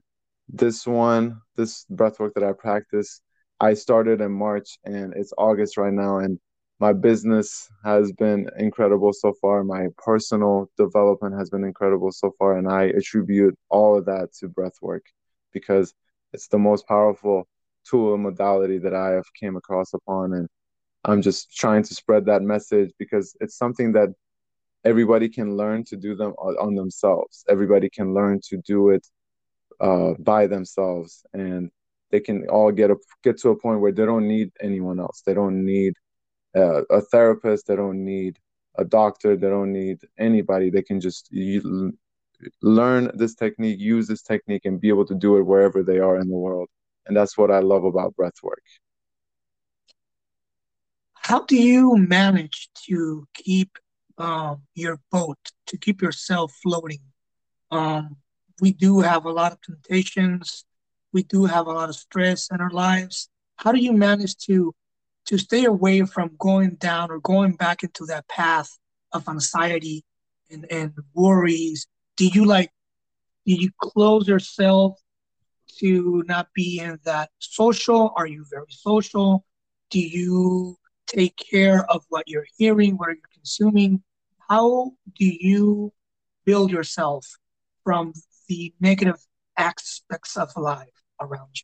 this 0.49 0.87
one, 0.87 1.41
this 1.57 1.85
breath 1.91 2.21
work 2.21 2.35
that 2.35 2.45
I 2.45 2.53
practice, 2.53 3.21
I 3.61 3.75
started 3.75 4.21
in 4.21 4.33
March 4.33 4.79
and 4.85 5.15
it's 5.15 5.33
August 5.39 5.77
right 5.77 5.93
now. 5.93 6.19
And 6.19 6.39
my 6.81 6.93
business 6.93 7.71
has 7.85 8.12
been 8.12 8.49
incredible 8.59 9.12
so 9.12 9.33
far. 9.41 9.65
My 9.65 9.89
personal 9.97 10.71
development 10.77 11.37
has 11.39 11.51
been 11.51 11.65
incredible 11.65 12.12
so 12.12 12.33
far. 12.39 12.59
And 12.59 12.69
I 12.69 12.85
attribute 12.85 13.57
all 13.71 13.97
of 13.97 14.05
that 14.07 14.33
to 14.41 14.49
breath 14.49 14.75
work 14.83 15.05
because 15.53 15.95
it's 16.33 16.49
the 16.49 16.59
most 16.59 16.87
powerful 16.87 17.47
tool 17.89 18.15
and 18.15 18.23
modality 18.23 18.79
that 18.79 18.95
I 18.95 19.11
have 19.11 19.33
came 19.39 19.57
across 19.57 19.95
upon. 19.95 20.33
And 20.33 20.49
I'm 21.05 21.23
just 21.23 21.57
trying 21.57 21.85
to 21.85 21.95
spread 21.95 22.27
that 22.27 22.43
message 22.43 22.91
because 22.99 23.37
it's 23.41 23.57
something 23.57 23.93
that 23.93 24.09
everybody 24.85 25.28
can 25.28 25.57
learn 25.57 25.85
to 25.85 25.97
do 25.97 26.14
them 26.14 26.32
on 26.32 26.74
themselves. 26.74 27.45
Everybody 27.49 27.89
can 27.89 28.14
learn 28.14 28.41
to 28.49 28.59
do 28.59 28.91
it 28.91 29.07
uh, 29.80 30.14
by 30.18 30.47
themselves. 30.47 31.24
And 31.32 31.70
they 32.11 32.20
can 32.20 32.47
all 32.49 32.70
get 32.70 32.91
a, 32.91 32.97
get 33.22 33.39
to 33.41 33.51
a 33.51 33.57
point 33.57 33.80
where 33.80 33.93
they 33.93 34.05
don't 34.05 34.28
need 34.28 34.53
anyone 34.61 35.01
else. 35.01 35.22
They 35.24 35.35
don't 35.35 35.64
need 35.64 35.95
uh, 36.57 36.82
a 36.85 37.01
therapist. 37.01 37.66
They 37.66 37.76
don't 37.76 38.05
need 38.05 38.39
a 38.76 38.85
doctor. 38.85 39.37
They 39.37 39.49
don't 39.49 39.72
need 39.72 39.99
anybody. 40.18 40.70
They 40.70 40.82
can 40.82 41.01
just 41.01 41.32
learn 42.62 43.11
this 43.14 43.35
technique, 43.35 43.80
use 43.80 44.07
this 44.07 44.22
technique, 44.22 44.64
and 44.64 44.80
be 44.80 44.89
able 44.89 45.07
to 45.07 45.14
do 45.14 45.39
it 45.39 45.43
wherever 45.43 45.82
they 45.82 45.99
are 45.99 46.18
in 46.20 46.28
the 46.28 46.37
world. 46.37 46.68
And 47.07 47.16
that's 47.16 47.37
what 47.37 47.51
I 47.51 47.61
love 47.61 47.85
about 47.85 48.16
breath 48.16 48.43
work. 48.43 48.62
How 51.14 51.45
do 51.45 51.57
you 51.57 51.97
manage 51.97 52.68
to 52.87 53.26
keep 53.35 53.78
um, 54.19 54.62
your 54.75 55.01
boat, 55.11 55.39
to 55.67 55.77
keep 55.77 56.03
yourself 56.03 56.53
floating? 56.62 57.01
Um, 57.71 58.17
we 58.61 58.73
do 58.73 59.01
have 59.01 59.25
a 59.25 59.33
lot 59.33 59.53
of 59.53 59.61
temptations. 59.62 60.65
We 61.12 61.23
do 61.25 61.45
have 61.45 61.67
a 61.67 61.73
lot 61.73 61.89
of 61.89 61.97
stress 61.97 62.49
in 62.51 62.61
our 62.61 62.71
lives. 62.71 63.29
How 63.57 63.73
do 63.73 63.79
you 63.79 63.93
manage 63.93 64.37
to 64.47 64.75
to 65.27 65.39
stay 65.39 65.65
away 65.65 66.03
from 66.03 66.37
going 66.39 66.75
down 66.75 67.11
or 67.11 67.19
going 67.19 67.53
back 67.53 67.83
into 67.83 68.05
that 68.05 68.29
path 68.29 68.79
of 69.12 69.27
anxiety 69.29 70.05
and, 70.51 70.71
and 70.71 70.93
worries? 71.15 71.87
Do 72.17 72.27
you 72.27 72.45
like 72.45 72.71
do 73.47 73.55
you 73.55 73.71
close 73.81 74.27
yourself 74.27 74.99
to 75.79 76.25
not 76.27 76.49
be 76.55 76.79
in 76.79 76.99
that 77.05 77.31
social? 77.39 78.12
Are 78.17 78.27
you 78.27 78.45
very 78.51 78.71
social? 78.71 79.45
Do 79.91 80.01
you 80.01 80.77
take 81.07 81.37
care 81.37 81.89
of 81.91 82.05
what 82.09 82.29
you're 82.29 82.47
hearing, 82.57 82.97
what 82.97 83.09
you're 83.09 83.17
consuming? 83.45 84.03
How 84.49 84.92
do 85.18 85.24
you 85.24 85.92
build 86.45 86.70
yourself 86.70 87.26
from 87.84 88.14
the 88.49 88.72
negative 88.80 89.16
aspects 89.59 90.36
of 90.36 90.51
life 90.57 90.88
around 91.20 91.51
you? 91.55 91.62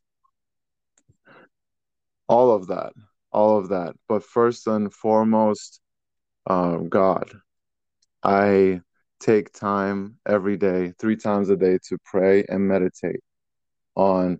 All 2.27 2.53
of 2.55 2.67
that, 2.67 2.93
all 3.31 3.57
of 3.57 3.69
that. 3.69 3.95
But 4.07 4.23
first 4.23 4.67
and 4.67 4.93
foremost, 4.93 5.81
uh, 6.47 6.77
God. 6.77 7.31
I 8.23 8.81
take 9.19 9.51
time 9.51 10.17
every 10.27 10.57
day, 10.57 10.93
three 10.99 11.15
times 11.15 11.49
a 11.49 11.55
day, 11.55 11.79
to 11.89 11.97
pray 12.05 12.43
and 12.47 12.67
meditate 12.67 13.21
on 13.95 14.39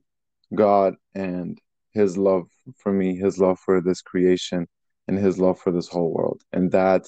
God 0.54 0.96
and 1.16 1.60
His 1.92 2.18
love 2.18 2.48
for 2.78 2.92
me, 2.92 3.16
His 3.16 3.40
love 3.40 3.60
for 3.60 3.82
this 3.82 4.02
creation, 4.02 4.68
and 5.08 5.18
His 5.18 5.40
love 5.40 5.60
for 5.60 5.72
this 5.72 5.88
whole 5.88 6.14
world. 6.14 6.42
And 6.54 6.72
that 6.72 7.08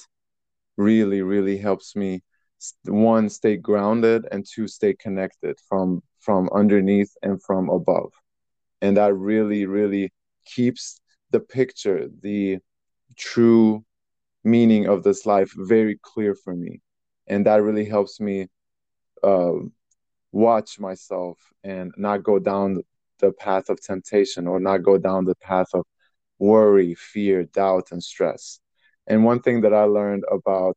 really, 0.76 1.22
really 1.22 1.58
helps 1.58 1.96
me 1.96 2.22
one 2.84 3.28
stay 3.28 3.56
grounded 3.56 4.26
and 4.32 4.46
two 4.46 4.66
stay 4.68 4.94
connected 4.94 5.58
from 5.68 6.02
from 6.20 6.48
underneath 6.54 7.12
and 7.22 7.42
from 7.42 7.68
above. 7.68 8.12
And 8.80 8.96
that 8.96 9.14
really 9.14 9.66
really 9.66 10.12
keeps 10.46 11.00
the 11.30 11.40
picture 11.40 12.08
the 12.22 12.58
true 13.16 13.84
meaning 14.44 14.86
of 14.86 15.02
this 15.02 15.26
life 15.26 15.52
very 15.56 15.98
clear 16.02 16.34
for 16.34 16.54
me. 16.54 16.80
And 17.26 17.46
that 17.46 17.62
really 17.62 17.84
helps 17.84 18.20
me 18.20 18.48
uh, 19.22 19.52
watch 20.32 20.78
myself 20.78 21.38
and 21.62 21.92
not 21.96 22.22
go 22.22 22.38
down 22.38 22.82
the 23.20 23.32
path 23.32 23.70
of 23.70 23.80
temptation 23.80 24.46
or 24.46 24.60
not 24.60 24.82
go 24.82 24.98
down 24.98 25.24
the 25.24 25.36
path 25.36 25.68
of 25.74 25.84
worry 26.38 26.94
fear 26.94 27.44
doubt 27.44 27.92
and 27.92 28.02
stress 28.02 28.60
and 29.06 29.24
one 29.24 29.40
thing 29.40 29.60
that 29.62 29.74
i 29.74 29.84
learned 29.84 30.24
about 30.30 30.76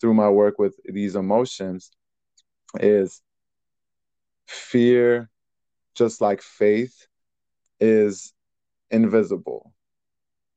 through 0.00 0.14
my 0.14 0.28
work 0.28 0.58
with 0.58 0.74
these 0.84 1.16
emotions 1.16 1.90
is 2.80 3.22
fear 4.46 5.30
just 5.94 6.20
like 6.20 6.42
faith 6.42 7.06
is 7.80 8.32
invisible. 8.90 9.72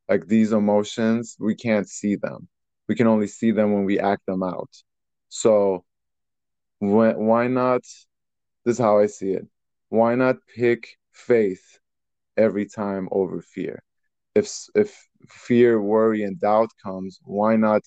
Like 0.10 0.28
these 0.28 0.52
emotions 0.52 1.36
we 1.40 1.56
can't 1.56 1.88
see 1.88 2.16
them. 2.16 2.48
We 2.88 2.96
can 2.96 3.08
only 3.08 3.28
see 3.28 3.52
them 3.52 3.74
when 3.74 3.86
we 3.86 4.00
act 4.00 4.26
them 4.26 4.44
out. 4.44 4.70
So 5.30 5.84
why 6.80 7.48
not 7.48 7.82
this 8.66 8.76
is 8.76 8.78
how 8.78 9.00
i 9.00 9.08
see 9.08 9.32
it. 9.32 9.48
Why 9.90 10.16
not 10.16 10.38
pick 10.56 10.98
faith 11.12 11.80
every 12.36 12.66
time 12.66 13.08
over 13.12 13.42
fear? 13.42 13.84
If 14.36 14.50
if 14.76 15.07
fear 15.30 15.82
worry 15.82 16.24
and 16.24 16.40
doubt 16.40 16.70
comes 16.84 17.20
why 17.24 17.56
not 17.56 17.82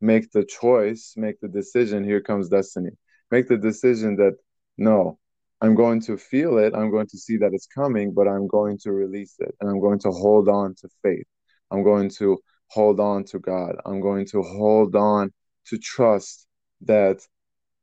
make 0.00 0.30
the 0.32 0.44
choice 0.44 1.14
make 1.16 1.40
the 1.40 1.48
decision 1.48 2.04
here 2.04 2.20
comes 2.20 2.48
destiny. 2.48 2.90
Make 3.30 3.48
the 3.48 3.56
decision 3.56 4.16
that 4.16 4.36
no 4.76 5.18
i'm 5.60 5.74
going 5.74 6.00
to 6.00 6.16
feel 6.16 6.58
it 6.58 6.74
i'm 6.74 6.90
going 6.90 7.06
to 7.06 7.16
see 7.16 7.36
that 7.36 7.52
it's 7.54 7.66
coming 7.66 8.12
but 8.12 8.26
i'm 8.26 8.46
going 8.48 8.76
to 8.76 8.92
release 8.92 9.36
it 9.38 9.54
and 9.60 9.70
i'm 9.70 9.80
going 9.80 9.98
to 10.00 10.10
hold 10.10 10.48
on 10.48 10.74
to 10.74 10.88
faith. 11.02 11.26
I'm 11.70 11.82
going 11.82 12.10
to 12.18 12.38
hold 12.68 13.00
on 13.00 13.24
to 13.24 13.38
god. 13.38 13.76
I'm 13.86 14.00
going 14.00 14.26
to 14.26 14.42
hold 14.42 14.96
on 14.96 15.32
to 15.66 15.78
trust 15.78 16.46
that 16.82 17.20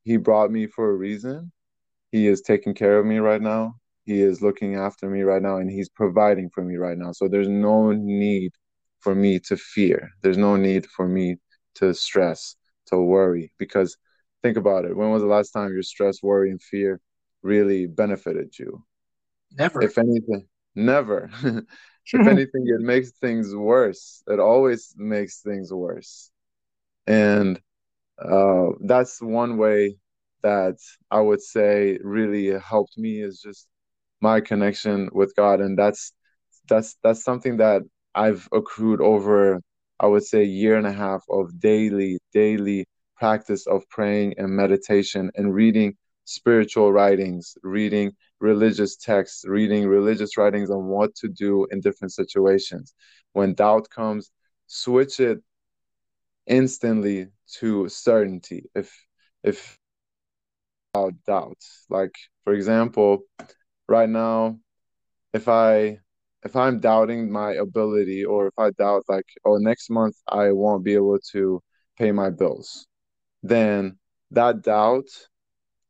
he 0.03 0.17
brought 0.17 0.51
me 0.51 0.67
for 0.67 0.89
a 0.89 0.95
reason. 0.95 1.51
He 2.11 2.27
is 2.27 2.41
taking 2.41 2.73
care 2.73 2.99
of 2.99 3.05
me 3.05 3.19
right 3.19 3.41
now. 3.41 3.75
He 4.05 4.21
is 4.21 4.41
looking 4.41 4.75
after 4.75 5.09
me 5.09 5.21
right 5.21 5.41
now 5.41 5.57
and 5.57 5.69
he's 5.69 5.89
providing 5.89 6.49
for 6.49 6.63
me 6.63 6.75
right 6.75 6.97
now. 6.97 7.11
So 7.11 7.27
there's 7.27 7.47
no 7.47 7.91
need 7.91 8.51
for 9.01 9.15
me 9.15 9.39
to 9.39 9.57
fear. 9.57 10.11
There's 10.21 10.37
no 10.37 10.55
need 10.55 10.85
for 10.85 11.07
me 11.07 11.37
to 11.75 11.93
stress 11.93 12.55
to 12.87 12.97
worry 12.97 13.51
because 13.57 13.97
think 14.43 14.57
about 14.57 14.85
it. 14.85 14.95
When 14.95 15.11
was 15.11 15.21
the 15.21 15.27
last 15.27 15.51
time 15.51 15.73
your 15.73 15.83
stress 15.83 16.23
worry 16.23 16.51
and 16.51 16.61
fear 16.61 16.99
really 17.43 17.87
benefited 17.87 18.57
you? 18.57 18.83
Never. 19.57 19.81
If 19.81 19.97
anything 19.97 20.47
never. 20.75 21.29
If 22.13 22.27
anything 22.27 22.65
it 22.67 22.81
makes 22.81 23.11
things 23.11 23.55
worse. 23.55 24.23
It 24.27 24.39
always 24.39 24.93
makes 24.97 25.41
things 25.41 25.71
worse. 25.71 26.31
And 27.07 27.61
uh, 28.19 28.67
that's 28.81 29.21
one 29.21 29.57
way 29.57 29.97
that 30.43 30.77
i 31.11 31.19
would 31.19 31.41
say 31.41 31.99
really 32.03 32.47
helped 32.59 32.97
me 32.97 33.21
is 33.21 33.39
just 33.41 33.67
my 34.21 34.41
connection 34.41 35.09
with 35.13 35.35
God, 35.35 35.61
and 35.61 35.77
that's 35.77 36.13
that's 36.69 36.97
that's 37.03 37.23
something 37.23 37.57
that 37.57 37.83
I've 38.15 38.47
accrued 38.51 39.01
over 39.01 39.61
I 39.99 40.07
would 40.07 40.23
say 40.23 40.41
a 40.41 40.45
year 40.45 40.77
and 40.77 40.87
a 40.87 40.91
half 40.91 41.23
of 41.29 41.59
daily 41.59 42.19
daily 42.33 42.85
practice 43.17 43.67
of 43.67 43.87
praying 43.89 44.33
and 44.37 44.49
meditation 44.49 45.31
and 45.35 45.53
reading 45.53 45.95
spiritual 46.25 46.91
writings, 46.91 47.55
reading 47.63 48.11
religious 48.39 48.95
texts, 48.97 49.45
reading 49.47 49.87
religious 49.87 50.37
writings 50.37 50.71
on 50.71 50.85
what 50.87 51.13
to 51.15 51.27
do 51.29 51.67
in 51.71 51.81
different 51.81 52.13
situations. 52.13 52.93
When 53.33 53.53
doubt 53.53 53.89
comes, 53.89 54.31
switch 54.67 55.19
it 55.19 55.39
instantly 56.47 57.27
to 57.59 57.87
certainty. 57.89 58.65
If 58.75 58.91
if 59.43 59.77
doubt, 60.93 61.13
doubt. 61.27 61.57
Like 61.89 62.15
for 62.43 62.53
example, 62.53 63.19
right 63.87 64.09
now 64.09 64.59
if 65.33 65.47
i 65.47 65.99
if 66.43 66.55
i'm 66.55 66.79
doubting 66.79 67.31
my 67.31 67.53
ability 67.53 68.23
or 68.25 68.47
if 68.47 68.53
i 68.57 68.69
doubt 68.71 69.03
like 69.09 69.25
oh 69.45 69.57
next 69.57 69.89
month 69.89 70.15
i 70.29 70.51
won't 70.51 70.83
be 70.83 70.93
able 70.93 71.19
to 71.31 71.61
pay 71.97 72.11
my 72.11 72.29
bills 72.29 72.87
then 73.43 73.97
that 74.31 74.61
doubt 74.63 75.07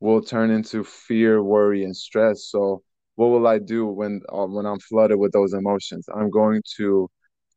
will 0.00 0.20
turn 0.22 0.50
into 0.50 0.84
fear 0.84 1.42
worry 1.42 1.84
and 1.84 1.96
stress. 1.96 2.46
So 2.48 2.82
what 3.16 3.28
will 3.28 3.46
i 3.46 3.58
do 3.58 3.86
when 3.86 4.20
uh, 4.32 4.46
when 4.46 4.66
i'm 4.66 4.80
flooded 4.80 5.18
with 5.18 5.32
those 5.32 5.52
emotions? 5.54 6.06
I'm 6.14 6.30
going 6.30 6.62
to 6.76 7.08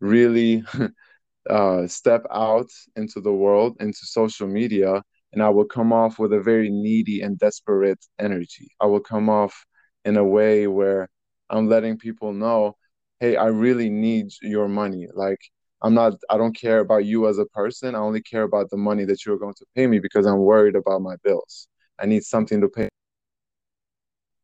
really 0.02 0.64
uh, 1.50 1.88
step 1.88 2.26
out 2.32 2.68
into 2.96 3.22
the 3.22 3.34
world 3.34 3.78
into 3.80 4.00
social 4.04 4.48
media 4.48 5.02
and 5.34 5.44
i 5.44 5.50
will 5.50 5.66
come 5.66 5.94
off 5.94 6.20
with 6.20 6.34
a 6.34 6.42
very 6.42 6.70
needy 6.70 7.22
and 7.22 7.38
desperate 7.40 8.00
energy. 8.20 8.70
I 8.82 8.88
will 8.88 9.00
come 9.02 9.30
off 9.30 9.66
in 10.06 10.18
a 10.18 10.24
way 10.24 10.68
where 10.68 11.10
I'm 11.50 11.68
letting 11.68 11.98
people 11.98 12.34
know, 12.34 12.76
hey, 13.20 13.36
I 13.36 13.48
really 13.48 13.90
need 13.90 14.32
your 14.42 14.68
money. 14.68 15.08
Like, 15.14 15.40
I'm 15.82 15.94
not, 15.94 16.16
I 16.30 16.38
don't 16.38 16.56
care 16.56 16.80
about 16.80 17.06
you 17.06 17.28
as 17.28 17.38
a 17.38 17.46
person. 17.46 17.96
I 17.96 18.00
only 18.00 18.22
care 18.22 18.44
about 18.44 18.70
the 18.70 18.78
money 18.78 19.06
that 19.06 19.26
you're 19.26 19.38
going 19.38 19.54
to 19.56 19.66
pay 19.76 19.88
me 19.88 20.00
because 20.00 20.26
I'm 20.26 20.40
worried 20.40 20.76
about 20.76 21.02
my 21.02 21.16
bills. 21.24 21.68
I 22.00 22.06
need 22.06 22.24
something 22.24 22.62
to 22.62 22.68
pay. 22.68 22.90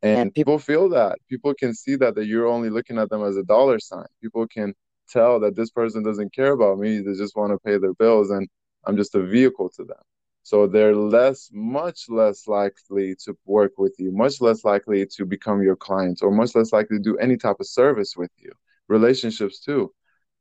And 0.03 0.34
people 0.34 0.57
feel 0.57 0.89
that. 0.89 1.19
People 1.30 1.53
can 1.53 1.74
see 1.74 1.95
that, 1.97 2.15
that 2.15 2.26
you're 2.26 2.47
only 2.47 2.69
looking 2.69 2.97
at 2.97 3.09
them 3.09 3.24
as 3.24 3.38
a 3.38 3.43
dollar 3.43 3.80
sign. 3.80 4.05
People 4.22 4.47
can 4.47 4.74
tell 5.07 5.39
that 5.41 5.55
this 5.55 5.69
person 5.69 6.03
doesn't 6.03 6.34
care 6.34 6.53
about 6.53 6.80
me. 6.80 6.99
They 6.99 7.13
just 7.13 7.36
want 7.36 7.51
to 7.51 7.59
pay 7.59 7.78
their 7.78 7.93
bills 7.93 8.32
and 8.32 8.47
I'm 8.86 8.97
just 8.97 9.13
a 9.15 9.22
vehicle 9.22 9.69
to 9.78 9.84
them. 9.84 9.97
So 10.44 10.68
they're 10.68 10.96
less, 10.96 11.50
much 11.54 12.10
less 12.10 12.48
likely 12.48 13.16
to 13.26 13.38
work 13.46 13.74
with 13.78 13.96
you, 14.00 14.12
much 14.12 14.42
less 14.42 14.64
likely 14.66 15.06
to 15.06 15.26
become 15.26 15.62
your 15.62 15.76
clients, 15.76 16.22
or 16.22 16.32
much 16.32 16.56
less 16.56 16.74
likely 16.74 16.98
to 16.98 17.04
do 17.04 17.18
any 17.18 17.38
type 17.38 17.58
of 17.60 17.68
service 17.68 18.16
with 18.18 18.32
you. 18.38 18.52
Relationships 18.88 19.60
too. 19.60 19.94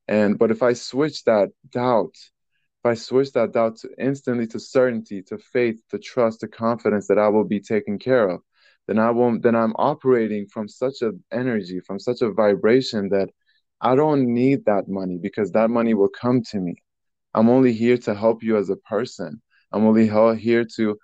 And 0.09 0.39
but 0.39 0.51
if 0.51 0.63
I 0.63 0.73
switch 0.73 1.25
that 1.25 1.51
doubt, 1.71 2.15
if 2.15 2.87
I 2.87 2.95
switch 2.95 3.33
that 3.33 3.53
doubt 3.53 3.77
to 3.79 3.91
instantly 3.99 4.47
to 4.49 4.59
certainty, 4.59 5.23
to 5.25 5.39
faith, 5.39 5.81
to 5.91 5.99
trust, 5.99 6.41
to 6.41 6.49
confidence 6.49 7.07
that 7.09 7.19
I 7.19 7.29
will 7.29 7.45
be 7.45 7.61
taken 7.61 7.99
care 7.99 8.29
of, 8.29 8.41
then 8.89 8.99
I 8.99 9.11
won't 9.11 9.43
then 9.43 9.55
I'm 9.55 9.75
operating 9.77 10.47
from 10.47 10.67
such 10.67 11.03
an 11.03 11.23
energy, 11.31 11.81
from 11.81 11.99
such 11.99 12.23
a 12.23 12.33
vibration 12.33 13.11
that 13.11 13.29
I 13.81 13.95
don't 13.95 14.33
need 14.33 14.65
that 14.65 14.89
money 14.89 15.19
because 15.19 15.53
that 15.53 15.71
money 15.71 15.95
will 15.95 16.09
come 16.09 16.43
to 16.51 16.59
me. 16.59 16.77
I'm 17.35 17.49
only 17.49 17.73
here 17.73 17.99
to 17.99 18.15
help 18.15 18.43
you 18.43 18.57
as 18.57 18.71
a 18.71 18.77
person. 18.77 19.41
I'm 19.73 19.87
only 19.87 20.09
here 20.39 20.65
to 20.77 20.99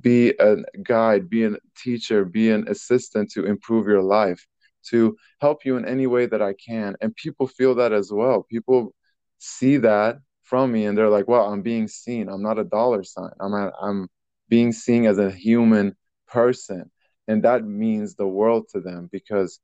be 0.00 0.30
a 0.40 0.56
guide, 0.82 1.30
be 1.30 1.44
a 1.44 1.52
teacher, 1.76 2.24
be 2.24 2.50
an 2.50 2.66
assistant 2.68 3.30
to 3.32 3.46
improve 3.46 3.86
your 3.86 4.02
life, 4.02 4.46
to 4.90 5.16
help 5.40 5.64
you 5.64 5.76
in 5.76 5.86
any 5.86 6.06
way 6.06 6.26
that 6.26 6.42
I 6.42 6.54
can. 6.54 6.96
And 7.00 7.14
people 7.14 7.46
feel 7.46 7.74
that 7.76 7.92
as 7.92 8.12
well. 8.12 8.42
People 8.42 8.94
see 9.38 9.76
that 9.78 10.18
from 10.42 10.72
me 10.72 10.86
and 10.86 10.96
they're 10.96 11.08
like, 11.08 11.28
well, 11.28 11.52
I'm 11.52 11.62
being 11.62 11.88
seen. 11.88 12.28
I'm 12.28 12.42
not 12.42 12.58
a 12.58 12.64
dollar 12.64 13.04
sign. 13.04 13.30
I'm, 13.40 13.54
a, 13.54 13.72
I'm 13.80 14.08
being 14.48 14.72
seen 14.72 15.06
as 15.06 15.18
a 15.18 15.30
human 15.30 15.96
person. 16.26 16.90
And 17.28 17.42
that 17.44 17.64
means 17.64 18.14
the 18.14 18.26
world 18.26 18.66
to 18.72 18.80
them 18.80 19.08
because 19.10 19.60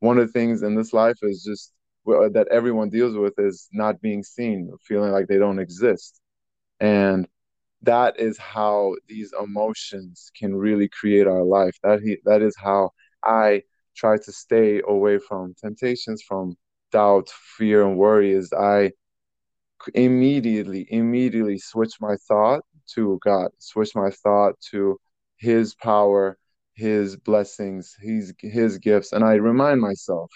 one 0.00 0.18
of 0.18 0.26
the 0.26 0.32
things 0.32 0.62
in 0.62 0.74
this 0.74 0.92
life 0.92 1.18
is 1.22 1.42
just 1.42 1.72
uh, 2.08 2.28
that 2.30 2.48
everyone 2.50 2.90
deals 2.90 3.16
with 3.16 3.34
is 3.38 3.68
not 3.72 4.00
being 4.00 4.22
seen, 4.22 4.70
feeling 4.86 5.10
like 5.10 5.26
they 5.26 5.38
don't 5.38 5.58
exist 5.58 6.20
and 6.80 7.28
that 7.82 8.18
is 8.18 8.38
how 8.38 8.94
these 9.08 9.32
emotions 9.42 10.30
can 10.38 10.54
really 10.54 10.88
create 10.88 11.26
our 11.26 11.44
life. 11.44 11.76
That 11.82 12.00
he, 12.00 12.18
that 12.24 12.42
is 12.42 12.56
how 12.56 12.90
i 13.22 13.62
try 13.96 14.16
to 14.18 14.32
stay 14.32 14.82
away 14.86 15.18
from 15.18 15.54
temptations 15.54 16.22
from 16.22 16.56
doubt 16.92 17.30
fear 17.30 17.86
and 17.86 17.96
worry 17.96 18.32
is 18.32 18.52
i 18.52 18.92
immediately 19.94 20.86
immediately 20.90 21.58
switch 21.58 21.94
my 22.00 22.16
thought 22.28 22.62
to 22.86 23.18
god 23.24 23.50
switch 23.58 23.94
my 23.94 24.10
thought 24.10 24.54
to 24.60 24.98
his 25.36 25.74
power 25.74 26.38
his 26.74 27.16
blessings 27.16 27.94
his 28.00 28.32
his 28.40 28.78
gifts 28.78 29.12
and 29.12 29.24
i 29.24 29.34
remind 29.34 29.80
myself. 29.80 30.30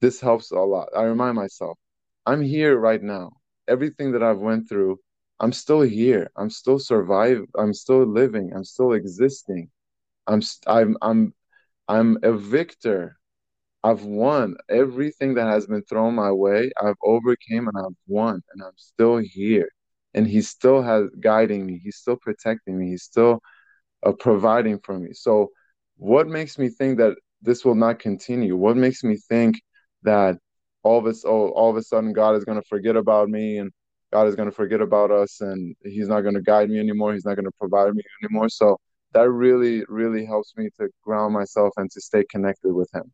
This 0.00 0.20
helps 0.20 0.50
a 0.52 0.60
lot. 0.60 0.88
I 0.96 1.02
remind 1.04 1.36
myself 1.36 1.78
i'm 2.26 2.42
here 2.42 2.78
right 2.78 3.02
now. 3.02 3.30
Everything 3.68 4.12
that 4.12 4.22
i've 4.22 4.38
went 4.38 4.68
through 4.68 4.98
I'm 5.40 5.52
still 5.52 5.82
here. 5.82 6.30
I'm 6.36 6.50
still 6.50 6.78
survive. 6.78 7.44
I'm 7.56 7.72
still 7.74 8.04
living. 8.06 8.52
I'm 8.54 8.64
still 8.64 8.92
existing. 8.92 9.70
I'm 10.26 10.42
I'm 10.66 10.96
I'm 11.02 11.34
I'm 11.88 12.18
a 12.22 12.32
victor. 12.32 13.18
I've 13.84 14.04
won 14.04 14.56
everything 14.68 15.34
that 15.34 15.46
has 15.48 15.66
been 15.66 15.82
thrown 15.84 16.14
my 16.14 16.32
way. 16.32 16.72
I've 16.82 16.96
overcame 17.02 17.68
and 17.68 17.78
I've 17.78 17.96
won, 18.08 18.42
and 18.52 18.62
I'm 18.62 18.76
still 18.76 19.18
here. 19.18 19.68
And 20.14 20.26
He 20.26 20.42
still 20.42 20.82
has 20.82 21.10
guiding 21.20 21.66
me. 21.66 21.80
He's 21.82 21.96
still 21.96 22.16
protecting 22.16 22.78
me. 22.78 22.90
He's 22.90 23.04
still 23.04 23.40
uh, 24.04 24.12
providing 24.12 24.78
for 24.80 24.98
me. 24.98 25.12
So, 25.12 25.50
what 25.96 26.28
makes 26.28 26.58
me 26.58 26.68
think 26.68 26.98
that 26.98 27.16
this 27.42 27.64
will 27.64 27.74
not 27.74 27.98
continue? 27.98 28.56
What 28.56 28.76
makes 28.76 29.04
me 29.04 29.16
think 29.28 29.60
that 30.02 30.38
all 30.82 30.98
of 30.98 31.06
a, 31.06 31.14
oh, 31.26 31.50
all 31.50 31.70
of 31.70 31.76
a 31.76 31.82
sudden 31.82 32.12
God 32.12 32.36
is 32.36 32.44
going 32.44 32.60
to 32.60 32.68
forget 32.68 32.96
about 32.96 33.28
me 33.28 33.58
and 33.58 33.72
God 34.12 34.26
is 34.26 34.34
going 34.34 34.48
to 34.48 34.54
forget 34.54 34.80
about 34.80 35.10
us 35.10 35.40
and 35.40 35.74
he's 35.84 36.08
not 36.08 36.22
going 36.22 36.34
to 36.34 36.42
guide 36.42 36.70
me 36.70 36.78
anymore. 36.78 37.12
He's 37.12 37.24
not 37.24 37.34
going 37.34 37.44
to 37.44 37.52
provide 37.58 37.94
me 37.94 38.02
anymore. 38.22 38.48
So 38.48 38.78
that 39.12 39.28
really, 39.30 39.84
really 39.88 40.24
helps 40.24 40.54
me 40.56 40.68
to 40.78 40.88
ground 41.02 41.34
myself 41.34 41.72
and 41.76 41.90
to 41.90 42.00
stay 42.00 42.24
connected 42.30 42.72
with 42.72 42.88
him. 42.94 43.12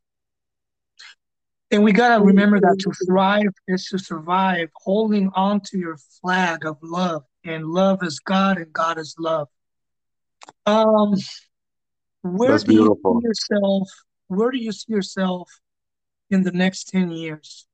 And 1.70 1.82
we 1.82 1.92
got 1.92 2.16
to 2.16 2.24
remember 2.24 2.60
that 2.60 2.76
to 2.80 2.92
thrive 3.06 3.52
is 3.66 3.86
to 3.86 3.98
survive, 3.98 4.68
holding 4.76 5.30
on 5.34 5.60
to 5.62 5.78
your 5.78 5.96
flag 6.20 6.64
of 6.64 6.76
love. 6.82 7.24
And 7.44 7.66
love 7.66 8.02
is 8.02 8.20
God 8.20 8.58
and 8.58 8.72
God 8.72 8.98
is 8.98 9.16
love. 9.18 9.48
Um, 10.66 11.14
where 12.22 12.52
That's 12.52 12.64
do 12.64 12.74
you 12.74 12.96
see 13.04 13.26
yourself? 13.26 13.88
Where 14.28 14.50
do 14.50 14.58
you 14.58 14.72
see 14.72 14.92
yourself 14.92 15.50
in 16.30 16.42
the 16.42 16.52
next 16.52 16.88
10 16.88 17.10
years? 17.10 17.66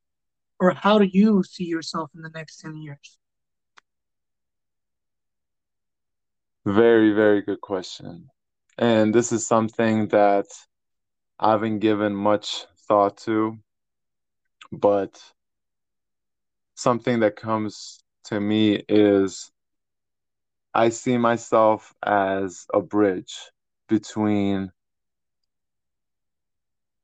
Or 0.61 0.75
how 0.75 0.99
do 0.99 1.07
you 1.07 1.43
see 1.43 1.65
yourself 1.65 2.11
in 2.15 2.21
the 2.21 2.29
next 2.29 2.59
10 2.59 2.77
years? 2.77 3.19
Very, 6.67 7.13
very 7.13 7.41
good 7.41 7.63
question. 7.63 8.29
And 8.77 9.15
this 9.15 9.33
is 9.33 9.47
something 9.47 10.09
that 10.09 10.47
I 11.39 11.53
haven't 11.53 11.79
given 11.79 12.15
much 12.15 12.67
thought 12.87 13.17
to, 13.19 13.59
but 14.71 15.23
something 16.75 17.21
that 17.21 17.37
comes 17.37 18.01
to 18.25 18.39
me 18.39 18.85
is 18.89 19.51
I 20.75 20.91
see 20.91 21.17
myself 21.17 21.95
as 22.03 22.67
a 22.73 22.81
bridge 22.81 23.35
between, 23.89 24.73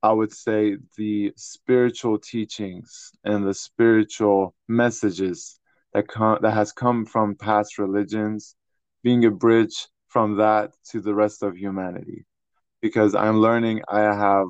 I 0.07 0.12
would 0.12 0.32
say, 0.32 0.76
the 0.96 1.32
spiritual 1.36 2.16
teachings 2.20 3.11
and 3.24 3.44
the 3.44 3.54
spiritual 3.54 4.54
messages 4.68 5.59
that 5.92 6.07
come 6.07 6.38
that 6.42 6.52
has 6.52 6.70
come 6.70 7.04
from 7.07 7.34
past 7.34 7.76
religions, 7.76 8.54
being 9.02 9.24
a 9.24 9.32
bridge 9.32 9.88
from 10.07 10.36
that 10.36 10.70
to 10.90 11.00
the 11.00 11.12
rest 11.12 11.42
of 11.42 11.57
humanity. 11.57 12.24
Because 12.80 13.16
I'm 13.16 13.38
learning 13.40 13.82
I 13.88 14.02
have 14.02 14.46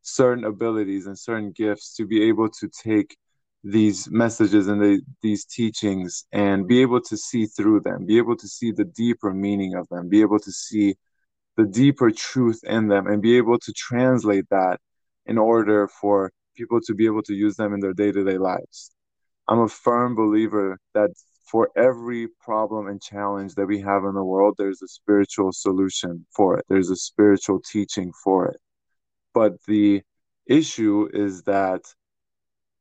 certain 0.00 0.44
abilities 0.44 1.06
and 1.06 1.16
certain 1.16 1.52
gifts 1.52 1.94
to 1.98 2.04
be 2.04 2.24
able 2.24 2.48
to 2.48 2.68
take 2.68 3.16
these 3.62 4.10
messages 4.10 4.66
and 4.66 4.82
the, 4.82 5.00
these 5.22 5.44
teachings 5.44 6.24
and 6.32 6.66
be 6.66 6.80
able 6.82 7.02
to 7.02 7.16
see 7.16 7.46
through 7.46 7.82
them, 7.82 8.04
be 8.04 8.18
able 8.18 8.36
to 8.36 8.48
see 8.48 8.72
the 8.72 8.90
deeper 9.02 9.32
meaning 9.32 9.76
of 9.76 9.88
them, 9.90 10.08
be 10.08 10.22
able 10.22 10.40
to 10.40 10.50
see 10.50 10.96
the 11.56 11.64
deeper 11.64 12.10
truth 12.10 12.60
in 12.64 12.88
them, 12.88 13.06
and 13.06 13.22
be 13.22 13.36
able 13.36 13.58
to 13.58 13.72
translate 13.72 14.46
that 14.50 14.80
in 15.26 15.38
order 15.38 15.88
for 16.00 16.32
people 16.56 16.80
to 16.86 16.94
be 16.94 17.06
able 17.06 17.22
to 17.22 17.34
use 17.34 17.56
them 17.56 17.72
in 17.74 17.80
their 17.80 17.92
day 17.92 18.12
to 18.12 18.24
day 18.24 18.38
lives. 18.38 18.90
I'm 19.48 19.60
a 19.60 19.68
firm 19.68 20.14
believer 20.14 20.78
that 20.94 21.10
for 21.50 21.68
every 21.76 22.28
problem 22.40 22.86
and 22.86 23.02
challenge 23.02 23.54
that 23.54 23.66
we 23.66 23.80
have 23.80 24.04
in 24.04 24.14
the 24.14 24.24
world, 24.24 24.54
there's 24.56 24.80
a 24.82 24.88
spiritual 24.88 25.52
solution 25.52 26.26
for 26.34 26.58
it, 26.58 26.64
there's 26.68 26.90
a 26.90 26.96
spiritual 26.96 27.60
teaching 27.60 28.12
for 28.24 28.46
it. 28.48 28.56
But 29.34 29.54
the 29.66 30.02
issue 30.46 31.08
is 31.12 31.42
that 31.42 31.82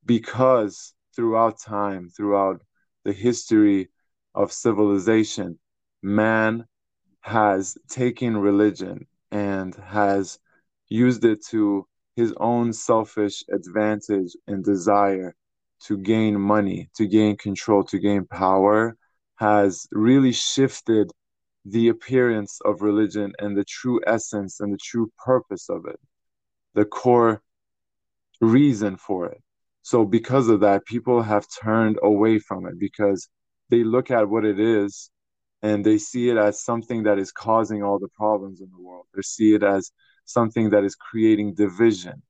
because 0.06 0.94
throughout 1.16 1.60
time, 1.60 2.10
throughout 2.10 2.62
the 3.04 3.14
history 3.14 3.90
of 4.34 4.52
civilization, 4.52 5.60
man 6.02 6.66
has 7.22 7.78
taken 7.90 8.38
religion 8.38 9.06
and 9.32 9.76
has 9.76 10.40
used 10.90 11.24
it 11.24 11.46
to 11.46 11.88
his 12.16 12.34
own 12.38 12.74
selfish 12.74 13.44
advantage 13.52 14.36
and 14.48 14.64
desire 14.64 15.34
to 15.80 15.98
gain 15.98 16.40
money, 16.40 16.90
to 16.96 17.08
gain 17.08 17.38
control, 17.38 17.84
to 17.84 17.98
gain 17.98 18.26
power, 18.26 18.98
has 19.36 19.88
really 19.92 20.32
shifted 20.32 21.12
the 21.66 21.88
appearance 21.90 22.60
of 22.66 22.82
religion 22.82 23.34
and 23.40 23.58
the 23.58 23.64
true 23.64 24.02
essence 24.06 24.60
and 24.60 24.74
the 24.74 24.78
true 24.78 25.12
purpose 25.24 25.70
of 25.70 25.86
it, 25.86 26.00
the 26.74 26.86
core 26.86 27.42
reason 28.42 28.98
for 28.98 29.28
it. 29.28 29.42
So 29.84 30.06
because 30.06 30.48
of 30.48 30.60
that, 30.60 30.86
people 30.86 31.22
have 31.22 31.46
turned 31.64 31.98
away 32.04 32.40
from 32.40 32.66
it 32.68 32.78
because 32.80 33.28
they 33.70 33.84
look 33.84 34.12
at 34.12 34.30
what 34.30 34.46
it 34.46 34.60
is 34.60 35.10
and 35.62 35.86
they 35.86 35.97
see 35.97 36.30
it 36.30 36.38
as 36.38 36.64
something 36.64 37.03
that 37.03 37.20
is 37.20 37.32
causing 37.32 37.84
all 37.84 37.99
the 37.99 38.07
problems 38.09 38.62
in 38.62 38.70
the 38.72 38.82
world. 38.82 39.05
They 39.14 39.22
see 39.22 39.53
it 39.53 39.64
as 39.64 39.91
something 40.26 40.72
that 40.72 40.84
is 40.84 40.95
creating 40.95 41.53
division. 41.53 42.22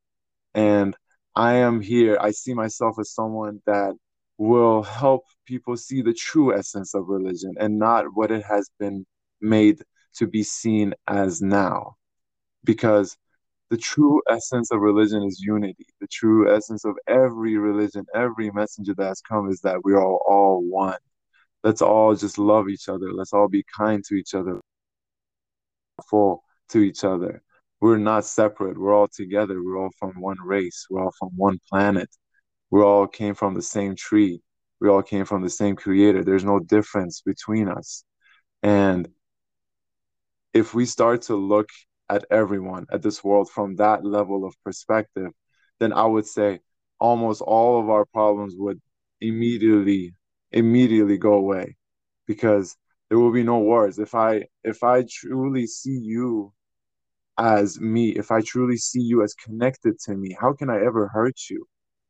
And 0.54 0.96
I 1.36 1.54
am 1.54 1.80
here, 1.80 2.18
I 2.20 2.32
see 2.32 2.54
myself 2.54 2.98
as 3.00 3.14
someone 3.14 3.62
that 3.66 3.94
will 4.38 4.84
help 4.84 5.24
people 5.46 5.78
see 5.78 6.02
the 6.02 6.14
true 6.14 6.54
essence 6.58 6.94
of 6.94 7.08
religion 7.08 7.54
and 7.60 7.80
not 7.80 8.06
what 8.14 8.32
it 8.32 8.44
has 8.44 8.70
been 8.80 9.06
made 9.40 9.82
to 10.16 10.28
be 10.28 10.44
seen 10.44 10.94
as 11.08 11.42
now. 11.42 11.96
Because 12.64 13.18
the 13.70 13.78
true 13.78 14.22
essence 14.30 14.72
of 14.72 14.82
religion 14.82 15.24
is 15.24 15.40
unity. 15.40 15.86
The 16.02 16.08
true 16.08 16.54
essence 16.54 16.84
of 16.84 16.98
every 17.08 17.58
religion, 17.58 18.06
every 18.14 18.52
messenger 18.52 18.94
that 18.98 19.08
has 19.08 19.22
come 19.22 19.50
is 19.50 19.62
that 19.62 19.86
we 19.86 19.94
are 19.94 20.04
all 20.04 20.62
one. 20.62 21.00
Let's 21.64 21.82
all 21.82 22.16
just 22.16 22.38
love 22.38 22.70
each 22.70 22.90
other. 22.90 23.12
Let's 23.14 23.34
all 23.34 23.48
be 23.48 23.64
kind 23.78 24.04
to 24.06 24.16
each 24.16 24.34
other, 24.34 24.60
full 26.10 26.44
to 26.70 26.80
each 26.80 27.04
other. 27.04 27.42
We're 27.80 27.98
not 27.98 28.26
separate. 28.26 28.78
We're 28.78 28.94
all 28.94 29.08
together. 29.08 29.64
We're 29.64 29.80
all 29.80 29.92
from 29.98 30.20
one 30.20 30.38
race. 30.44 30.88
We're 30.90 31.04
all 31.04 31.14
from 31.18 31.30
one 31.36 31.60
planet. 31.70 32.10
We 32.70 32.82
all 32.82 33.08
came 33.08 33.36
from 33.36 33.54
the 33.54 33.62
same 33.62 33.96
tree. 33.96 34.42
We 34.80 34.90
all 34.90 35.04
came 35.04 35.26
from 35.26 35.44
the 35.44 35.50
same 35.50 35.76
creator. 35.76 36.24
There's 36.24 36.44
no 36.44 36.60
difference 36.60 37.22
between 37.22 37.68
us. 37.68 38.04
And 38.64 39.10
if 40.54 40.74
we 40.74 40.86
start 40.86 41.24
to 41.24 41.36
look 41.36 41.70
at 42.10 42.26
everyone, 42.30 42.86
at 42.92 43.02
this 43.02 43.24
world 43.24 43.50
from 43.50 43.76
that 43.78 44.06
level 44.06 44.46
of 44.46 44.54
perspective, 44.64 45.32
then 45.80 45.94
I 45.94 46.06
would 46.06 46.26
say 46.26 46.60
almost 47.00 47.42
all 47.42 47.80
of 47.80 47.90
our 47.90 48.06
problems 48.06 48.54
would 48.58 48.80
immediately 49.20 50.14
immediately 50.52 51.18
go 51.18 51.34
away 51.34 51.76
because 52.28 52.76
there 53.10 53.20
will 53.20 53.32
be 53.32 53.44
no 53.44 53.60
wars. 53.60 54.00
If 54.00 54.16
i 54.16 54.46
if 54.64 54.84
i 54.84 55.06
truly 55.10 55.68
see 55.68 55.98
you 55.98 56.54
as 57.38 57.80
me 57.80 58.10
if 58.10 58.32
i 58.32 58.42
truly 58.42 58.78
see 58.78 59.02
you 59.02 59.24
as 59.24 59.34
connected 59.36 59.98
to 60.00 60.16
me 60.16 60.36
how 60.40 60.54
can 60.54 60.70
i 60.70 60.78
ever 60.78 61.10
hurt 61.14 61.40
you? 61.50 61.66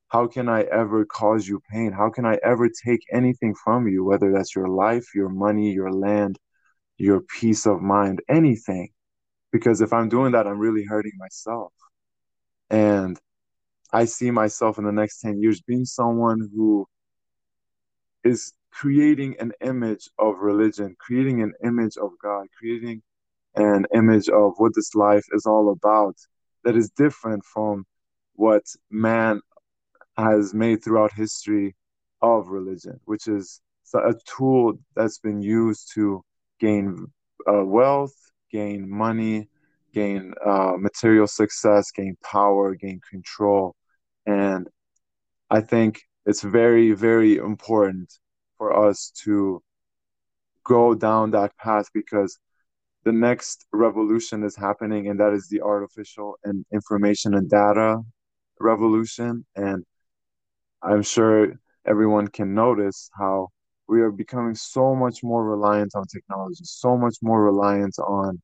How 0.10 0.28
can 0.28 0.50
i 0.50 0.64
ever 0.64 1.06
cause 1.06 1.48
you 1.48 1.62
pain? 1.72 1.92
How 1.92 2.10
can 2.10 2.26
i 2.26 2.38
ever 2.44 2.70
take 2.70 3.02
anything 3.12 3.56
from 3.64 3.88
you 3.88 4.04
whether 4.04 4.32
that's 4.32 4.56
your 4.56 4.68
life 4.68 5.06
your 5.16 5.30
money 5.30 5.72
your 5.72 5.92
land 5.92 6.38
your 6.98 7.22
peace 7.40 7.66
of 7.66 7.82
mind 7.82 8.22
anything? 8.30 8.90
Because 9.52 9.82
if 9.82 9.94
I'm 9.94 10.10
doing 10.10 10.32
that, 10.34 10.48
I'm 10.48 10.60
really 10.60 10.86
hurting 10.86 11.14
myself. 11.18 11.74
And 12.70 13.20
I 13.94 14.06
see 14.06 14.32
myself 14.32 14.78
in 14.78 14.86
the 14.86 14.92
next 14.92 15.20
10 15.20 15.42
years 15.42 15.62
being 15.62 15.86
someone 15.86 16.50
who 16.56 16.88
is 18.24 18.54
creating 18.72 19.36
an 19.40 19.52
image 19.62 20.10
of 20.20 20.40
religion, 20.40 20.96
creating 21.00 21.42
an 21.42 21.54
image 21.64 21.98
of 21.98 22.12
God, 22.22 22.48
creating 22.58 23.02
an 23.56 23.86
image 23.94 24.30
of 24.30 24.54
what 24.58 24.74
this 24.76 24.96
life 24.96 25.26
is 25.34 25.46
all 25.46 25.72
about 25.72 26.16
that 26.64 26.76
is 26.76 26.90
different 26.92 27.44
from 27.44 27.86
what 28.36 28.64
man 28.90 29.42
has 30.18 30.54
made 30.54 30.84
throughout 30.84 31.12
history 31.14 31.76
of 32.22 32.48
religion, 32.48 33.00
which 33.06 33.28
is 33.28 33.62
a 33.94 34.14
tool 34.26 34.74
that's 34.96 35.20
been 35.20 35.42
used 35.42 35.92
to 35.94 36.24
gain 36.60 37.08
uh, 37.52 37.66
wealth, 37.66 38.16
gain 38.52 38.90
money, 38.90 39.50
gain 39.94 40.34
uh, 40.46 40.74
material 40.78 41.28
success, 41.28 41.92
gain 41.92 42.16
power, 42.24 42.76
gain 42.76 43.02
control. 43.10 43.76
And 44.26 44.68
I 45.50 45.62
think 45.62 46.02
it's 46.26 46.42
very, 46.42 46.92
very 46.92 47.38
important 47.38 48.12
for 48.58 48.88
us 48.88 49.12
to 49.24 49.62
go 50.64 50.94
down 50.94 51.32
that 51.32 51.56
path 51.58 51.88
because 51.94 52.38
the 53.04 53.12
next 53.12 53.66
revolution 53.74 54.44
is 54.44 54.56
happening, 54.56 55.08
and 55.08 55.20
that 55.20 55.34
is 55.34 55.48
the 55.50 55.62
artificial 55.62 56.38
and 56.44 56.66
information 56.72 57.34
and 57.34 57.50
data 57.50 58.00
revolution. 58.60 59.44
And 59.56 59.84
I'm 60.84 61.02
sure 61.02 61.54
everyone 61.86 62.28
can 62.28 62.54
notice 62.54 63.10
how 63.18 63.50
we 63.88 64.02
are 64.02 64.12
becoming 64.12 64.56
so 64.56 64.96
much 64.96 65.24
more 65.24 65.44
reliant 65.44 65.96
on 65.96 66.06
technology, 66.06 66.64
so 66.64 66.96
much 66.96 67.16
more 67.22 67.44
reliant 67.44 67.98
on 68.00 68.40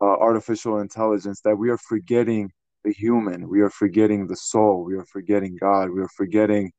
uh, 0.00 0.04
artificial 0.04 0.80
intelligence 0.80 1.40
that 1.42 1.56
we 1.56 1.70
are 1.70 1.78
forgetting 1.78 2.50
the 2.84 2.92
human, 2.92 3.48
we 3.48 3.60
are 3.60 3.70
forgetting 3.70 4.26
the 4.26 4.36
soul, 4.36 4.84
we 4.84 4.94
are 4.94 5.06
forgetting 5.06 5.56
God, 5.60 5.90
we 5.90 6.00
are 6.00 6.10
forgetting 6.16 6.72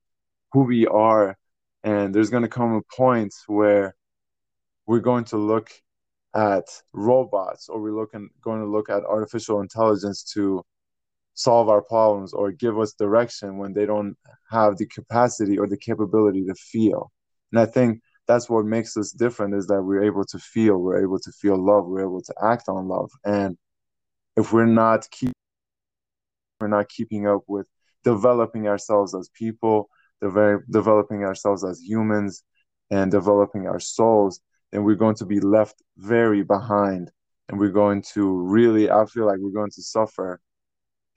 who 0.51 0.63
we 0.63 0.87
are. 0.87 1.37
And 1.83 2.13
there's 2.13 2.29
going 2.29 2.43
to 2.43 2.49
come 2.49 2.73
a 2.73 2.81
point 2.95 3.33
where 3.47 3.95
we're 4.85 4.99
going 4.99 5.25
to 5.25 5.37
look 5.37 5.71
at 6.35 6.65
robots 6.93 7.69
or 7.69 7.81
we're 7.81 7.95
looking 7.95 8.29
going 8.41 8.59
to 8.59 8.67
look 8.67 8.89
at 8.89 9.03
artificial 9.03 9.61
intelligence 9.61 10.23
to 10.23 10.63
solve 11.33 11.69
our 11.69 11.81
problems 11.81 12.33
or 12.33 12.51
give 12.51 12.77
us 12.77 12.93
direction 12.93 13.57
when 13.57 13.73
they 13.73 13.85
don't 13.85 14.15
have 14.51 14.77
the 14.77 14.85
capacity 14.87 15.57
or 15.57 15.67
the 15.67 15.77
capability 15.77 16.45
to 16.45 16.53
feel. 16.55 17.11
And 17.51 17.59
I 17.61 17.65
think 17.65 18.01
that's 18.27 18.49
what 18.49 18.65
makes 18.65 18.95
us 18.97 19.11
different 19.11 19.55
is 19.55 19.65
that 19.67 19.81
we're 19.81 20.03
able 20.03 20.25
to 20.25 20.37
feel, 20.37 20.77
we're 20.77 21.01
able 21.01 21.19
to 21.19 21.31
feel 21.31 21.57
love, 21.57 21.85
we're 21.87 22.01
able 22.01 22.21
to 22.21 22.33
act 22.43 22.67
on 22.67 22.87
love. 22.87 23.09
And 23.25 23.57
if 24.35 24.53
we're 24.53 24.65
not 24.65 25.09
keep 25.09 25.31
we're 26.59 26.67
not 26.67 26.89
keeping 26.89 27.25
up 27.25 27.41
with 27.47 27.67
developing 28.03 28.67
ourselves 28.67 29.15
as 29.15 29.29
people, 29.29 29.89
de- 30.21 30.59
developing 30.69 31.23
ourselves 31.23 31.63
as 31.63 31.79
humans, 31.79 32.43
and 32.91 33.11
developing 33.11 33.67
our 33.67 33.79
souls, 33.79 34.41
then 34.71 34.83
we're 34.83 34.95
going 34.95 35.15
to 35.15 35.25
be 35.25 35.39
left 35.39 35.81
very 35.97 36.43
behind. 36.43 37.11
And 37.47 37.59
we're 37.59 37.69
going 37.69 38.03
to 38.13 38.41
really, 38.41 38.91
I 38.91 39.05
feel 39.05 39.25
like 39.25 39.37
we're 39.39 39.51
going 39.51 39.71
to 39.71 39.81
suffer 39.81 40.39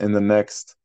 in 0.01 0.13
the 0.13 0.21
next 0.21 0.77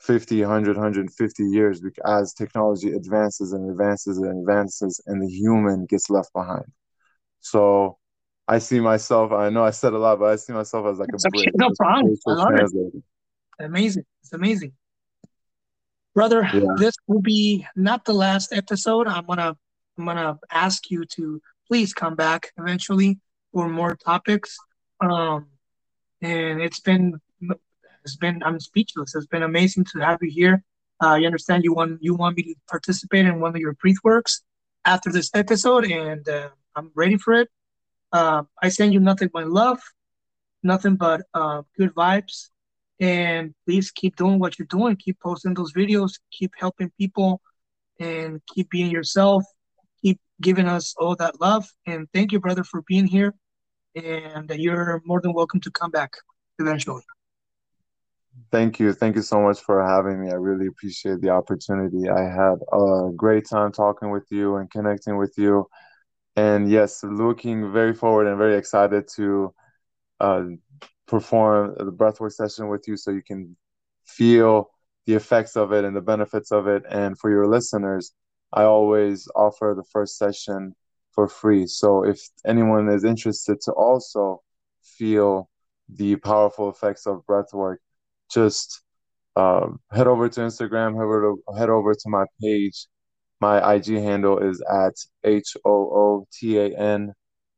50, 0.00 0.40
100, 0.40 0.76
150 0.76 1.42
years 1.44 1.82
as 2.04 2.32
technology 2.32 2.92
advances 2.92 3.52
and 3.52 3.68
advances 3.70 4.18
and 4.18 4.40
advances 4.40 5.00
and 5.06 5.20
the 5.20 5.28
human 5.28 5.84
gets 5.86 6.10
left 6.10 6.32
behind. 6.32 6.66
So 7.40 7.98
I 8.46 8.58
see 8.58 8.78
myself, 8.78 9.32
I 9.32 9.50
know 9.50 9.64
I 9.64 9.70
said 9.70 9.92
a 9.92 9.98
lot, 9.98 10.20
but 10.20 10.26
I 10.26 10.36
see 10.36 10.52
myself 10.52 10.86
as 10.86 10.98
like 10.98 11.08
it's 11.12 11.24
a 11.24 11.30
bridge. 11.30 11.50
No 11.56 11.70
problem. 11.74 12.16
I 12.28 12.62
love 12.62 12.70
it. 12.74 13.02
Amazing. 13.58 14.04
It's 14.22 14.32
amazing. 14.32 14.72
Brother, 16.16 16.48
yeah. 16.54 16.62
this 16.78 16.94
will 17.06 17.20
be 17.20 17.66
not 17.76 18.06
the 18.06 18.14
last 18.14 18.50
episode. 18.50 19.06
I'm 19.06 19.26
gonna 19.26 19.54
I'm 19.98 20.06
gonna 20.06 20.38
ask 20.50 20.90
you 20.90 21.04
to 21.16 21.42
please 21.68 21.92
come 21.92 22.14
back 22.16 22.52
eventually 22.56 23.20
for 23.52 23.68
more 23.68 23.94
topics. 23.94 24.56
Um 25.02 25.48
and 26.22 26.62
it's 26.62 26.80
been 26.80 27.20
it's 28.02 28.16
been 28.16 28.42
I'm 28.42 28.58
speechless. 28.60 29.14
It's 29.14 29.26
been 29.26 29.42
amazing 29.42 29.84
to 29.92 29.98
have 29.98 30.20
you 30.22 30.30
here. 30.30 30.64
Uh, 31.04 31.16
you 31.16 31.26
understand 31.26 31.64
you 31.64 31.74
want 31.74 32.02
you 32.02 32.14
want 32.14 32.38
me 32.38 32.44
to 32.44 32.54
participate 32.66 33.26
in 33.26 33.38
one 33.38 33.54
of 33.54 33.60
your 33.60 33.74
breath 33.74 34.02
works 34.02 34.40
after 34.86 35.12
this 35.12 35.30
episode, 35.34 35.84
and 35.84 36.26
uh, 36.26 36.48
I'm 36.74 36.92
ready 36.94 37.18
for 37.18 37.34
it. 37.34 37.50
Uh, 38.10 38.44
I 38.62 38.70
send 38.70 38.94
you 38.94 39.00
nothing 39.00 39.28
but 39.30 39.48
love, 39.48 39.80
nothing 40.62 40.96
but 40.96 41.20
uh, 41.34 41.60
good 41.76 41.94
vibes, 41.94 42.48
and 43.00 43.54
please 43.66 43.90
keep 43.90 44.16
doing 44.16 44.38
what 44.38 44.58
you're 44.58 44.66
doing. 44.70 44.96
Keep 44.96 45.20
posting 45.20 45.54
those 45.54 45.72
videos. 45.72 46.12
Keep 46.30 46.52
helping 46.58 46.90
people, 46.98 47.40
and 48.00 48.40
keep 48.52 48.70
being 48.70 48.90
yourself. 48.90 49.44
Keep 50.02 50.20
giving 50.40 50.66
us 50.66 50.94
all 50.98 51.16
that 51.16 51.40
love. 51.40 51.66
And 51.86 52.08
thank 52.12 52.32
you, 52.32 52.40
brother, 52.40 52.64
for 52.64 52.82
being 52.86 53.06
here. 53.06 53.34
And 53.94 54.50
you're 54.50 55.00
more 55.04 55.20
than 55.20 55.32
welcome 55.32 55.60
to 55.60 55.70
come 55.70 55.90
back 55.90 56.12
eventually. 56.58 57.02
Thank 58.52 58.78
you. 58.78 58.92
Thank 58.92 59.16
you 59.16 59.22
so 59.22 59.40
much 59.40 59.60
for 59.60 59.82
having 59.82 60.22
me. 60.22 60.30
I 60.30 60.34
really 60.34 60.66
appreciate 60.66 61.20
the 61.20 61.30
opportunity. 61.30 62.10
I 62.10 62.22
had 62.22 62.56
a 62.72 63.10
great 63.16 63.48
time 63.48 63.72
talking 63.72 64.10
with 64.10 64.26
you 64.30 64.56
and 64.56 64.70
connecting 64.70 65.16
with 65.16 65.34
you. 65.38 65.66
And 66.36 66.70
yes, 66.70 67.02
looking 67.02 67.72
very 67.72 67.94
forward 67.94 68.26
and 68.26 68.36
very 68.36 68.56
excited 68.56 69.08
to 69.16 69.54
uh, 70.20 70.44
perform 71.06 71.74
the 71.78 71.92
breathwork 71.92 72.32
session 72.32 72.68
with 72.68 72.86
you 72.88 72.96
so 72.96 73.10
you 73.10 73.22
can 73.22 73.56
feel 74.04 74.70
the 75.06 75.14
effects 75.14 75.56
of 75.56 75.72
it 75.72 75.84
and 75.84 75.96
the 75.96 76.00
benefits 76.00 76.50
of 76.52 76.66
it. 76.66 76.82
And 76.90 77.18
for 77.18 77.30
your 77.30 77.46
listeners, 77.46 78.12
I 78.52 78.64
always 78.64 79.28
offer 79.34 79.74
the 79.76 79.84
first 79.92 80.18
session 80.18 80.74
for 81.12 81.28
free. 81.28 81.66
So 81.66 82.04
if 82.04 82.20
anyone 82.44 82.88
is 82.88 83.04
interested 83.04 83.60
to 83.62 83.72
also 83.72 84.42
feel 84.82 85.48
the 85.88 86.16
powerful 86.16 86.68
effects 86.70 87.06
of 87.06 87.24
breathwork, 87.28 87.76
just 88.30 88.82
um, 89.36 89.80
head 89.92 90.06
over 90.06 90.28
to 90.28 90.40
Instagram, 90.40 90.94
head 90.94 91.02
over 91.02 91.36
to, 91.46 91.58
head 91.58 91.70
over 91.70 91.94
to 91.94 92.08
my 92.08 92.24
page. 92.40 92.86
My 93.40 93.74
IG 93.74 93.86
handle 93.96 94.38
is 94.38 94.62
at 94.70 94.94
H 95.22 95.56
O 95.64 95.70
O 95.70 96.26
T 96.32 96.58
A 96.58 96.76
N 96.76 97.12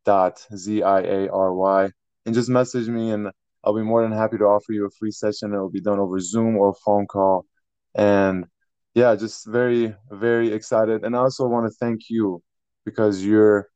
dot 0.05 0.45
Z 0.55 0.83
I 0.83 1.01
A 1.01 1.29
R 1.29 1.55
Y. 1.55 1.91
And 2.27 2.35
just 2.35 2.49
message 2.49 2.89
me, 2.89 3.11
and 3.11 3.31
I'll 3.65 3.75
be 3.75 3.83
more 3.83 4.03
than 4.03 4.13
happy 4.13 4.39
to 4.39 4.45
offer 4.45 4.73
you 4.73 4.87
a 4.87 4.91
free 4.91 5.11
session. 5.11 5.53
It'll 5.53 5.71
be 5.71 5.81
done 5.81 5.99
over 5.99 6.21
Zoom 6.21 6.57
or 6.57 6.75
phone 6.85 7.07
call. 7.07 7.47
And 7.95 8.47
yeah, 8.95 9.15
just 9.17 9.47
very, 9.47 9.95
very 10.11 10.53
excited. 10.53 11.05
And 11.05 11.17
I 11.17 11.21
also 11.21 11.47
want 11.47 11.67
to 11.67 11.77
thank 11.79 12.11
you 12.11 12.43
because 12.85 13.25
you're 13.25 13.69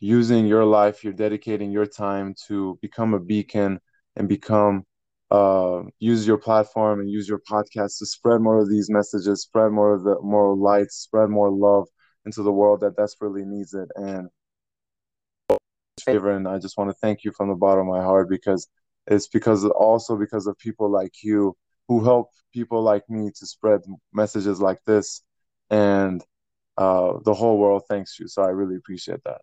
using 0.00 0.46
your 0.46 0.64
life, 0.64 1.04
you're 1.04 1.12
dedicating 1.12 1.70
your 1.70 1.86
time 1.86 2.34
to 2.46 2.78
become 2.80 3.14
a 3.14 3.20
beacon 3.20 3.80
and 4.16 4.28
become 4.28 4.84
uh, 5.30 5.82
use 6.00 6.26
your 6.26 6.38
platform 6.38 7.00
and 7.00 7.08
use 7.08 7.28
your 7.28 7.40
podcast 7.50 7.98
to 7.98 8.06
spread 8.06 8.40
more 8.40 8.58
of 8.58 8.68
these 8.68 8.90
messages, 8.90 9.42
spread 9.42 9.70
more 9.70 9.94
of 9.94 10.02
the 10.02 10.16
more 10.22 10.56
light, 10.56 10.90
spread 10.90 11.28
more 11.28 11.50
love 11.50 11.86
into 12.26 12.42
the 12.42 12.52
world 12.52 12.80
that 12.80 12.96
desperately 12.96 13.44
needs 13.44 13.72
it. 13.72 13.88
And 13.94 14.28
favor, 15.98 16.30
and 16.30 16.46
I 16.48 16.58
just 16.58 16.76
want 16.78 16.90
to 16.90 16.96
thank 17.00 17.24
you 17.24 17.32
from 17.32 17.48
the 17.48 17.54
bottom 17.54 17.88
of 17.88 17.94
my 17.94 18.02
heart 18.02 18.28
because 18.28 18.68
it's 19.06 19.28
because 19.28 19.64
also 19.64 20.16
because 20.16 20.46
of 20.46 20.58
people 20.58 20.90
like 20.90 21.22
you 21.22 21.56
who 21.88 22.04
help 22.04 22.30
people 22.52 22.82
like 22.82 23.08
me 23.08 23.30
to 23.36 23.46
spread 23.46 23.80
messages 24.12 24.60
like 24.60 24.78
this, 24.86 25.22
and 25.70 26.24
uh, 26.76 27.14
the 27.24 27.34
whole 27.34 27.58
world 27.58 27.82
thanks 27.88 28.18
you. 28.18 28.28
So 28.28 28.42
I 28.42 28.48
really 28.48 28.76
appreciate 28.76 29.20
that. 29.24 29.40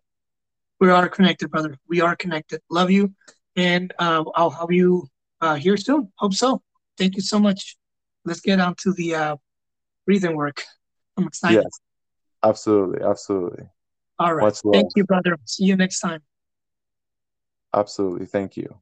We 0.80 0.90
are 0.90 1.08
connected, 1.08 1.50
brother. 1.50 1.76
We 1.88 2.00
are 2.00 2.16
connected. 2.16 2.60
Love 2.70 2.90
you, 2.90 3.12
and 3.56 3.92
uh, 3.98 4.24
I'll 4.34 4.50
have 4.50 4.70
you 4.70 5.08
uh, 5.40 5.56
here 5.56 5.76
soon. 5.76 6.12
Hope 6.16 6.34
so. 6.34 6.62
Thank 6.96 7.16
you 7.16 7.22
so 7.22 7.38
much. 7.38 7.76
Let's 8.24 8.40
get 8.40 8.60
on 8.60 8.74
to 8.76 8.92
the 8.92 9.14
uh, 9.14 9.36
breathing 10.06 10.36
work. 10.36 10.64
I'm 11.16 11.26
excited. 11.26 11.62
Yes, 11.62 11.80
absolutely, 12.42 13.02
absolutely. 13.04 13.64
All 14.18 14.34
right. 14.34 14.60
Thank 14.72 14.90
you, 14.96 15.04
brother. 15.04 15.36
See 15.44 15.64
you 15.64 15.76
next 15.76 16.00
time. 16.00 16.20
Absolutely. 17.78 18.26
Thank 18.26 18.56
you. 18.56 18.80